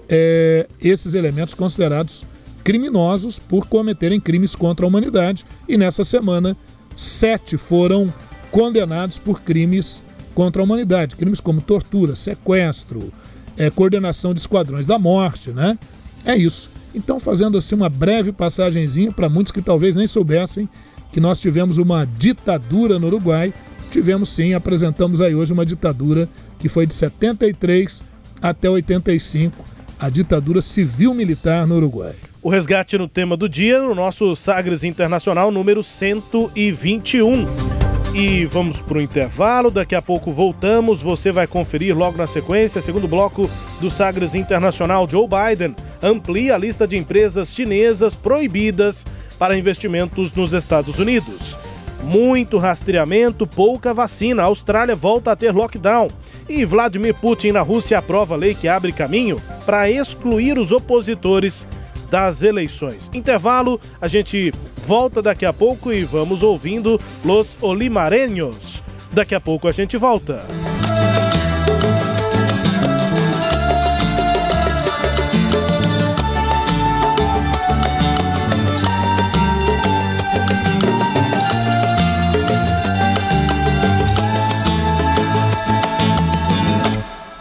é, 0.10 0.68
esses 0.82 1.14
elementos 1.14 1.54
considerados 1.54 2.26
criminosos 2.62 3.40
por 3.40 3.68
cometerem 3.68 4.20
crimes 4.20 4.54
contra 4.54 4.86
a 4.86 4.90
humanidade. 4.90 5.46
E 5.68 5.78
nessa 5.78 6.04
semana, 6.04 6.58
sete 6.96 7.58
foram 7.58 8.14
condenados 8.52 9.18
por 9.18 9.42
crimes 9.42 10.04
contra 10.34 10.62
a 10.62 10.66
humanidade, 10.66 11.16
crimes 11.16 11.40
como 11.40 11.62
tortura, 11.62 12.16
sequestro, 12.16 13.12
é, 13.58 13.70
coordenação 13.70 14.34
de 14.34 14.40
esquadrões 14.40 14.86
da 14.86 14.98
morte, 14.98 15.52
né? 15.52 15.78
É 16.26 16.36
isso. 16.36 16.72
Então, 16.96 17.20
fazendo 17.20 17.58
assim 17.58 17.76
uma 17.76 17.90
breve 17.90 18.32
passagenzinha 18.32 19.12
para 19.12 19.30
muitos 19.30 19.52
que 19.52 19.62
talvez 19.62 19.96
nem 19.96 20.08
soubessem 20.08 20.70
que 21.12 21.20
nós 21.20 21.40
tivemos 21.40 21.78
uma 21.78 22.08
ditadura 22.18 22.98
no 22.98 23.08
Uruguai, 23.08 23.54
tivemos 23.92 24.30
sim, 24.30 24.54
apresentamos 24.54 25.22
aí 25.22 25.36
hoje 25.36 25.54
uma 25.54 25.66
ditadura 25.66 26.28
que 26.60 26.68
foi 26.68 26.88
de 26.88 26.94
73 26.94 28.04
até 28.42 28.70
85, 28.70 29.64
a 30.00 30.10
ditadura 30.10 30.62
civil-militar 30.62 31.68
no 31.68 31.76
Uruguai. 31.76 32.16
O 32.42 32.50
resgate 32.50 32.98
no 32.98 33.08
tema 33.08 33.38
do 33.38 33.48
dia 33.48 33.82
no 33.82 33.96
nosso 33.96 34.36
Sagres 34.36 34.84
Internacional 34.84 35.52
número 35.52 35.82
121. 35.82 37.83
E 38.16 38.46
vamos 38.46 38.80
para 38.80 39.00
o 39.00 39.02
intervalo, 39.02 39.72
daqui 39.72 39.96
a 39.96 40.02
pouco 40.02 40.32
voltamos. 40.32 41.02
Você 41.02 41.32
vai 41.32 41.48
conferir 41.48 41.98
logo 41.98 42.16
na 42.16 42.28
sequência, 42.28 42.80
segundo 42.80 43.08
bloco 43.08 43.50
do 43.82 43.90
Sagres 43.90 44.36
Internacional. 44.36 45.08
Joe 45.10 45.28
Biden 45.28 45.76
amplia 46.00 46.54
a 46.54 46.58
lista 46.60 46.88
de 46.88 46.96
empresas 46.96 47.52
chinesas 47.52 48.14
proibidas 48.14 49.04
para 49.40 49.58
investimentos 49.58 50.32
nos 50.32 50.54
Estados 50.54 51.00
Unidos. 51.00 51.58
Muito 52.04 52.60
rastreamento, 52.60 53.48
pouca 53.48 53.96
vacina. 53.96 54.44
A 54.44 54.46
Austrália 54.46 54.96
volta 54.96 55.32
a 55.32 55.36
ter 55.36 55.52
lockdown. 55.52 56.08
E 56.48 56.64
Vladimir 56.66 57.16
Putin 57.16 57.54
na 57.54 57.62
Rússia 57.62 57.98
aprova 57.98 58.36
a 58.36 58.38
lei 58.38 58.54
que 58.54 58.68
abre 58.68 58.92
caminho 58.92 59.42
para 59.66 59.90
excluir 59.90 60.60
os 60.60 60.72
opositores 60.72 61.66
das 62.14 62.44
eleições. 62.44 63.10
Intervalo, 63.12 63.82
a 64.00 64.08
gente 64.08 64.54
volta 64.86 65.20
daqui 65.20 65.48
a 65.48 65.52
pouco 65.52 65.92
e 65.92 66.04
vamos 66.04 66.44
ouvindo 66.44 67.02
Los 67.26 67.58
Olimareños. 67.60 68.84
Daqui 69.12 69.34
a 69.34 69.42
pouco 69.42 69.68
a 69.68 69.72
gente 69.72 69.98
volta. 69.98 70.46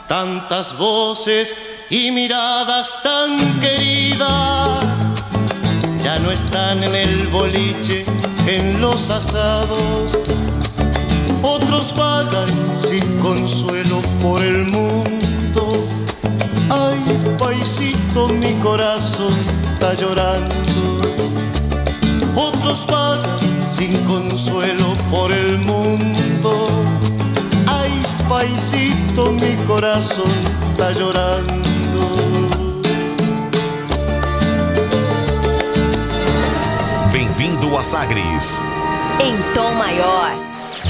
Tantas 0.08 0.72
voces 0.72 1.71
y 1.92 2.10
miradas 2.10 2.90
tan 3.02 3.60
queridas 3.60 5.10
ya 6.02 6.18
no 6.18 6.30
están 6.30 6.82
en 6.82 6.94
el 6.94 7.26
boliche, 7.26 8.06
en 8.46 8.80
los 8.80 9.10
asados. 9.10 10.18
Otros 11.42 11.92
vagan 11.94 12.48
sin 12.72 13.04
consuelo 13.20 13.98
por 14.22 14.42
el 14.42 14.64
mundo. 14.70 15.68
Ay, 16.70 16.98
paisito, 17.38 18.28
mi 18.28 18.54
corazón 18.62 19.38
está 19.74 19.92
llorando. 19.92 20.98
Otros 22.34 22.86
vagan 22.86 23.66
sin 23.66 23.92
consuelo 24.04 24.94
por 25.10 25.30
el 25.30 25.58
mundo. 25.58 26.64
Ay, 27.66 27.92
paisito, 28.30 29.30
mi 29.32 29.54
corazón 29.66 30.32
está 30.72 30.90
llorando. 30.92 31.71
A 37.78 37.84
Sagres. 37.84 38.62
Em 39.20 39.36
tom 39.54 39.72
maior. 39.72 40.32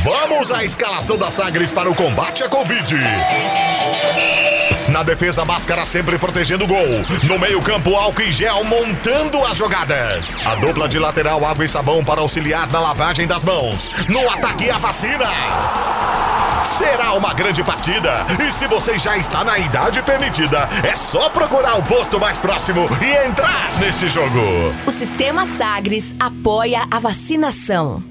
Vamos 0.02 0.50
à 0.50 0.64
escalação 0.64 1.16
da 1.16 1.30
Sagres 1.30 1.70
para 1.70 1.90
o 1.90 1.94
combate 1.94 2.42
à 2.42 2.48
Covid. 2.48 2.96
Na 4.88 5.02
defesa, 5.02 5.44
máscara 5.44 5.86
sempre 5.86 6.18
protegendo 6.18 6.64
o 6.64 6.68
gol. 6.68 6.86
No 7.24 7.38
meio-campo, 7.38 7.94
álcool 7.94 8.22
e 8.22 8.32
gel 8.32 8.64
montando 8.64 9.42
as 9.44 9.56
jogadas. 9.56 10.44
A 10.44 10.56
dupla 10.56 10.88
de 10.88 10.98
lateral, 10.98 11.44
água 11.44 11.64
e 11.64 11.68
sabão 11.68 12.04
para 12.04 12.20
auxiliar 12.20 12.70
na 12.70 12.80
lavagem 12.80 13.26
das 13.26 13.42
mãos. 13.42 13.90
No 14.08 14.28
ataque, 14.30 14.70
a 14.70 14.78
vacina. 14.78 15.30
Será 16.64 17.14
uma 17.14 17.34
grande 17.34 17.62
partida. 17.62 18.26
E 18.46 18.52
se 18.52 18.66
você 18.66 18.98
já 18.98 19.16
está 19.16 19.44
na 19.44 19.58
idade 19.58 20.02
permitida, 20.02 20.68
é 20.88 20.94
só 20.94 21.28
procurar 21.28 21.78
o 21.78 21.82
posto 21.82 22.18
mais 22.20 22.38
próximo 22.38 22.80
e 23.00 23.26
entrar 23.26 23.78
neste 23.80 24.08
jogo. 24.08 24.38
O 24.86 24.92
Sistema 24.92 25.46
Sagres 25.46 26.14
apoia 26.18 26.86
a 26.90 26.98
vacinação. 26.98 28.02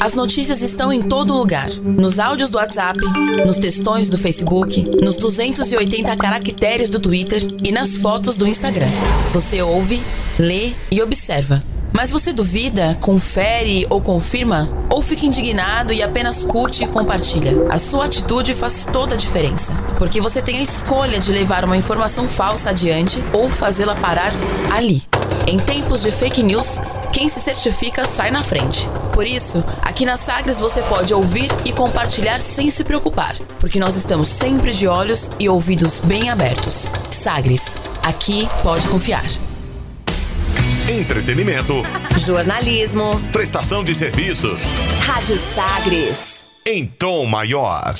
As 0.00 0.14
notícias 0.14 0.62
estão 0.62 0.92
em 0.92 1.02
todo 1.02 1.34
lugar: 1.34 1.68
nos 1.80 2.18
áudios 2.18 2.50
do 2.50 2.58
WhatsApp, 2.58 2.98
nos 3.46 3.58
textões 3.58 4.08
do 4.08 4.18
Facebook, 4.18 4.84
nos 5.02 5.16
280 5.16 6.16
caracteres 6.16 6.88
do 6.88 7.00
Twitter 7.00 7.40
e 7.62 7.72
nas 7.72 7.96
fotos 7.96 8.36
do 8.36 8.46
Instagram. 8.46 8.88
Você 9.32 9.62
ouve, 9.62 10.02
lê 10.38 10.72
e 10.90 11.00
observa. 11.02 11.62
Mas 11.92 12.10
você 12.10 12.32
duvida, 12.32 12.96
confere 13.00 13.86
ou 13.90 14.00
confirma? 14.00 14.68
Ou 14.88 15.02
fica 15.02 15.26
indignado 15.26 15.92
e 15.92 16.02
apenas 16.02 16.42
curte 16.44 16.84
e 16.84 16.86
compartilha? 16.86 17.66
A 17.68 17.78
sua 17.78 18.06
atitude 18.06 18.54
faz 18.54 18.88
toda 18.90 19.14
a 19.14 19.18
diferença, 19.18 19.74
porque 19.98 20.20
você 20.20 20.40
tem 20.40 20.58
a 20.58 20.62
escolha 20.62 21.18
de 21.18 21.30
levar 21.30 21.64
uma 21.64 21.76
informação 21.76 22.26
falsa 22.26 22.70
adiante 22.70 23.22
ou 23.32 23.50
fazê-la 23.50 23.94
parar 23.94 24.32
ali. 24.72 25.02
Em 25.46 25.58
tempos 25.58 26.02
de 26.02 26.10
fake 26.10 26.42
news, 26.42 26.80
quem 27.12 27.28
se 27.28 27.40
certifica 27.40 28.06
sai 28.06 28.30
na 28.30 28.42
frente. 28.42 28.88
Por 29.12 29.26
isso, 29.26 29.62
aqui 29.82 30.06
na 30.06 30.16
Sagres 30.16 30.58
você 30.58 30.80
pode 30.82 31.12
ouvir 31.12 31.50
e 31.64 31.72
compartilhar 31.72 32.40
sem 32.40 32.70
se 32.70 32.84
preocupar, 32.84 33.36
porque 33.60 33.78
nós 33.78 33.96
estamos 33.96 34.28
sempre 34.30 34.72
de 34.72 34.88
olhos 34.88 35.30
e 35.38 35.46
ouvidos 35.46 36.00
bem 36.00 36.30
abertos. 36.30 36.90
Sagres, 37.10 37.62
aqui 38.02 38.48
pode 38.62 38.88
confiar. 38.88 39.24
Entretenimento, 40.88 41.74
Jornalismo. 42.18 43.12
prestação 43.30 43.84
de 43.84 43.94
serviços 43.94 44.74
Rádio 45.06 45.38
Sagres. 45.54 46.44
em 46.66 46.86
tom 46.86 47.24
maior. 47.24 47.94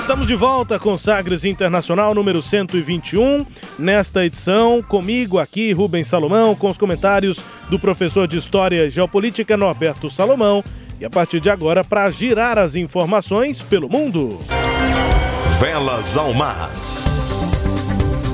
Estamos 0.00 0.26
de 0.26 0.34
volta 0.34 0.78
com 0.78 0.96
Sagres 0.98 1.44
Internacional 1.44 2.14
número 2.14 2.42
121. 2.42 3.46
Nesta 3.78 4.24
edição, 4.24 4.82
comigo 4.82 5.38
aqui, 5.38 5.72
Rubens 5.72 6.08
Salomão, 6.08 6.54
com 6.54 6.68
os 6.68 6.78
comentários 6.78 7.40
do 7.70 7.78
professor 7.78 8.26
de 8.26 8.38
História 8.38 8.86
e 8.86 8.90
Geopolítica 8.90 9.56
Norberto 9.56 10.10
Salomão. 10.10 10.64
E 11.00 11.04
a 11.04 11.10
partir 11.10 11.40
de 11.40 11.48
agora, 11.48 11.84
para 11.84 12.10
girar 12.10 12.58
as 12.58 12.74
informações 12.74 13.62
pelo 13.62 13.88
mundo. 13.88 14.38
Velas 15.60 16.16
ao 16.16 16.34
mar. 16.34 16.72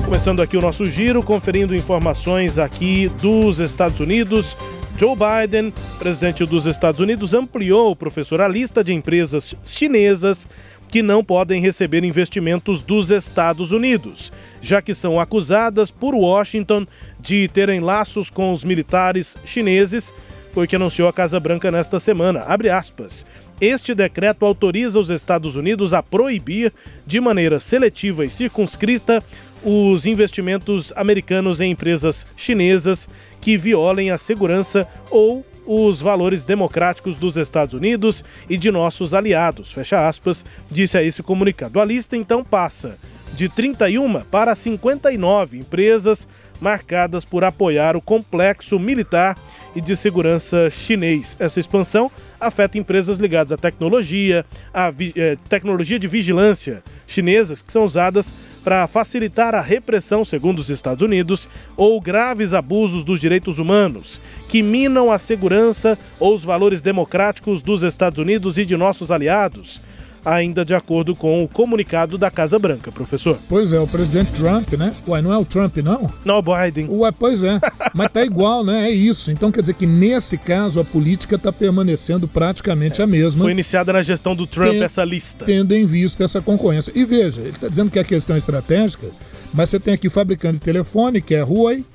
Começando 0.03 0.41
aqui 0.41 0.57
o 0.57 0.61
nosso 0.61 0.85
giro, 0.85 1.21
conferindo 1.21 1.75
informações 1.75 2.57
aqui 2.57 3.07
dos 3.21 3.59
Estados 3.59 3.99
Unidos. 3.99 4.57
Joe 4.97 5.15
Biden, 5.15 5.73
presidente 5.99 6.45
dos 6.45 6.65
Estados 6.65 6.99
Unidos, 6.99 7.33
ampliou, 7.33 7.95
professor, 7.95 8.39
a 8.41 8.47
lista 8.47 8.83
de 8.83 8.93
empresas 8.93 9.53
chinesas 9.65 10.47
que 10.87 11.03
não 11.03 11.23
podem 11.23 11.61
receber 11.61 12.03
investimentos 12.03 12.81
dos 12.81 13.11
Estados 13.11 13.71
Unidos, 13.71 14.31
já 14.61 14.81
que 14.81 14.93
são 14.93 15.19
acusadas 15.19 15.91
por 15.91 16.15
Washington 16.15 16.87
de 17.19 17.47
terem 17.49 17.79
laços 17.79 18.29
com 18.29 18.53
os 18.53 18.63
militares 18.63 19.35
chineses, 19.43 20.13
foi 20.55 20.63
o 20.63 20.67
que 20.69 20.77
anunciou 20.77 21.09
a 21.09 21.13
Casa 21.13 21.37
Branca 21.37 21.69
nesta 21.69 21.99
semana. 21.99 22.39
Abre 22.47 22.69
aspas. 22.69 23.25
Este 23.59 23.93
decreto 23.93 24.45
autoriza 24.45 24.97
os 24.97 25.09
Estados 25.09 25.57
Unidos 25.57 25.93
a 25.93 26.01
proibir, 26.01 26.71
de 27.05 27.19
maneira 27.19 27.59
seletiva 27.59 28.23
e 28.23 28.29
circunscrita, 28.29 29.21
os 29.61 30.05
investimentos 30.05 30.93
americanos 30.95 31.59
em 31.59 31.71
empresas 31.71 32.25
chinesas 32.37 33.09
que 33.41 33.57
violem 33.57 34.11
a 34.11 34.17
segurança 34.17 34.87
ou 35.11 35.45
os 35.65 35.99
valores 35.99 36.45
democráticos 36.45 37.17
dos 37.17 37.35
Estados 37.35 37.73
Unidos 37.73 38.23
e 38.49 38.55
de 38.55 38.71
nossos 38.71 39.13
aliados. 39.13 39.73
Fecha 39.73 40.07
aspas, 40.07 40.45
disse 40.71 40.97
a 40.97 41.03
esse 41.03 41.21
comunicado. 41.21 41.81
A 41.81 41.85
lista 41.85 42.15
então 42.15 42.45
passa 42.45 42.97
de 43.33 43.49
31 43.49 44.21
para 44.31 44.55
59 44.55 45.57
empresas 45.57 46.25
marcadas 46.61 47.25
por 47.25 47.43
apoiar 47.43 47.97
o 47.97 48.01
complexo 48.01 48.79
militar 48.79 49.37
e 49.75 49.81
de 49.81 49.95
segurança 49.95 50.69
chinês. 50.69 51.35
Essa 51.39 51.59
expansão 51.59 52.09
afeta 52.39 52.77
empresas 52.77 53.17
ligadas 53.17 53.51
à 53.51 53.57
tecnologia, 53.57 54.45
à 54.73 54.91
eh, 55.15 55.37
tecnologia 55.49 55.99
de 55.99 56.07
vigilância 56.07 56.83
chinesas 57.07 57.61
que 57.61 57.71
são 57.71 57.83
usadas 57.85 58.33
para 58.63 58.87
facilitar 58.87 59.53
a 59.53 59.61
repressão, 59.61 60.25
segundo 60.25 60.59
os 60.59 60.69
Estados 60.69 61.03
Unidos, 61.03 61.47
ou 61.77 62.01
graves 62.01 62.53
abusos 62.53 63.03
dos 63.03 63.21
direitos 63.21 63.59
humanos, 63.59 64.19
que 64.49 64.63
minam 64.63 65.11
a 65.11 65.17
segurança 65.17 65.97
ou 66.19 66.33
os 66.33 66.43
valores 66.43 66.81
democráticos 66.81 67.61
dos 67.61 67.83
Estados 67.83 68.17
Unidos 68.17 68.57
e 68.57 68.65
de 68.65 68.75
nossos 68.75 69.11
aliados 69.11 69.81
ainda 70.25 70.65
de 70.65 70.73
acordo 70.73 71.15
com 71.15 71.43
o 71.43 71.47
comunicado 71.47 72.17
da 72.17 72.31
Casa 72.31 72.57
Branca, 72.57 72.91
professor. 72.91 73.37
Pois 73.47 73.71
é, 73.71 73.79
o 73.79 73.87
presidente 73.87 74.31
Trump, 74.31 74.73
né? 74.73 74.93
Ué, 75.07 75.21
não 75.21 75.31
é 75.31 75.37
o 75.37 75.45
Trump, 75.45 75.77
não? 75.77 76.11
Não, 76.25 76.39
o 76.39 76.41
Biden. 76.41 76.87
Ué, 76.89 77.11
pois 77.11 77.43
é. 77.43 77.59
Mas 77.93 78.09
tá 78.09 78.25
igual, 78.25 78.63
né? 78.63 78.89
É 78.89 78.91
isso. 78.91 79.31
Então 79.31 79.51
quer 79.51 79.61
dizer 79.61 79.75
que 79.75 79.85
nesse 79.85 80.37
caso 80.37 80.79
a 80.79 80.83
política 80.83 81.35
está 81.35 81.51
permanecendo 81.51 82.27
praticamente 82.27 83.01
a 83.01 83.07
mesma. 83.07 83.43
Foi 83.43 83.51
iniciada 83.51 83.93
na 83.93 84.01
gestão 84.01 84.35
do 84.35 84.47
Trump 84.47 84.71
Ten, 84.71 84.83
essa 84.83 85.03
lista. 85.03 85.45
Tendo 85.45 85.73
em 85.73 85.85
vista 85.85 86.23
essa 86.23 86.41
concorrência. 86.41 86.91
E 86.95 87.05
veja, 87.05 87.41
ele 87.41 87.51
está 87.51 87.67
dizendo 87.67 87.91
que 87.91 87.99
é 87.99 88.03
questão 88.03 88.35
estratégica, 88.35 89.07
mas 89.53 89.69
você 89.69 89.79
tem 89.79 89.93
aqui 89.93 90.07
o 90.07 90.11
fabricante 90.11 90.55
de 90.55 90.63
telefone, 90.63 91.21
que 91.21 91.35
é 91.35 91.43
Huawei, 91.43 91.85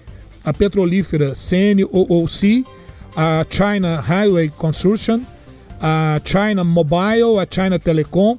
a 0.45 0.53
petrolífera 0.53 1.33
CNOOC, 1.35 2.65
a 3.17 3.45
China 3.51 4.01
Highway 4.01 4.51
Consortium, 4.51 5.23
a 5.81 6.21
China 6.25 6.63
Mobile, 6.63 7.39
a 7.41 7.47
China 7.49 7.79
Telecom, 7.79 8.39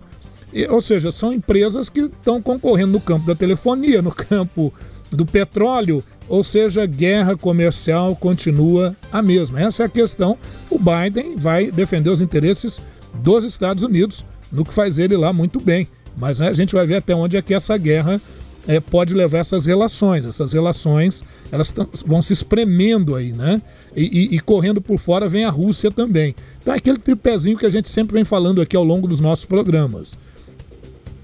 e, 0.53 0.65
ou 0.67 0.81
seja, 0.81 1.11
são 1.11 1.33
empresas 1.33 1.89
que 1.89 2.01
estão 2.01 2.41
concorrendo 2.41 2.91
no 2.91 2.99
campo 2.99 3.25
da 3.25 3.35
telefonia, 3.35 4.01
no 4.01 4.11
campo 4.11 4.73
do 5.09 5.25
petróleo, 5.25 6.03
ou 6.27 6.43
seja, 6.43 6.85
guerra 6.85 7.35
comercial 7.35 8.15
continua 8.15 8.95
a 9.11 9.21
mesma. 9.21 9.59
Essa 9.61 9.83
é 9.83 9.85
a 9.85 9.89
questão. 9.89 10.37
O 10.69 10.79
Biden 10.79 11.35
vai 11.35 11.71
defender 11.71 12.09
os 12.09 12.21
interesses 12.21 12.79
dos 13.15 13.43
Estados 13.43 13.83
Unidos, 13.83 14.25
no 14.51 14.63
que 14.63 14.73
faz 14.73 14.97
ele 14.99 15.17
lá 15.17 15.33
muito 15.33 15.59
bem. 15.59 15.87
Mas 16.15 16.39
né, 16.39 16.49
a 16.49 16.53
gente 16.53 16.73
vai 16.73 16.85
ver 16.85 16.97
até 16.97 17.15
onde 17.15 17.37
é 17.37 17.41
que 17.41 17.53
essa 17.53 17.77
guerra 17.77 18.21
é, 18.68 18.80
pode 18.80 19.14
levar 19.14 19.39
essas 19.39 19.66
relações. 19.66 20.26
Essas 20.26 20.53
relações 20.53 21.24
elas 21.51 21.74
vão 22.05 22.22
se 22.22 22.34
espremendo 22.34 23.16
aí, 23.16 23.32
né? 23.32 23.62
E, 23.95 24.03
e, 24.03 24.36
e, 24.36 24.39
correndo 24.39 24.82
por 24.82 24.97
fora 24.97 25.28
vem 25.28 25.43
a 25.43 25.49
Rússia 25.49 25.91
também. 25.91 26.36
Então 26.62 26.74
é 26.74 26.78
aquele 26.78 26.97
tripézinho 26.97 27.57
que 27.57 27.66
a 27.66 27.70
gente 27.70 27.89
sempre 27.89 28.14
vem 28.14 28.24
falando 28.24 28.62
aqui 28.62 28.76
ao 28.76 28.84
longo 28.84 29.07
dos 29.07 29.20
nossos 29.20 29.45
programas. 29.45 30.18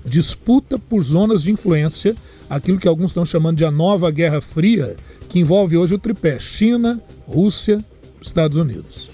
Disputa 0.04 0.80
por 0.80 1.02
zonas 1.04 1.44
de 1.44 1.52
influência, 1.52 2.16
aquilo 2.50 2.80
que 2.80 2.88
alguns 2.88 3.12
estão 3.12 3.26
chamando 3.26 3.58
de 3.58 3.66
a 3.66 3.72
nova 3.72 4.10
Guerra 4.10 4.42
Fria, 4.42 4.96
que 5.30 5.40
envolve 5.40 5.78
hoje 5.78 5.94
o 5.94 6.00
tripé 6.00 6.40
China, 6.40 7.02
Rússia, 7.28 7.84
Estados 8.22 8.58
Unidos. 8.58 9.10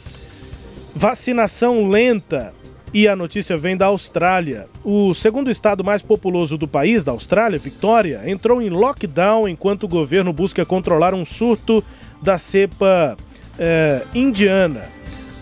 Vacinação 0.95 1.87
lenta 1.87 2.53
e 2.93 3.07
a 3.07 3.15
notícia 3.15 3.57
vem 3.57 3.75
da 3.75 3.87
Austrália. 3.87 4.67
O 4.83 5.15
segundo 5.15 5.49
estado 5.49 5.83
mais 5.83 6.03
populoso 6.03 6.55
do 6.57 6.67
país, 6.67 7.03
da 7.03 7.11
Austrália, 7.11 7.57
Victoria, 7.57 8.21
entrou 8.25 8.61
em 8.61 8.69
lockdown 8.69 9.47
enquanto 9.47 9.85
o 9.85 9.87
governo 9.87 10.31
busca 10.31 10.63
controlar 10.63 11.15
um 11.15 11.25
surto 11.25 11.83
da 12.21 12.37
cepa 12.37 13.17
é, 13.57 14.03
indiana. 14.13 14.83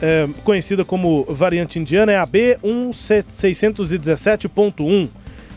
É, 0.01 0.29
conhecida 0.43 0.85
como 0.85 1.25
variante 1.25 1.77
indiana, 1.77 2.13
é 2.13 2.17
a 2.17 2.25
B1617.1 2.25 5.09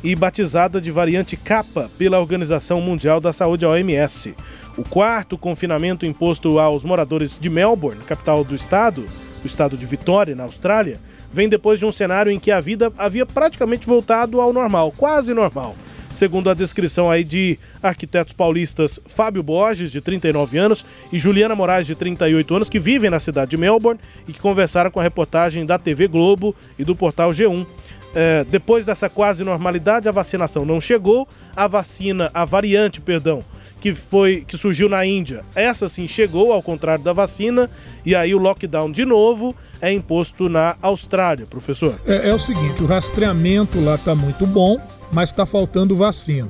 e 0.02 0.16
batizada 0.16 0.80
de 0.80 0.90
variante 0.90 1.36
Kappa 1.36 1.88
pela 1.96 2.18
Organização 2.20 2.80
Mundial 2.80 3.20
da 3.20 3.32
Saúde, 3.32 3.64
a 3.64 3.68
OMS. 3.70 4.34
O 4.76 4.82
quarto 4.82 5.38
confinamento 5.38 6.04
imposto 6.04 6.58
aos 6.58 6.82
moradores 6.84 7.38
de 7.40 7.48
Melbourne, 7.48 8.02
capital 8.02 8.42
do 8.44 8.54
estado, 8.54 9.06
o 9.42 9.46
estado 9.46 9.78
de 9.78 9.86
Vitória, 9.86 10.34
na 10.34 10.42
Austrália, 10.42 10.98
vem 11.34 11.48
depois 11.48 11.80
de 11.80 11.84
um 11.84 11.90
cenário 11.90 12.30
em 12.30 12.38
que 12.38 12.52
a 12.52 12.60
vida 12.60 12.92
havia 12.96 13.26
praticamente 13.26 13.86
voltado 13.86 14.40
ao 14.40 14.52
normal, 14.52 14.92
quase 14.96 15.34
normal. 15.34 15.74
Segundo 16.14 16.48
a 16.48 16.54
descrição 16.54 17.10
aí 17.10 17.24
de 17.24 17.58
arquitetos 17.82 18.32
paulistas 18.32 19.00
Fábio 19.04 19.42
Borges, 19.42 19.90
de 19.90 20.00
39 20.00 20.56
anos, 20.56 20.86
e 21.12 21.18
Juliana 21.18 21.56
Moraes, 21.56 21.88
de 21.88 21.96
38 21.96 22.54
anos, 22.54 22.70
que 22.70 22.78
vivem 22.78 23.10
na 23.10 23.18
cidade 23.18 23.50
de 23.50 23.56
Melbourne 23.56 24.00
e 24.28 24.32
que 24.32 24.38
conversaram 24.38 24.92
com 24.92 25.00
a 25.00 25.02
reportagem 25.02 25.66
da 25.66 25.76
TV 25.76 26.06
Globo 26.06 26.54
e 26.78 26.84
do 26.84 26.94
portal 26.94 27.30
G1. 27.30 27.66
É, 28.14 28.44
depois 28.48 28.86
dessa 28.86 29.08
quase 29.08 29.42
normalidade, 29.42 30.08
a 30.08 30.12
vacinação 30.12 30.64
não 30.64 30.80
chegou, 30.80 31.26
a 31.56 31.66
vacina, 31.66 32.30
a 32.32 32.44
variante, 32.44 33.00
perdão, 33.00 33.42
que 33.84 33.94
foi 33.94 34.42
que 34.48 34.56
surgiu 34.56 34.88
na 34.88 35.04
Índia. 35.04 35.44
Essa 35.54 35.90
sim 35.90 36.08
chegou 36.08 36.54
ao 36.54 36.62
contrário 36.62 37.04
da 37.04 37.12
vacina 37.12 37.70
e 38.02 38.14
aí 38.14 38.34
o 38.34 38.38
lockdown 38.38 38.90
de 38.90 39.04
novo 39.04 39.54
é 39.78 39.92
imposto 39.92 40.48
na 40.48 40.74
Austrália, 40.80 41.44
professor? 41.44 42.00
É, 42.06 42.30
é 42.30 42.34
o 42.34 42.40
seguinte, 42.40 42.82
o 42.82 42.86
rastreamento 42.86 43.78
lá 43.82 43.96
está 43.96 44.14
muito 44.14 44.46
bom, 44.46 44.80
mas 45.12 45.28
está 45.28 45.44
faltando 45.44 45.94
vacina. 45.94 46.48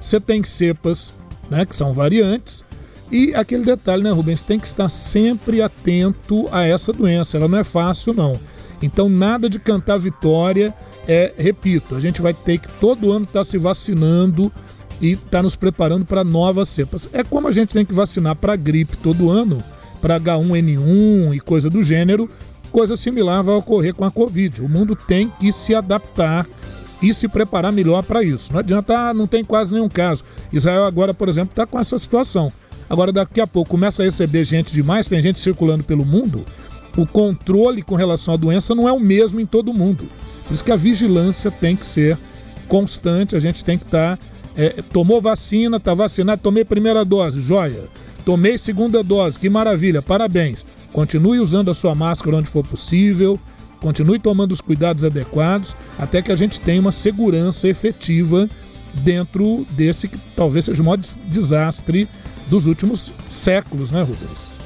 Você 0.00 0.18
tem 0.18 0.42
cepas, 0.42 1.14
né, 1.48 1.64
que 1.64 1.76
são 1.76 1.94
variantes, 1.94 2.64
e 3.08 3.32
aquele 3.36 3.64
detalhe, 3.64 4.02
né, 4.02 4.10
Rubens, 4.10 4.42
tem 4.42 4.58
que 4.58 4.66
estar 4.66 4.88
sempre 4.88 5.62
atento 5.62 6.48
a 6.50 6.64
essa 6.64 6.92
doença. 6.92 7.36
Ela 7.36 7.46
não 7.46 7.58
é 7.58 7.62
fácil, 7.62 8.12
não. 8.12 8.36
Então, 8.82 9.08
nada 9.08 9.48
de 9.48 9.60
cantar 9.60 9.96
vitória. 9.98 10.74
É, 11.06 11.32
repito, 11.38 11.94
a 11.94 12.00
gente 12.00 12.20
vai 12.20 12.34
ter 12.34 12.58
que 12.58 12.68
todo 12.80 13.12
ano 13.12 13.26
estar 13.26 13.40
tá 13.40 13.44
se 13.44 13.58
vacinando 13.58 14.50
e 15.00 15.12
estar 15.12 15.30
tá 15.30 15.42
nos 15.42 15.56
preparando 15.56 16.04
para 16.04 16.24
novas 16.24 16.68
cepas. 16.68 17.08
É 17.12 17.22
como 17.22 17.48
a 17.48 17.52
gente 17.52 17.72
tem 17.72 17.84
que 17.84 17.94
vacinar 17.94 18.36
para 18.36 18.56
gripe 18.56 18.96
todo 18.96 19.30
ano, 19.30 19.62
para 20.00 20.20
H1N1 20.20 21.34
e 21.34 21.40
coisa 21.40 21.70
do 21.70 21.82
gênero, 21.82 22.30
Coisa 22.74 22.96
similar 22.96 23.40
vai 23.40 23.54
ocorrer 23.54 23.94
com 23.94 24.04
a 24.04 24.10
Covid. 24.10 24.60
O 24.60 24.68
mundo 24.68 24.96
tem 24.96 25.32
que 25.38 25.52
se 25.52 25.76
adaptar 25.76 26.44
e 27.00 27.14
se 27.14 27.28
preparar 27.28 27.70
melhor 27.70 28.02
para 28.02 28.20
isso. 28.20 28.52
Não 28.52 28.58
adianta, 28.58 28.98
ah, 28.98 29.14
não 29.14 29.28
tem 29.28 29.44
quase 29.44 29.72
nenhum 29.72 29.88
caso. 29.88 30.24
Israel 30.52 30.84
agora, 30.84 31.14
por 31.14 31.28
exemplo, 31.28 31.52
está 31.52 31.66
com 31.66 31.78
essa 31.78 31.96
situação. 31.96 32.52
Agora, 32.90 33.12
daqui 33.12 33.40
a 33.40 33.46
pouco, 33.46 33.70
começa 33.70 34.02
a 34.02 34.04
receber 34.04 34.44
gente 34.44 34.74
demais, 34.74 35.08
tem 35.08 35.22
gente 35.22 35.38
circulando 35.38 35.84
pelo 35.84 36.04
mundo. 36.04 36.44
O 36.96 37.06
controle 37.06 37.80
com 37.80 37.94
relação 37.94 38.34
à 38.34 38.36
doença 38.36 38.74
não 38.74 38.88
é 38.88 38.92
o 38.92 38.98
mesmo 38.98 39.40
em 39.40 39.46
todo 39.46 39.72
mundo. 39.72 40.08
Por 40.44 40.52
isso 40.52 40.64
que 40.64 40.72
a 40.72 40.76
vigilância 40.76 41.52
tem 41.52 41.76
que 41.76 41.86
ser 41.86 42.18
constante, 42.66 43.36
a 43.36 43.40
gente 43.40 43.64
tem 43.64 43.78
que 43.78 43.84
estar. 43.84 44.16
Tá, 44.16 44.24
é, 44.56 44.82
tomou 44.92 45.20
vacina, 45.20 45.76
está 45.76 45.94
vacinado, 45.94 46.42
tomei 46.42 46.64
primeira 46.64 47.04
dose, 47.04 47.40
joia. 47.40 47.84
Tomei 48.24 48.56
segunda 48.56 49.02
dose, 49.02 49.38
que 49.38 49.50
maravilha, 49.50 50.00
parabéns. 50.00 50.64
Continue 50.92 51.40
usando 51.40 51.70
a 51.70 51.74
sua 51.74 51.94
máscara 51.94 52.36
onde 52.36 52.48
for 52.48 52.66
possível, 52.66 53.38
continue 53.80 54.18
tomando 54.18 54.52
os 54.52 54.60
cuidados 54.60 55.04
adequados, 55.04 55.76
até 55.98 56.22
que 56.22 56.32
a 56.32 56.36
gente 56.36 56.60
tenha 56.60 56.80
uma 56.80 56.92
segurança 56.92 57.68
efetiva 57.68 58.48
dentro 58.94 59.66
desse 59.70 60.08
que 60.08 60.18
talvez 60.34 60.64
seja 60.64 60.80
o 60.80 60.84
maior 60.84 60.98
desastre 60.98 62.08
dos 62.48 62.66
últimos 62.66 63.12
séculos, 63.28 63.90
né, 63.90 64.00
Rubens? 64.00 64.63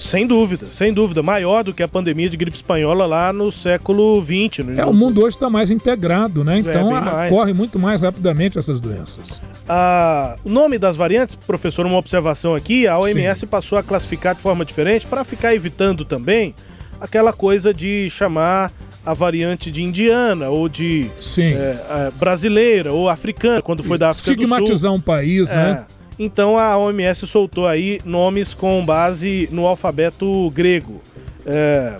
Sem 0.00 0.26
dúvida, 0.26 0.66
sem 0.70 0.92
dúvida. 0.92 1.22
Maior 1.22 1.62
do 1.62 1.74
que 1.74 1.82
a 1.82 1.88
pandemia 1.88 2.28
de 2.28 2.36
gripe 2.36 2.56
espanhola 2.56 3.04
lá 3.06 3.32
no 3.32 3.52
século 3.52 4.20
XX. 4.22 4.64
No... 4.64 4.80
É, 4.80 4.84
o 4.84 4.94
mundo 4.94 5.22
hoje 5.22 5.36
está 5.36 5.50
mais 5.50 5.70
integrado, 5.70 6.42
né? 6.42 6.56
É, 6.56 6.58
então 6.60 6.96
é, 6.96 7.28
corre 7.28 7.52
muito 7.52 7.78
mais 7.78 8.00
rapidamente 8.00 8.58
essas 8.58 8.80
doenças. 8.80 9.40
Ah, 9.68 10.36
o 10.44 10.48
nome 10.48 10.78
das 10.78 10.96
variantes, 10.96 11.34
professor, 11.34 11.84
uma 11.84 11.98
observação 11.98 12.54
aqui, 12.54 12.88
a 12.88 12.98
OMS 12.98 13.40
Sim. 13.40 13.46
passou 13.46 13.78
a 13.78 13.82
classificar 13.82 14.34
de 14.34 14.40
forma 14.40 14.64
diferente 14.64 15.06
para 15.06 15.22
ficar 15.22 15.54
evitando 15.54 16.04
também 16.04 16.54
aquela 17.00 17.32
coisa 17.32 17.72
de 17.72 18.08
chamar 18.10 18.72
a 19.04 19.14
variante 19.14 19.70
de 19.70 19.82
indiana 19.82 20.48
ou 20.48 20.68
de 20.68 21.10
é, 21.38 21.50
é, 21.50 22.10
brasileira 22.18 22.92
ou 22.92 23.08
africana, 23.08 23.62
quando 23.62 23.82
foi 23.82 23.98
da 23.98 24.10
África 24.10 24.34
do 24.34 24.36
Sul. 24.36 24.44
Estigmatizar 24.44 24.92
um 24.92 25.00
país, 25.00 25.50
né? 25.50 25.84
Então 26.22 26.58
a 26.58 26.76
OMS 26.76 27.26
soltou 27.26 27.66
aí 27.66 27.98
nomes 28.04 28.52
com 28.52 28.84
base 28.84 29.48
no 29.50 29.66
alfabeto 29.66 30.50
grego. 30.50 31.00
É, 31.46 31.96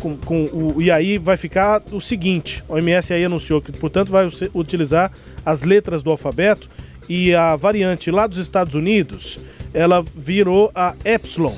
com, 0.00 0.16
com 0.16 0.44
o, 0.44 0.80
e 0.80 0.92
aí 0.92 1.18
vai 1.18 1.36
ficar 1.36 1.82
o 1.90 2.00
seguinte: 2.00 2.62
a 2.68 2.74
OMS 2.74 3.12
aí 3.12 3.24
anunciou 3.24 3.60
que, 3.60 3.72
portanto, 3.72 4.12
vai 4.12 4.28
utilizar 4.54 5.10
as 5.44 5.64
letras 5.64 6.04
do 6.04 6.12
alfabeto 6.12 6.70
e 7.08 7.34
a 7.34 7.56
variante 7.56 8.12
lá 8.12 8.28
dos 8.28 8.38
Estados 8.38 8.76
Unidos 8.76 9.40
ela 9.74 10.04
virou 10.14 10.70
a 10.72 10.94
Epsilon. 11.04 11.56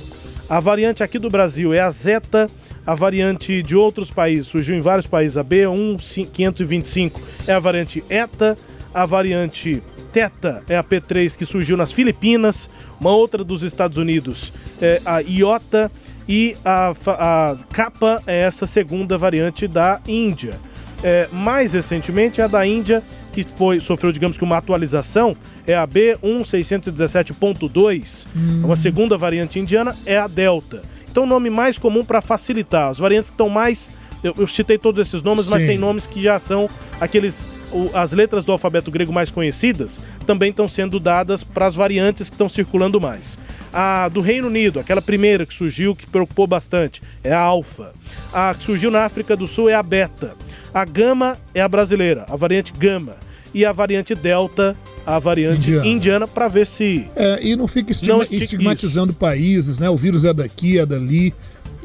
A 0.48 0.58
variante 0.58 1.02
aqui 1.02 1.18
do 1.18 1.28
Brasil 1.28 1.74
é 1.74 1.80
a 1.80 1.90
Zeta. 1.90 2.48
A 2.86 2.94
variante 2.94 3.62
de 3.62 3.76
outros 3.76 4.10
países 4.10 4.46
surgiu 4.46 4.74
em 4.74 4.80
vários 4.80 5.06
países. 5.06 5.36
A 5.36 5.44
B1525 5.44 7.12
é 7.46 7.52
a 7.52 7.58
variante 7.58 8.02
ETA 8.08 8.56
A 8.94 9.06
variante 9.06 9.82
Teta 10.12 10.62
é 10.68 10.76
a 10.76 10.84
P3 10.84 11.36
que 11.36 11.44
surgiu 11.44 11.76
nas 11.76 11.92
Filipinas. 11.92 12.70
Uma 13.00 13.10
outra 13.10 13.44
dos 13.44 13.62
Estados 13.62 13.98
Unidos 13.98 14.52
é 14.80 15.00
a 15.04 15.20
Iota. 15.20 15.90
E 16.28 16.56
a, 16.64 16.92
a 17.06 17.56
Kappa 17.72 18.20
é 18.26 18.40
essa 18.40 18.66
segunda 18.66 19.16
variante 19.16 19.68
da 19.68 20.00
Índia. 20.08 20.58
É, 21.04 21.28
mais 21.30 21.74
recentemente, 21.74 22.42
a 22.42 22.46
da 22.46 22.66
Índia, 22.66 23.02
que 23.32 23.44
foi, 23.44 23.80
sofreu, 23.80 24.10
digamos 24.10 24.38
que, 24.38 24.44
uma 24.44 24.56
atualização, 24.56 25.36
é 25.66 25.76
a 25.76 25.86
B1617.2. 25.86 28.26
Hum. 28.34 28.62
Uma 28.64 28.74
segunda 28.74 29.16
variante 29.16 29.60
indiana 29.60 29.94
é 30.04 30.18
a 30.18 30.26
Delta. 30.26 30.82
Então, 31.08 31.22
o 31.24 31.26
nome 31.26 31.48
mais 31.48 31.78
comum 31.78 32.04
para 32.04 32.20
facilitar. 32.20 32.90
As 32.90 32.98
variantes 32.98 33.30
que 33.30 33.34
estão 33.34 33.48
mais. 33.48 33.92
Eu, 34.26 34.34
eu 34.38 34.46
citei 34.48 34.76
todos 34.78 35.06
esses 35.06 35.22
nomes, 35.22 35.48
mas 35.48 35.62
Sim. 35.62 35.68
tem 35.68 35.78
nomes 35.78 36.06
que 36.06 36.20
já 36.22 36.38
são 36.38 36.68
aqueles. 37.00 37.48
as 37.94 38.12
letras 38.12 38.44
do 38.44 38.52
alfabeto 38.52 38.90
grego 38.90 39.12
mais 39.12 39.30
conhecidas 39.30 40.00
também 40.26 40.50
estão 40.50 40.68
sendo 40.68 40.98
dadas 41.00 41.42
para 41.44 41.66
as 41.66 41.74
variantes 41.74 42.28
que 42.28 42.34
estão 42.34 42.48
circulando 42.48 43.00
mais. 43.00 43.38
A 43.72 44.08
do 44.08 44.20
Reino 44.20 44.48
Unido, 44.48 44.80
aquela 44.80 45.02
primeira 45.02 45.44
que 45.46 45.52
surgiu, 45.54 45.94
que 45.94 46.06
preocupou 46.06 46.46
bastante, 46.46 47.02
é 47.22 47.32
a 47.32 47.38
Alfa. 47.40 47.92
A 48.32 48.54
que 48.54 48.64
surgiu 48.64 48.90
na 48.90 49.04
África 49.04 49.36
do 49.36 49.46
Sul 49.46 49.68
é 49.68 49.74
a 49.74 49.82
Beta. 49.82 50.34
A 50.72 50.84
Gama 50.84 51.38
é 51.54 51.60
a 51.60 51.68
brasileira, 51.68 52.24
a 52.28 52.36
variante 52.36 52.72
Gama. 52.72 53.16
E 53.54 53.64
a 53.64 53.72
variante 53.72 54.14
Delta, 54.14 54.76
a 55.06 55.18
variante 55.18 55.70
Indiana. 55.70 55.86
indiana, 55.86 56.28
para 56.28 56.46
ver 56.48 56.66
se. 56.66 57.08
É, 57.16 57.38
e 57.42 57.56
não 57.56 57.66
fica 57.66 57.90
estigma- 57.90 58.16
Não 58.16 58.22
esti- 58.22 58.36
estigmatizando 58.42 59.14
países, 59.14 59.78
né? 59.78 59.88
O 59.88 59.96
vírus 59.96 60.24
é 60.26 60.34
daqui, 60.34 60.78
é 60.78 60.84
dali. 60.84 61.32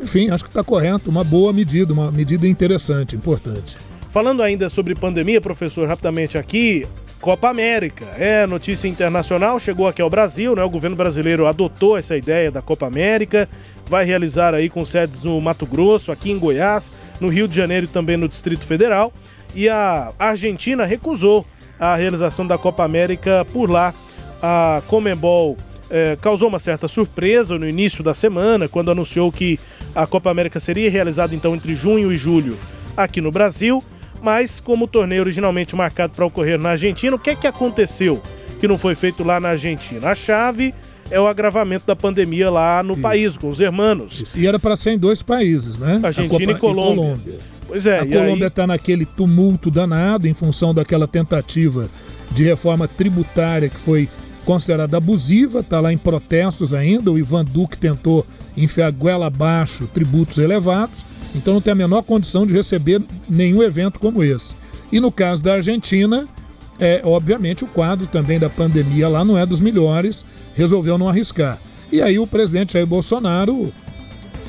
Enfim, 0.01 0.29
acho 0.31 0.43
que 0.43 0.49
está 0.49 0.63
correto. 0.63 1.09
Uma 1.09 1.23
boa 1.23 1.53
medida, 1.53 1.93
uma 1.93 2.11
medida 2.11 2.47
interessante, 2.47 3.15
importante. 3.15 3.77
Falando 4.09 4.43
ainda 4.43 4.67
sobre 4.67 4.93
pandemia, 4.95 5.39
professor, 5.39 5.87
rapidamente 5.87 6.37
aqui, 6.37 6.85
Copa 7.21 7.49
América. 7.49 8.05
É 8.17 8.45
notícia 8.47 8.87
internacional, 8.87 9.59
chegou 9.59 9.87
aqui 9.87 10.01
ao 10.01 10.09
Brasil, 10.09 10.55
né? 10.55 10.63
O 10.63 10.69
governo 10.69 10.95
brasileiro 10.95 11.45
adotou 11.45 11.97
essa 11.97 12.17
ideia 12.17 12.51
da 12.51 12.61
Copa 12.61 12.87
América, 12.87 13.47
vai 13.87 14.03
realizar 14.03 14.53
aí 14.53 14.69
com 14.69 14.83
sedes 14.83 15.23
no 15.23 15.39
Mato 15.39 15.65
Grosso, 15.65 16.11
aqui 16.11 16.31
em 16.31 16.39
Goiás, 16.39 16.91
no 17.19 17.29
Rio 17.29 17.47
de 17.47 17.55
Janeiro 17.55 17.85
e 17.85 17.89
também 17.89 18.17
no 18.17 18.27
Distrito 18.27 18.65
Federal. 18.65 19.13
E 19.53 19.69
a 19.69 20.11
Argentina 20.17 20.83
recusou 20.83 21.45
a 21.79 21.95
realização 21.95 22.45
da 22.45 22.57
Copa 22.57 22.83
América 22.83 23.45
por 23.53 23.69
lá. 23.69 23.93
A 24.41 24.81
Comembol 24.87 25.55
eh, 25.89 26.17
causou 26.21 26.47
uma 26.47 26.57
certa 26.57 26.87
surpresa 26.87 27.59
no 27.59 27.67
início 27.67 28.03
da 28.03 28.13
semana, 28.13 28.67
quando 28.67 28.91
anunciou 28.91 29.31
que 29.31 29.59
a 29.95 30.05
Copa 30.07 30.29
América 30.31 30.59
seria 30.59 30.89
realizada 30.89 31.33
então 31.35 31.53
entre 31.55 31.75
junho 31.75 32.11
e 32.11 32.17
julho 32.17 32.57
aqui 32.95 33.19
no 33.21 33.31
Brasil, 33.31 33.83
mas 34.21 34.59
como 34.59 34.85
o 34.85 34.87
torneio 34.87 35.21
originalmente 35.21 35.75
marcado 35.75 36.13
para 36.15 36.25
ocorrer 36.25 36.59
na 36.59 36.71
Argentina, 36.71 37.15
o 37.15 37.19
que 37.19 37.31
é 37.31 37.35
que 37.35 37.47
aconteceu 37.47 38.21
que 38.59 38.67
não 38.67 38.77
foi 38.77 38.95
feito 38.95 39.23
lá 39.23 39.39
na 39.39 39.49
Argentina? 39.49 40.09
A 40.09 40.15
chave 40.15 40.73
é 41.09 41.19
o 41.19 41.27
agravamento 41.27 41.85
da 41.85 41.95
pandemia 41.95 42.49
lá 42.49 42.81
no 42.83 42.95
país, 42.95 43.35
com 43.35 43.49
os 43.49 43.59
hermanos. 43.59 44.33
E 44.35 44.47
era 44.47 44.57
para 44.59 44.77
ser 44.77 44.91
em 44.91 44.97
dois 44.97 45.21
países, 45.21 45.77
né? 45.77 45.99
Argentina 46.03 46.51
A 46.53 46.55
Copa- 46.55 46.57
e 46.57 46.59
Colômbia. 46.59 47.37
Pois 47.67 47.85
é, 47.87 47.99
a 47.99 48.03
e 48.05 48.09
Colômbia 48.09 48.45
aí- 48.45 48.49
está 48.49 48.67
naquele 48.67 49.05
tumulto 49.05 49.69
danado 49.71 50.27
em 50.27 50.33
função 50.33 50.73
daquela 50.73 51.07
tentativa 51.07 51.89
de 52.31 52.43
reforma 52.45 52.87
tributária 52.87 53.67
que 53.69 53.77
foi 53.79 54.07
considerada 54.45 54.97
abusiva, 54.97 55.59
está 55.59 55.79
lá 55.79 55.91
em 55.91 55.97
protestos 55.97 56.73
ainda. 56.73 57.11
O 57.11 57.17
Ivan 57.17 57.45
Duque 57.45 57.77
tentou 57.77 58.25
enfiar 58.55 58.91
goela 58.91 59.27
abaixo 59.27 59.87
tributos 59.93 60.37
elevados, 60.37 61.05
então 61.35 61.53
não 61.53 61.61
tem 61.61 61.73
a 61.73 61.75
menor 61.75 62.01
condição 62.03 62.45
de 62.45 62.53
receber 62.53 63.01
nenhum 63.29 63.63
evento 63.63 63.99
como 63.99 64.23
esse. 64.23 64.55
E 64.91 64.99
no 64.99 65.11
caso 65.11 65.41
da 65.41 65.53
Argentina, 65.53 66.27
é, 66.79 67.01
obviamente 67.03 67.63
o 67.63 67.67
quadro 67.67 68.07
também 68.07 68.39
da 68.39 68.49
pandemia 68.49 69.07
lá 69.07 69.23
não 69.23 69.37
é 69.37 69.45
dos 69.45 69.61
melhores, 69.61 70.25
resolveu 70.55 70.97
não 70.97 71.07
arriscar. 71.07 71.59
E 71.91 72.01
aí 72.01 72.17
o 72.17 72.25
presidente 72.25 72.73
Jair 72.73 72.87
Bolsonaro 72.87 73.71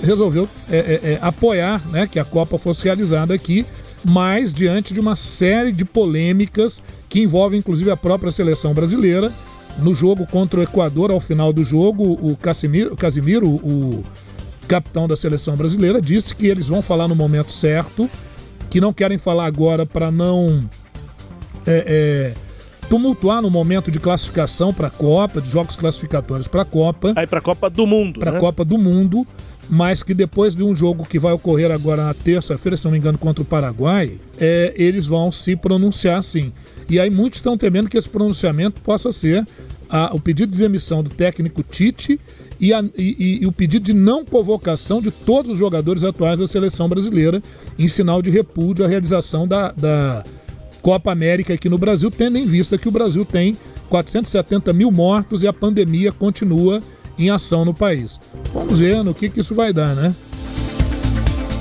resolveu 0.03 0.49
é, 0.71 0.77
é, 0.77 1.01
é, 1.13 1.19
apoiar 1.21 1.81
né, 1.91 2.07
que 2.07 2.19
a 2.19 2.25
Copa 2.25 2.59
fosse 2.59 2.85
realizada 2.85 3.35
aqui, 3.35 3.65
mas 4.05 4.53
diante 4.53 4.93
de 4.93 4.99
uma 4.99 5.15
série 5.15 5.71
de 5.71 5.85
polêmicas 5.85 6.83
que 7.09 7.21
envolvem 7.21 7.61
inclusive 7.61 7.91
a 7.91 7.97
própria 7.97 8.33
seleção 8.33 8.75
brasileira. 8.75 9.33
No 9.79 9.95
jogo 9.95 10.27
contra 10.27 10.61
o 10.61 10.63
Equador, 10.63 11.11
ao 11.11 11.21
final 11.21 11.53
do 11.53 11.65
jogo, 11.65 12.19
o 12.21 12.37
Casimiro, 12.37 12.95
Casimiro 12.97 13.49
o 13.49 14.05
capitão 14.69 15.09
da 15.09 15.17
seleção 15.17 15.57
brasileira, 15.57 16.01
disse 16.01 16.35
que 16.35 16.47
eles 16.47 16.69
vão 16.69 16.83
falar 16.83 17.09
no 17.09 17.15
momento 17.15 17.53
certo, 17.53 18.09
que 18.71 18.81
não 18.81 18.93
querem 18.93 19.19
falar 19.19 19.47
agora 19.47 19.85
para 19.85 20.11
não 20.11 20.69
é, 21.67 22.33
é, 22.35 22.35
tumultuar 22.89 23.43
no 23.43 23.51
momento 23.51 23.91
de 23.91 23.99
classificação 23.99 24.73
para 24.73 24.89
a 24.89 24.91
Copa, 24.91 25.41
de 25.41 25.51
jogos 25.51 25.77
classificatórios 25.77 26.49
para 26.49 26.63
a 26.63 26.65
Copa. 26.65 27.13
Aí 27.17 27.27
para 27.27 27.39
a 27.39 27.43
Copa 27.43 27.69
do 27.69 27.87
Mundo. 27.87 28.21
Para 28.21 28.31
a 28.31 28.35
né? 28.35 28.41
Copa 28.41 28.65
do 28.65 28.79
Mundo, 28.79 29.27
mas 29.69 30.03
que 30.03 30.15
depois 30.15 30.55
de 30.55 30.63
um 30.63 30.75
jogo 30.75 31.05
que 31.05 31.19
vai 31.19 31.33
ocorrer 31.33 31.71
agora 31.71 32.05
na 32.05 32.15
terça-feira, 32.15 32.77
se 32.77 32.85
não 32.85 32.93
me 32.93 32.99
engano, 32.99 33.19
contra 33.19 33.43
o 33.43 33.47
Paraguai, 33.47 34.13
é, 34.39 34.73
eles 34.77 35.07
vão 35.07 35.33
se 35.33 35.57
pronunciar 35.57 36.23
sim. 36.23 36.53
E 36.89 36.99
aí 37.01 37.11
muitos 37.11 37.39
estão 37.39 37.57
temendo 37.57 37.89
que 37.89 37.97
esse 37.97 38.09
pronunciamento 38.09 38.81
possa 38.83 39.11
ser 39.13 39.47
a- 39.89 40.11
o 40.15 40.21
pedido 40.21 40.53
de 40.53 40.59
demissão 40.59 41.03
do 41.03 41.11
técnico 41.11 41.63
Tite 41.63 42.19
e, 42.61 42.73
a- 42.73 42.85
e- 42.97 43.39
e- 43.43 43.47
o 43.47 43.53
pedido 43.53 43.85
de 43.85 43.93
não 43.93 44.25
convocação 44.25 45.01
de 45.03 45.11
todos 45.11 45.53
os 45.53 45.59
jogadores 45.59 46.03
atuais 46.05 46.39
da 46.39 46.47
seleção 46.47 46.89
brasileira 46.89 47.43
em 47.79 47.89
sinal 47.89 48.23
de 48.23 48.31
repúdio 48.31 48.85
à 48.85 48.89
realização 48.89 49.47
da, 49.47 49.73
da 49.73 50.25
Copa 50.81 51.13
América 51.13 51.55
aqui 51.55 51.69
no 51.69 51.79
Brasil, 51.79 52.11
tendo 52.11 52.39
em 52.39 52.47
vista 52.47 52.77
que 52.79 52.89
o 52.89 52.91
Brasil 52.91 53.25
tem 53.25 53.57
470 53.89 54.73
mil 54.73 54.91
mortos 54.91 55.43
e 55.43 55.47
a 55.47 55.53
pandemia 55.53 56.11
continua 56.11 56.83
em 57.19 57.31
ação 57.31 57.65
no 57.65 57.75
país. 57.75 58.19
Vamos 58.53 58.79
ver 58.79 59.05
no 59.05 59.13
que, 59.15 59.29
que 59.29 59.41
isso 59.41 59.55
vai 59.55 59.73
dar, 59.73 59.95
né? 59.95 60.15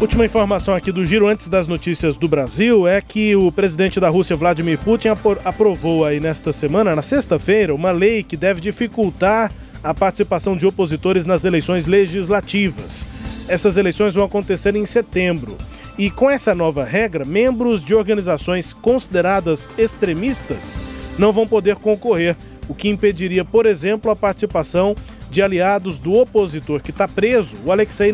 Última 0.02 0.26
informação 0.26 0.74
aqui 0.74 0.92
do 0.92 1.06
Giro 1.06 1.28
antes 1.28 1.48
das 1.48 1.68
notícias 1.68 2.18
do 2.18 2.28
Brasil 2.28 2.88
é 2.88 3.00
que 3.02 3.36
o 3.36 3.52
presidente 3.52 4.00
da 4.00 4.10
Rússia, 4.10 4.36
Vladimir 4.36 4.80
Putin, 4.80 5.10
apro- 5.10 5.38
aprovou 5.46 6.04
aí 6.04 6.20
nesta 6.20 6.52
semana, 6.52 6.96
na 6.96 7.04
sexta-feira, 7.04 7.76
uma 7.76 7.92
lei 7.92 8.24
que 8.24 8.36
deve 8.36 8.60
dificultar 8.60 9.52
a 9.84 9.94
participação 9.94 10.58
de 10.58 10.66
opositores 10.66 11.24
nas 11.24 11.46
eleições 11.46 11.86
legislativas. 11.86 13.06
Essas 13.48 13.78
eleições 13.78 14.16
vão 14.16 14.24
acontecer 14.24 14.76
em 14.76 14.88
setembro. 14.88 15.56
E 16.00 16.10
com 16.10 16.28
essa 16.28 16.56
nova 16.56 16.84
regra, 16.84 17.24
membros 17.24 17.86
de 17.86 17.94
organizações 17.94 18.74
consideradas 18.74 19.70
extremistas 19.78 20.80
não 21.16 21.32
vão 21.32 21.48
poder 21.48 21.76
concorrer, 21.76 22.36
o 22.68 22.74
que 22.74 22.90
impediria, 22.90 23.46
por 23.46 23.68
exemplo, 23.68 24.10
a 24.10 24.16
participação 24.16 24.96
de 25.30 25.44
aliados 25.44 26.00
do 26.00 26.14
opositor 26.14 26.82
que 26.82 26.90
está 26.90 27.08
preso, 27.08 27.56
o 27.64 27.72
Alexei 27.72 28.12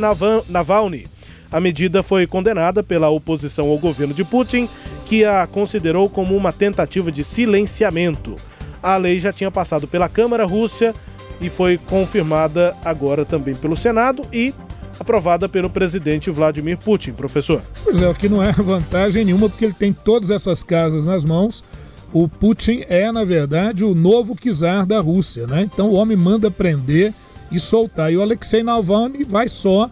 Navalny. 0.49 1.07
A 1.51 1.59
medida 1.59 2.03
foi 2.03 2.27
condenada 2.27 2.83
pela 2.83 3.09
oposição 3.09 3.69
ao 3.69 3.77
governo 3.77 4.13
de 4.13 4.23
Putin, 4.23 4.67
que 5.05 5.23
a 5.23 5.47
considerou 5.47 6.09
como 6.09 6.35
uma 6.35 6.51
tentativa 6.51 7.11
de 7.11 7.23
silenciamento. 7.23 8.35
A 8.81 8.97
lei 8.97 9.19
já 9.19 9.31
tinha 9.31 9.49
passado 9.49 9.87
pela 9.87 10.09
Câmara 10.09 10.45
Rússia 10.45 10.93
e 11.39 11.49
foi 11.49 11.77
confirmada 11.77 12.75
agora 12.83 13.23
também 13.23 13.55
pelo 13.55 13.75
Senado 13.75 14.23
e 14.33 14.53
aprovada 14.99 15.47
pelo 15.47 15.69
presidente 15.69 16.29
Vladimir 16.29 16.77
Putin, 16.77 17.13
professor. 17.13 17.61
Pois 17.83 18.01
é, 18.01 18.09
o 18.09 18.15
que 18.15 18.27
não 18.27 18.41
é 18.41 18.51
vantagem 18.51 19.23
nenhuma, 19.23 19.49
porque 19.49 19.65
ele 19.65 19.73
tem 19.73 19.93
todas 19.93 20.31
essas 20.31 20.63
casas 20.63 21.05
nas 21.05 21.23
mãos. 21.23 21.63
O 22.11 22.27
Putin 22.27 22.83
é, 22.87 23.11
na 23.11 23.23
verdade, 23.23 23.83
o 23.83 23.93
novo 23.93 24.35
czar 24.35 24.85
da 24.85 24.99
Rússia, 24.99 25.45
né? 25.45 25.61
Então 25.61 25.89
o 25.89 25.93
homem 25.93 26.17
manda 26.17 26.49
prender 26.49 27.13
e 27.51 27.59
soltar. 27.59 28.11
E 28.11 28.17
o 28.17 28.21
Alexei 28.21 28.63
Navalny 28.63 29.23
vai 29.23 29.47
só 29.47 29.89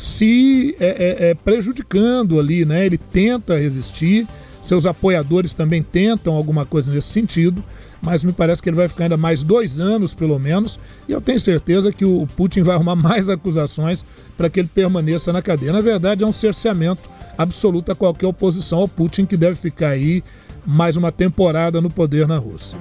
se 0.00 0.74
é, 0.80 0.86
é, 0.86 1.28
é, 1.28 1.34
prejudicando 1.34 2.40
ali, 2.40 2.64
né? 2.64 2.86
Ele 2.86 2.96
tenta 2.96 3.58
resistir, 3.58 4.26
seus 4.62 4.86
apoiadores 4.86 5.52
também 5.52 5.82
tentam 5.82 6.32
alguma 6.34 6.64
coisa 6.64 6.90
nesse 6.90 7.08
sentido, 7.08 7.62
mas 8.00 8.24
me 8.24 8.32
parece 8.32 8.62
que 8.62 8.70
ele 8.70 8.78
vai 8.78 8.88
ficar 8.88 9.04
ainda 9.04 9.18
mais 9.18 9.42
dois 9.42 9.78
anos, 9.78 10.14
pelo 10.14 10.38
menos, 10.38 10.80
e 11.06 11.12
eu 11.12 11.20
tenho 11.20 11.38
certeza 11.38 11.92
que 11.92 12.06
o 12.06 12.26
Putin 12.34 12.62
vai 12.62 12.76
arrumar 12.76 12.96
mais 12.96 13.28
acusações 13.28 14.02
para 14.38 14.48
que 14.48 14.60
ele 14.60 14.70
permaneça 14.72 15.34
na 15.34 15.42
cadeia. 15.42 15.70
Na 15.70 15.82
verdade, 15.82 16.24
é 16.24 16.26
um 16.26 16.32
cerceamento 16.32 17.02
absoluto 17.36 17.92
a 17.92 17.94
qualquer 17.94 18.26
oposição 18.26 18.78
ao 18.78 18.88
Putin, 18.88 19.26
que 19.26 19.36
deve 19.36 19.56
ficar 19.56 19.90
aí 19.90 20.24
mais 20.66 20.96
uma 20.96 21.12
temporada 21.12 21.78
no 21.78 21.90
poder 21.90 22.26
na 22.26 22.38
Rússia. 22.38 22.78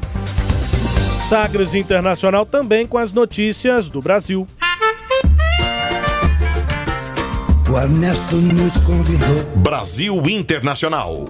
Sagres 1.28 1.76
Internacional 1.76 2.46
também 2.46 2.88
com 2.88 2.98
as 2.98 3.12
notícias 3.12 3.90
do 3.90 4.02
Brasil. 4.02 4.48
O 7.72 7.78
Ernesto 7.78 8.38
nos 8.38 8.80
convidou. 8.80 9.46
Brasil 9.58 10.16
Internacional. 10.28 11.26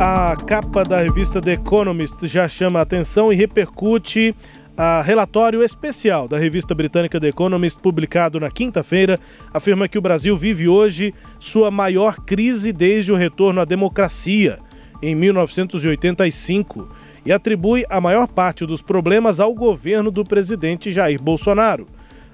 A 0.00 0.34
capa 0.46 0.84
da 0.84 1.02
revista 1.02 1.42
The 1.42 1.52
Economist 1.52 2.26
já 2.26 2.48
chama 2.48 2.78
a 2.78 2.82
atenção 2.82 3.30
e 3.30 3.36
repercute 3.36 4.34
a 4.74 5.02
relatório 5.02 5.62
especial 5.62 6.26
da 6.26 6.38
revista 6.38 6.74
britânica 6.74 7.20
The 7.20 7.28
Economist, 7.28 7.78
publicado 7.78 8.40
na 8.40 8.50
quinta-feira, 8.50 9.20
afirma 9.52 9.86
que 9.86 9.98
o 9.98 10.02
Brasil 10.02 10.34
vive 10.34 10.66
hoje 10.66 11.12
sua 11.38 11.70
maior 11.70 12.16
crise 12.16 12.72
desde 12.72 13.12
o 13.12 13.16
retorno 13.16 13.60
à 13.60 13.66
democracia. 13.66 14.58
em 15.02 15.14
1985 15.14 16.88
e 17.26 17.32
atribui 17.32 17.84
a 17.90 18.00
maior 18.00 18.26
parte 18.26 18.64
dos 18.64 18.80
problemas 18.80 19.40
ao 19.40 19.52
governo 19.52 20.10
do 20.10 20.24
presidente 20.24 20.90
Jair 20.90 21.20
Bolsonaro. 21.20 21.86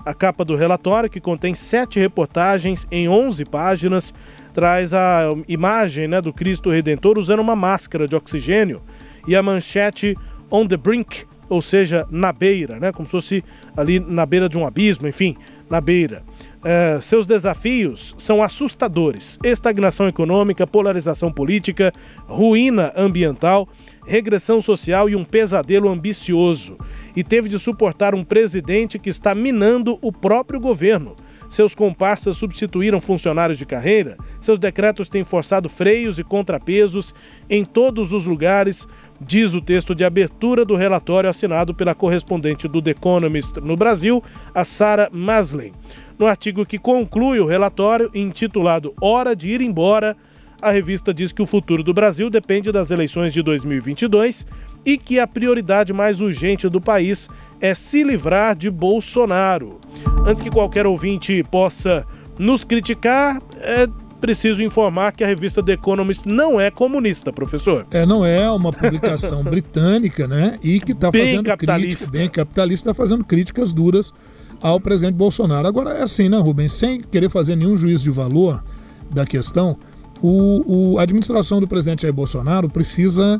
A 0.04 0.12
capa 0.12 0.44
do 0.44 0.56
relatório, 0.56 1.08
que 1.08 1.20
contém 1.20 1.54
sete 1.54 1.98
reportagens 1.98 2.86
em 2.90 3.08
11 3.08 3.44
páginas, 3.44 4.12
traz 4.52 4.92
a 4.92 5.30
imagem 5.48 6.08
né, 6.08 6.20
do 6.20 6.32
Cristo 6.32 6.70
Redentor 6.70 7.18
usando 7.18 7.40
uma 7.40 7.56
máscara 7.56 8.06
de 8.06 8.16
oxigênio 8.16 8.82
e 9.26 9.36
a 9.36 9.42
manchete 9.42 10.16
On 10.50 10.66
the 10.66 10.76
Brink, 10.76 11.24
ou 11.48 11.62
seja, 11.62 12.06
na 12.10 12.32
beira, 12.32 12.78
né, 12.78 12.92
como 12.92 13.06
se 13.06 13.12
fosse 13.12 13.44
ali 13.76 14.00
na 14.00 14.26
beira 14.26 14.48
de 14.48 14.58
um 14.58 14.66
abismo, 14.66 15.06
enfim, 15.06 15.36
na 15.70 15.80
beira. 15.80 16.22
É, 16.64 16.98
seus 17.00 17.26
desafios 17.26 18.14
são 18.18 18.42
assustadores: 18.42 19.38
estagnação 19.42 20.06
econômica, 20.06 20.66
polarização 20.66 21.32
política, 21.32 21.92
ruína 22.26 22.92
ambiental, 22.96 23.68
regressão 24.06 24.60
social 24.60 25.08
e 25.08 25.16
um 25.16 25.24
pesadelo 25.24 25.88
ambicioso. 25.88 26.76
E 27.14 27.22
teve 27.22 27.48
de 27.48 27.58
suportar 27.58 28.14
um 28.14 28.24
presidente 28.24 28.98
que 28.98 29.10
está 29.10 29.34
minando 29.34 29.98
o 30.02 30.12
próprio 30.12 30.60
governo. 30.60 31.14
Seus 31.52 31.74
comparsas 31.74 32.38
substituíram 32.38 32.98
funcionários 32.98 33.58
de 33.58 33.66
carreira, 33.66 34.16
seus 34.40 34.58
decretos 34.58 35.10
têm 35.10 35.22
forçado 35.22 35.68
freios 35.68 36.18
e 36.18 36.24
contrapesos 36.24 37.14
em 37.50 37.62
todos 37.62 38.10
os 38.14 38.24
lugares, 38.24 38.88
diz 39.20 39.52
o 39.52 39.60
texto 39.60 39.94
de 39.94 40.02
abertura 40.02 40.64
do 40.64 40.74
relatório 40.74 41.28
assinado 41.28 41.74
pela 41.74 41.94
correspondente 41.94 42.66
do 42.66 42.80
The 42.80 42.92
Economist 42.92 43.60
no 43.60 43.76
Brasil, 43.76 44.24
a 44.54 44.64
Sarah 44.64 45.10
Maslin. 45.12 45.72
No 46.18 46.26
artigo 46.26 46.64
que 46.64 46.78
conclui 46.78 47.38
o 47.38 47.46
relatório, 47.46 48.10
intitulado 48.14 48.94
Hora 48.98 49.36
de 49.36 49.50
ir 49.50 49.60
embora, 49.60 50.16
a 50.62 50.70
revista 50.70 51.12
diz 51.12 51.32
que 51.32 51.42
o 51.42 51.46
futuro 51.46 51.82
do 51.82 51.92
Brasil 51.92 52.30
depende 52.30 52.70
das 52.70 52.92
eleições 52.92 53.32
de 53.32 53.42
2022 53.42 54.46
e 54.86 54.96
que 54.96 55.18
a 55.18 55.26
prioridade 55.26 55.92
mais 55.92 56.20
urgente 56.20 56.68
do 56.68 56.80
país 56.80 57.28
é 57.60 57.74
se 57.74 58.04
livrar 58.04 58.54
de 58.54 58.70
Bolsonaro. 58.70 59.80
Antes 60.26 60.40
que 60.40 60.50
qualquer 60.50 60.86
ouvinte 60.86 61.42
possa 61.50 62.06
nos 62.38 62.62
criticar, 62.62 63.42
é 63.56 63.88
preciso 64.20 64.62
informar 64.62 65.10
que 65.10 65.24
a 65.24 65.26
revista 65.26 65.60
The 65.60 65.72
Economist 65.72 66.28
não 66.28 66.60
é 66.60 66.70
comunista, 66.70 67.32
professor. 67.32 67.84
É, 67.90 68.06
não 68.06 68.24
é 68.24 68.48
uma 68.48 68.72
publicação 68.72 69.42
britânica, 69.44 70.28
né? 70.28 70.60
E 70.62 70.78
que 70.78 70.92
está 70.92 71.10
fazendo 71.10 71.44
capitalista. 71.44 71.88
críticas, 71.88 72.08
bem 72.08 72.30
capitalista, 72.30 72.90
está 72.90 72.94
fazendo 72.94 73.24
críticas 73.24 73.72
duras 73.72 74.12
ao 74.60 74.78
presidente 74.78 75.16
Bolsonaro. 75.16 75.66
Agora 75.66 75.90
é 75.90 76.02
assim, 76.02 76.28
né, 76.28 76.38
Rubens? 76.38 76.72
Sem 76.72 77.00
querer 77.00 77.28
fazer 77.28 77.56
nenhum 77.56 77.76
juízo 77.76 78.04
de 78.04 78.10
valor 78.10 78.62
da 79.10 79.26
questão, 79.26 79.76
o, 80.22 80.92
o 80.94 80.98
a 80.98 81.02
administração 81.02 81.60
do 81.60 81.66
presidente 81.66 82.02
Jair 82.02 82.14
Bolsonaro 82.14 82.68
precisa 82.68 83.38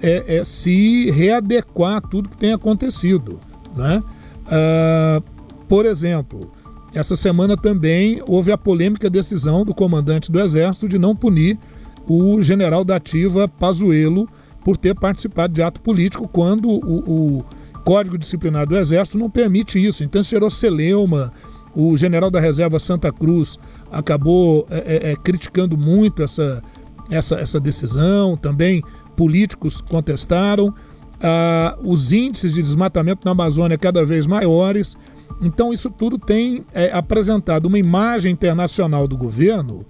é, 0.00 0.38
é, 0.38 0.44
se 0.44 1.10
readequar 1.10 1.96
a 1.96 2.00
tudo 2.00 2.28
que 2.28 2.36
tem 2.36 2.52
acontecido. 2.52 3.38
Né? 3.76 4.02
Ah, 4.46 5.22
por 5.68 5.86
exemplo, 5.86 6.50
essa 6.92 7.16
semana 7.16 7.56
também 7.56 8.20
houve 8.26 8.52
a 8.52 8.58
polêmica 8.58 9.08
decisão 9.08 9.64
do 9.64 9.74
comandante 9.74 10.30
do 10.30 10.40
Exército 10.40 10.88
de 10.88 10.98
não 10.98 11.14
punir 11.14 11.58
o 12.06 12.42
general 12.42 12.84
da 12.84 12.96
ativa 12.96 13.46
Pazuello 13.46 14.28
por 14.64 14.76
ter 14.76 14.94
participado 14.94 15.52
de 15.54 15.62
ato 15.62 15.80
político 15.80 16.28
quando 16.28 16.68
o, 16.68 17.38
o 17.38 17.44
Código 17.84 18.18
Disciplinar 18.18 18.66
do 18.66 18.76
Exército 18.76 19.18
não 19.18 19.30
permite 19.30 19.84
isso. 19.84 20.04
Então 20.04 20.20
isso 20.20 20.30
gerou 20.30 20.50
celeuma. 20.50 21.32
O 21.74 21.96
general 21.96 22.30
da 22.30 22.38
reserva 22.38 22.78
Santa 22.78 23.10
Cruz 23.10 23.58
acabou 23.92 24.66
é, 24.70 24.76
é, 24.76 25.12
é, 25.12 25.16
criticando 25.16 25.76
muito 25.76 26.22
essa, 26.22 26.62
essa, 27.10 27.36
essa 27.36 27.60
decisão. 27.60 28.36
Também 28.36 28.82
políticos 29.16 29.80
contestaram. 29.80 30.74
Ah, 31.22 31.78
os 31.80 32.12
índices 32.12 32.52
de 32.52 32.62
desmatamento 32.62 33.24
na 33.24 33.30
Amazônia 33.30 33.78
cada 33.78 34.04
vez 34.04 34.26
maiores. 34.26 34.96
Então, 35.40 35.72
isso 35.72 35.88
tudo 35.90 36.18
tem 36.18 36.64
é, 36.74 36.90
apresentado 36.92 37.66
uma 37.66 37.78
imagem 37.78 38.32
internacional 38.32 39.06
do 39.06 39.16
governo 39.16 39.84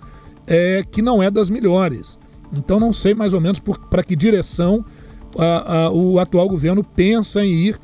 é, 0.47 0.85
que 0.91 1.01
não 1.01 1.23
é 1.23 1.31
das 1.31 1.49
melhores. 1.49 2.19
Então, 2.53 2.79
não 2.79 2.93
sei 2.93 3.15
mais 3.15 3.33
ou 3.33 3.41
menos 3.41 3.61
para 3.61 4.03
que 4.03 4.15
direção 4.15 4.85
a, 5.39 5.85
a, 5.85 5.91
o 5.91 6.19
atual 6.19 6.49
governo 6.49 6.85
pensa 6.85 7.43
em 7.45 7.53
ir 7.53 7.79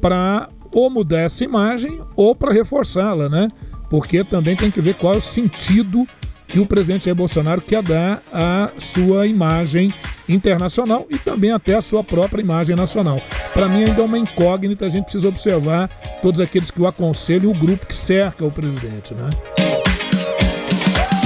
para 0.00 0.48
ou 0.70 0.88
mudar 0.88 1.20
essa 1.20 1.44
imagem 1.44 2.00
ou 2.16 2.34
para 2.34 2.52
reforçá-la, 2.52 3.28
né? 3.28 3.48
Porque 3.92 4.24
também 4.24 4.56
tem 4.56 4.70
que 4.70 4.80
ver 4.80 4.94
qual 4.94 5.12
é 5.12 5.16
o 5.18 5.22
sentido 5.22 6.08
que 6.48 6.58
o 6.58 6.64
presidente 6.64 7.04
Jair 7.04 7.14
Bolsonaro 7.14 7.60
quer 7.60 7.82
dar 7.82 8.22
à 8.32 8.70
sua 8.78 9.26
imagem 9.26 9.92
internacional 10.26 11.06
e 11.10 11.18
também 11.18 11.50
até 11.50 11.74
à 11.74 11.82
sua 11.82 12.02
própria 12.02 12.40
imagem 12.40 12.74
nacional. 12.74 13.20
Para 13.52 13.68
mim 13.68 13.84
ainda 13.84 14.00
é 14.00 14.04
uma 14.04 14.18
incógnita, 14.18 14.86
a 14.86 14.88
gente 14.88 15.04
precisa 15.04 15.28
observar 15.28 15.88
todos 16.22 16.40
aqueles 16.40 16.70
que 16.70 16.80
o 16.80 16.86
aconselham 16.86 17.52
e 17.52 17.54
o 17.54 17.58
grupo 17.58 17.84
que 17.84 17.94
cerca 17.94 18.46
o 18.46 18.50
presidente, 18.50 19.12
né? 19.12 19.28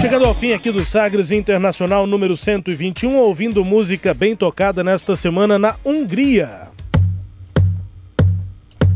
Chegando 0.00 0.24
ao 0.24 0.34
fim 0.34 0.52
aqui 0.52 0.72
do 0.72 0.84
Sagres 0.84 1.30
Internacional 1.30 2.04
número 2.04 2.36
121, 2.36 3.14
ouvindo 3.14 3.64
música 3.64 4.12
bem 4.12 4.34
tocada 4.34 4.82
nesta 4.82 5.14
semana 5.14 5.56
na 5.56 5.76
Hungria. 5.84 6.65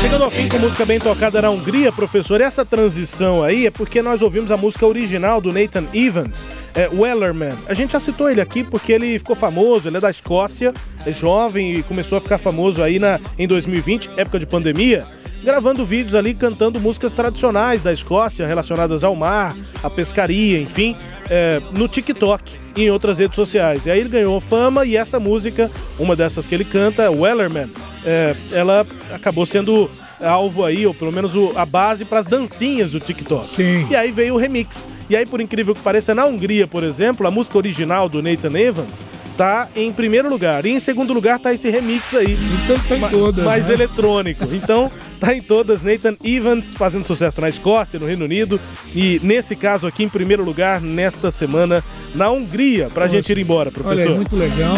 Chegando 0.00 0.24
ao 0.24 0.30
fim 0.30 0.48
com 0.48 0.58
música 0.58 0.86
bem 0.86 1.00
tocada 1.00 1.42
na 1.42 1.50
Hungria, 1.50 1.90
professor, 1.90 2.40
essa 2.40 2.64
transição 2.64 3.42
aí 3.42 3.66
é 3.66 3.70
porque 3.70 4.00
nós 4.00 4.22
ouvimos 4.22 4.50
a 4.50 4.56
música 4.56 4.86
original 4.86 5.40
do 5.40 5.52
Nathan 5.52 5.84
Evans, 5.92 6.48
é, 6.74 6.88
Wellerman. 6.88 7.52
A 7.68 7.74
gente 7.74 7.92
já 7.92 8.00
citou 8.00 8.30
ele 8.30 8.40
aqui 8.40 8.62
porque 8.62 8.92
ele 8.92 9.18
ficou 9.18 9.34
famoso, 9.34 9.88
ele 9.88 9.96
é 9.96 10.00
da 10.00 10.10
Escócia, 10.10 10.72
é 11.04 11.12
jovem 11.12 11.74
e 11.74 11.82
começou 11.82 12.16
a 12.16 12.20
ficar 12.20 12.38
famoso 12.38 12.82
aí 12.82 12.98
na, 12.98 13.18
em 13.36 13.48
2020, 13.48 14.10
época 14.16 14.38
de 14.38 14.46
pandemia 14.46 15.04
gravando 15.42 15.84
vídeos 15.84 16.14
ali 16.14 16.34
cantando 16.34 16.80
músicas 16.80 17.12
tradicionais 17.12 17.82
da 17.82 17.92
Escócia 17.92 18.46
relacionadas 18.46 19.04
ao 19.04 19.14
mar, 19.14 19.54
à 19.82 19.90
pescaria, 19.90 20.60
enfim, 20.60 20.96
é, 21.30 21.60
no 21.76 21.88
TikTok 21.88 22.52
e 22.76 22.84
em 22.84 22.90
outras 22.90 23.18
redes 23.18 23.36
sociais. 23.36 23.86
E 23.86 23.90
aí 23.90 24.00
ele 24.00 24.08
ganhou 24.08 24.40
fama 24.40 24.84
e 24.84 24.96
essa 24.96 25.18
música, 25.18 25.70
uma 25.98 26.14
dessas 26.14 26.46
que 26.46 26.54
ele 26.54 26.64
canta, 26.64 27.10
Wellerman, 27.10 27.70
é, 28.04 28.36
ela 28.52 28.86
acabou 29.12 29.46
sendo 29.46 29.90
alvo 30.20 30.64
aí, 30.64 30.86
ou 30.86 30.94
pelo 30.94 31.12
menos 31.12 31.34
o, 31.34 31.52
a 31.56 31.64
base 31.64 32.04
para 32.04 32.18
as 32.18 32.26
dancinhas 32.26 32.92
do 32.92 33.00
TikTok. 33.00 33.46
Sim. 33.46 33.86
E 33.90 33.96
aí 33.96 34.10
veio 34.10 34.34
o 34.34 34.36
remix. 34.36 34.86
E 35.08 35.16
aí, 35.16 35.24
por 35.24 35.40
incrível 35.40 35.74
que 35.74 35.80
pareça, 35.80 36.14
na 36.14 36.26
Hungria, 36.26 36.66
por 36.66 36.84
exemplo, 36.84 37.26
a 37.26 37.30
música 37.30 37.56
original 37.56 38.08
do 38.08 38.22
Nathan 38.22 38.58
Evans 38.58 39.06
tá 39.38 39.68
em 39.76 39.92
primeiro 39.92 40.28
lugar. 40.28 40.66
E 40.66 40.70
em 40.70 40.80
segundo 40.80 41.12
lugar 41.12 41.38
tá 41.38 41.52
esse 41.54 41.70
remix 41.70 42.12
aí. 42.12 42.36
Então 42.64 42.76
tá 42.88 42.96
em 42.96 43.10
todas, 43.10 43.44
Mais 43.44 43.68
né? 43.68 43.74
eletrônico. 43.74 44.44
Então, 44.52 44.90
tá 45.20 45.32
em 45.32 45.40
todas. 45.40 45.82
Nathan 45.82 46.16
Evans 46.24 46.74
fazendo 46.74 47.04
sucesso 47.04 47.40
na 47.40 47.48
Escócia, 47.48 48.00
no 48.00 48.06
Reino 48.06 48.24
Unido. 48.24 48.60
E 48.94 49.20
nesse 49.22 49.54
caso 49.54 49.86
aqui, 49.86 50.02
em 50.02 50.08
primeiro 50.08 50.44
lugar, 50.44 50.80
nesta 50.80 51.30
semana, 51.30 51.84
na 52.14 52.28
Hungria, 52.30 52.90
pra 52.92 53.06
gente 53.06 53.30
ir 53.30 53.38
embora, 53.38 53.70
Olha 53.70 53.84
professor. 53.84 54.10
aí, 54.10 54.16
muito 54.16 54.34
legal. 54.34 54.74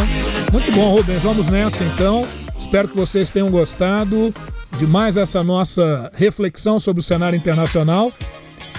Muito 0.53 0.71
bom, 0.73 0.95
Rubens. 0.95 1.23
Vamos 1.23 1.49
nessa 1.49 1.83
então. 1.83 2.29
Espero 2.59 2.87
que 2.87 2.97
vocês 2.97 3.31
tenham 3.31 3.51
gostado 3.51 4.33
de 4.81 4.87
mais 4.87 5.19
essa 5.19 5.45
nossa 5.45 6.11
reflexão 6.15 6.79
sobre 6.81 7.01
o 7.01 7.03
cenário 7.03 7.37
internacional. 7.37 8.11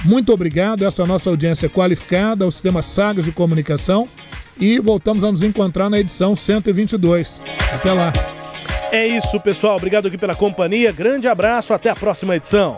Muito 0.03 0.33
obrigado, 0.33 0.83
essa 0.83 1.05
nossa 1.05 1.29
audiência 1.29 1.69
qualificada, 1.69 2.43
ao 2.43 2.49
Sistema 2.49 2.81
Sagas 2.81 3.23
de 3.23 3.31
Comunicação. 3.31 4.07
E 4.59 4.79
voltamos 4.79 5.23
a 5.23 5.31
nos 5.31 5.43
encontrar 5.43 5.91
na 5.91 5.99
edição 5.99 6.35
122. 6.35 7.39
Até 7.75 7.93
lá. 7.93 8.11
É 8.91 9.05
isso, 9.05 9.39
pessoal. 9.41 9.75
Obrigado 9.75 10.07
aqui 10.07 10.17
pela 10.17 10.33
companhia. 10.33 10.91
Grande 10.91 11.27
abraço. 11.27 11.71
Até 11.71 11.91
a 11.91 11.95
próxima 11.95 12.35
edição. 12.35 12.77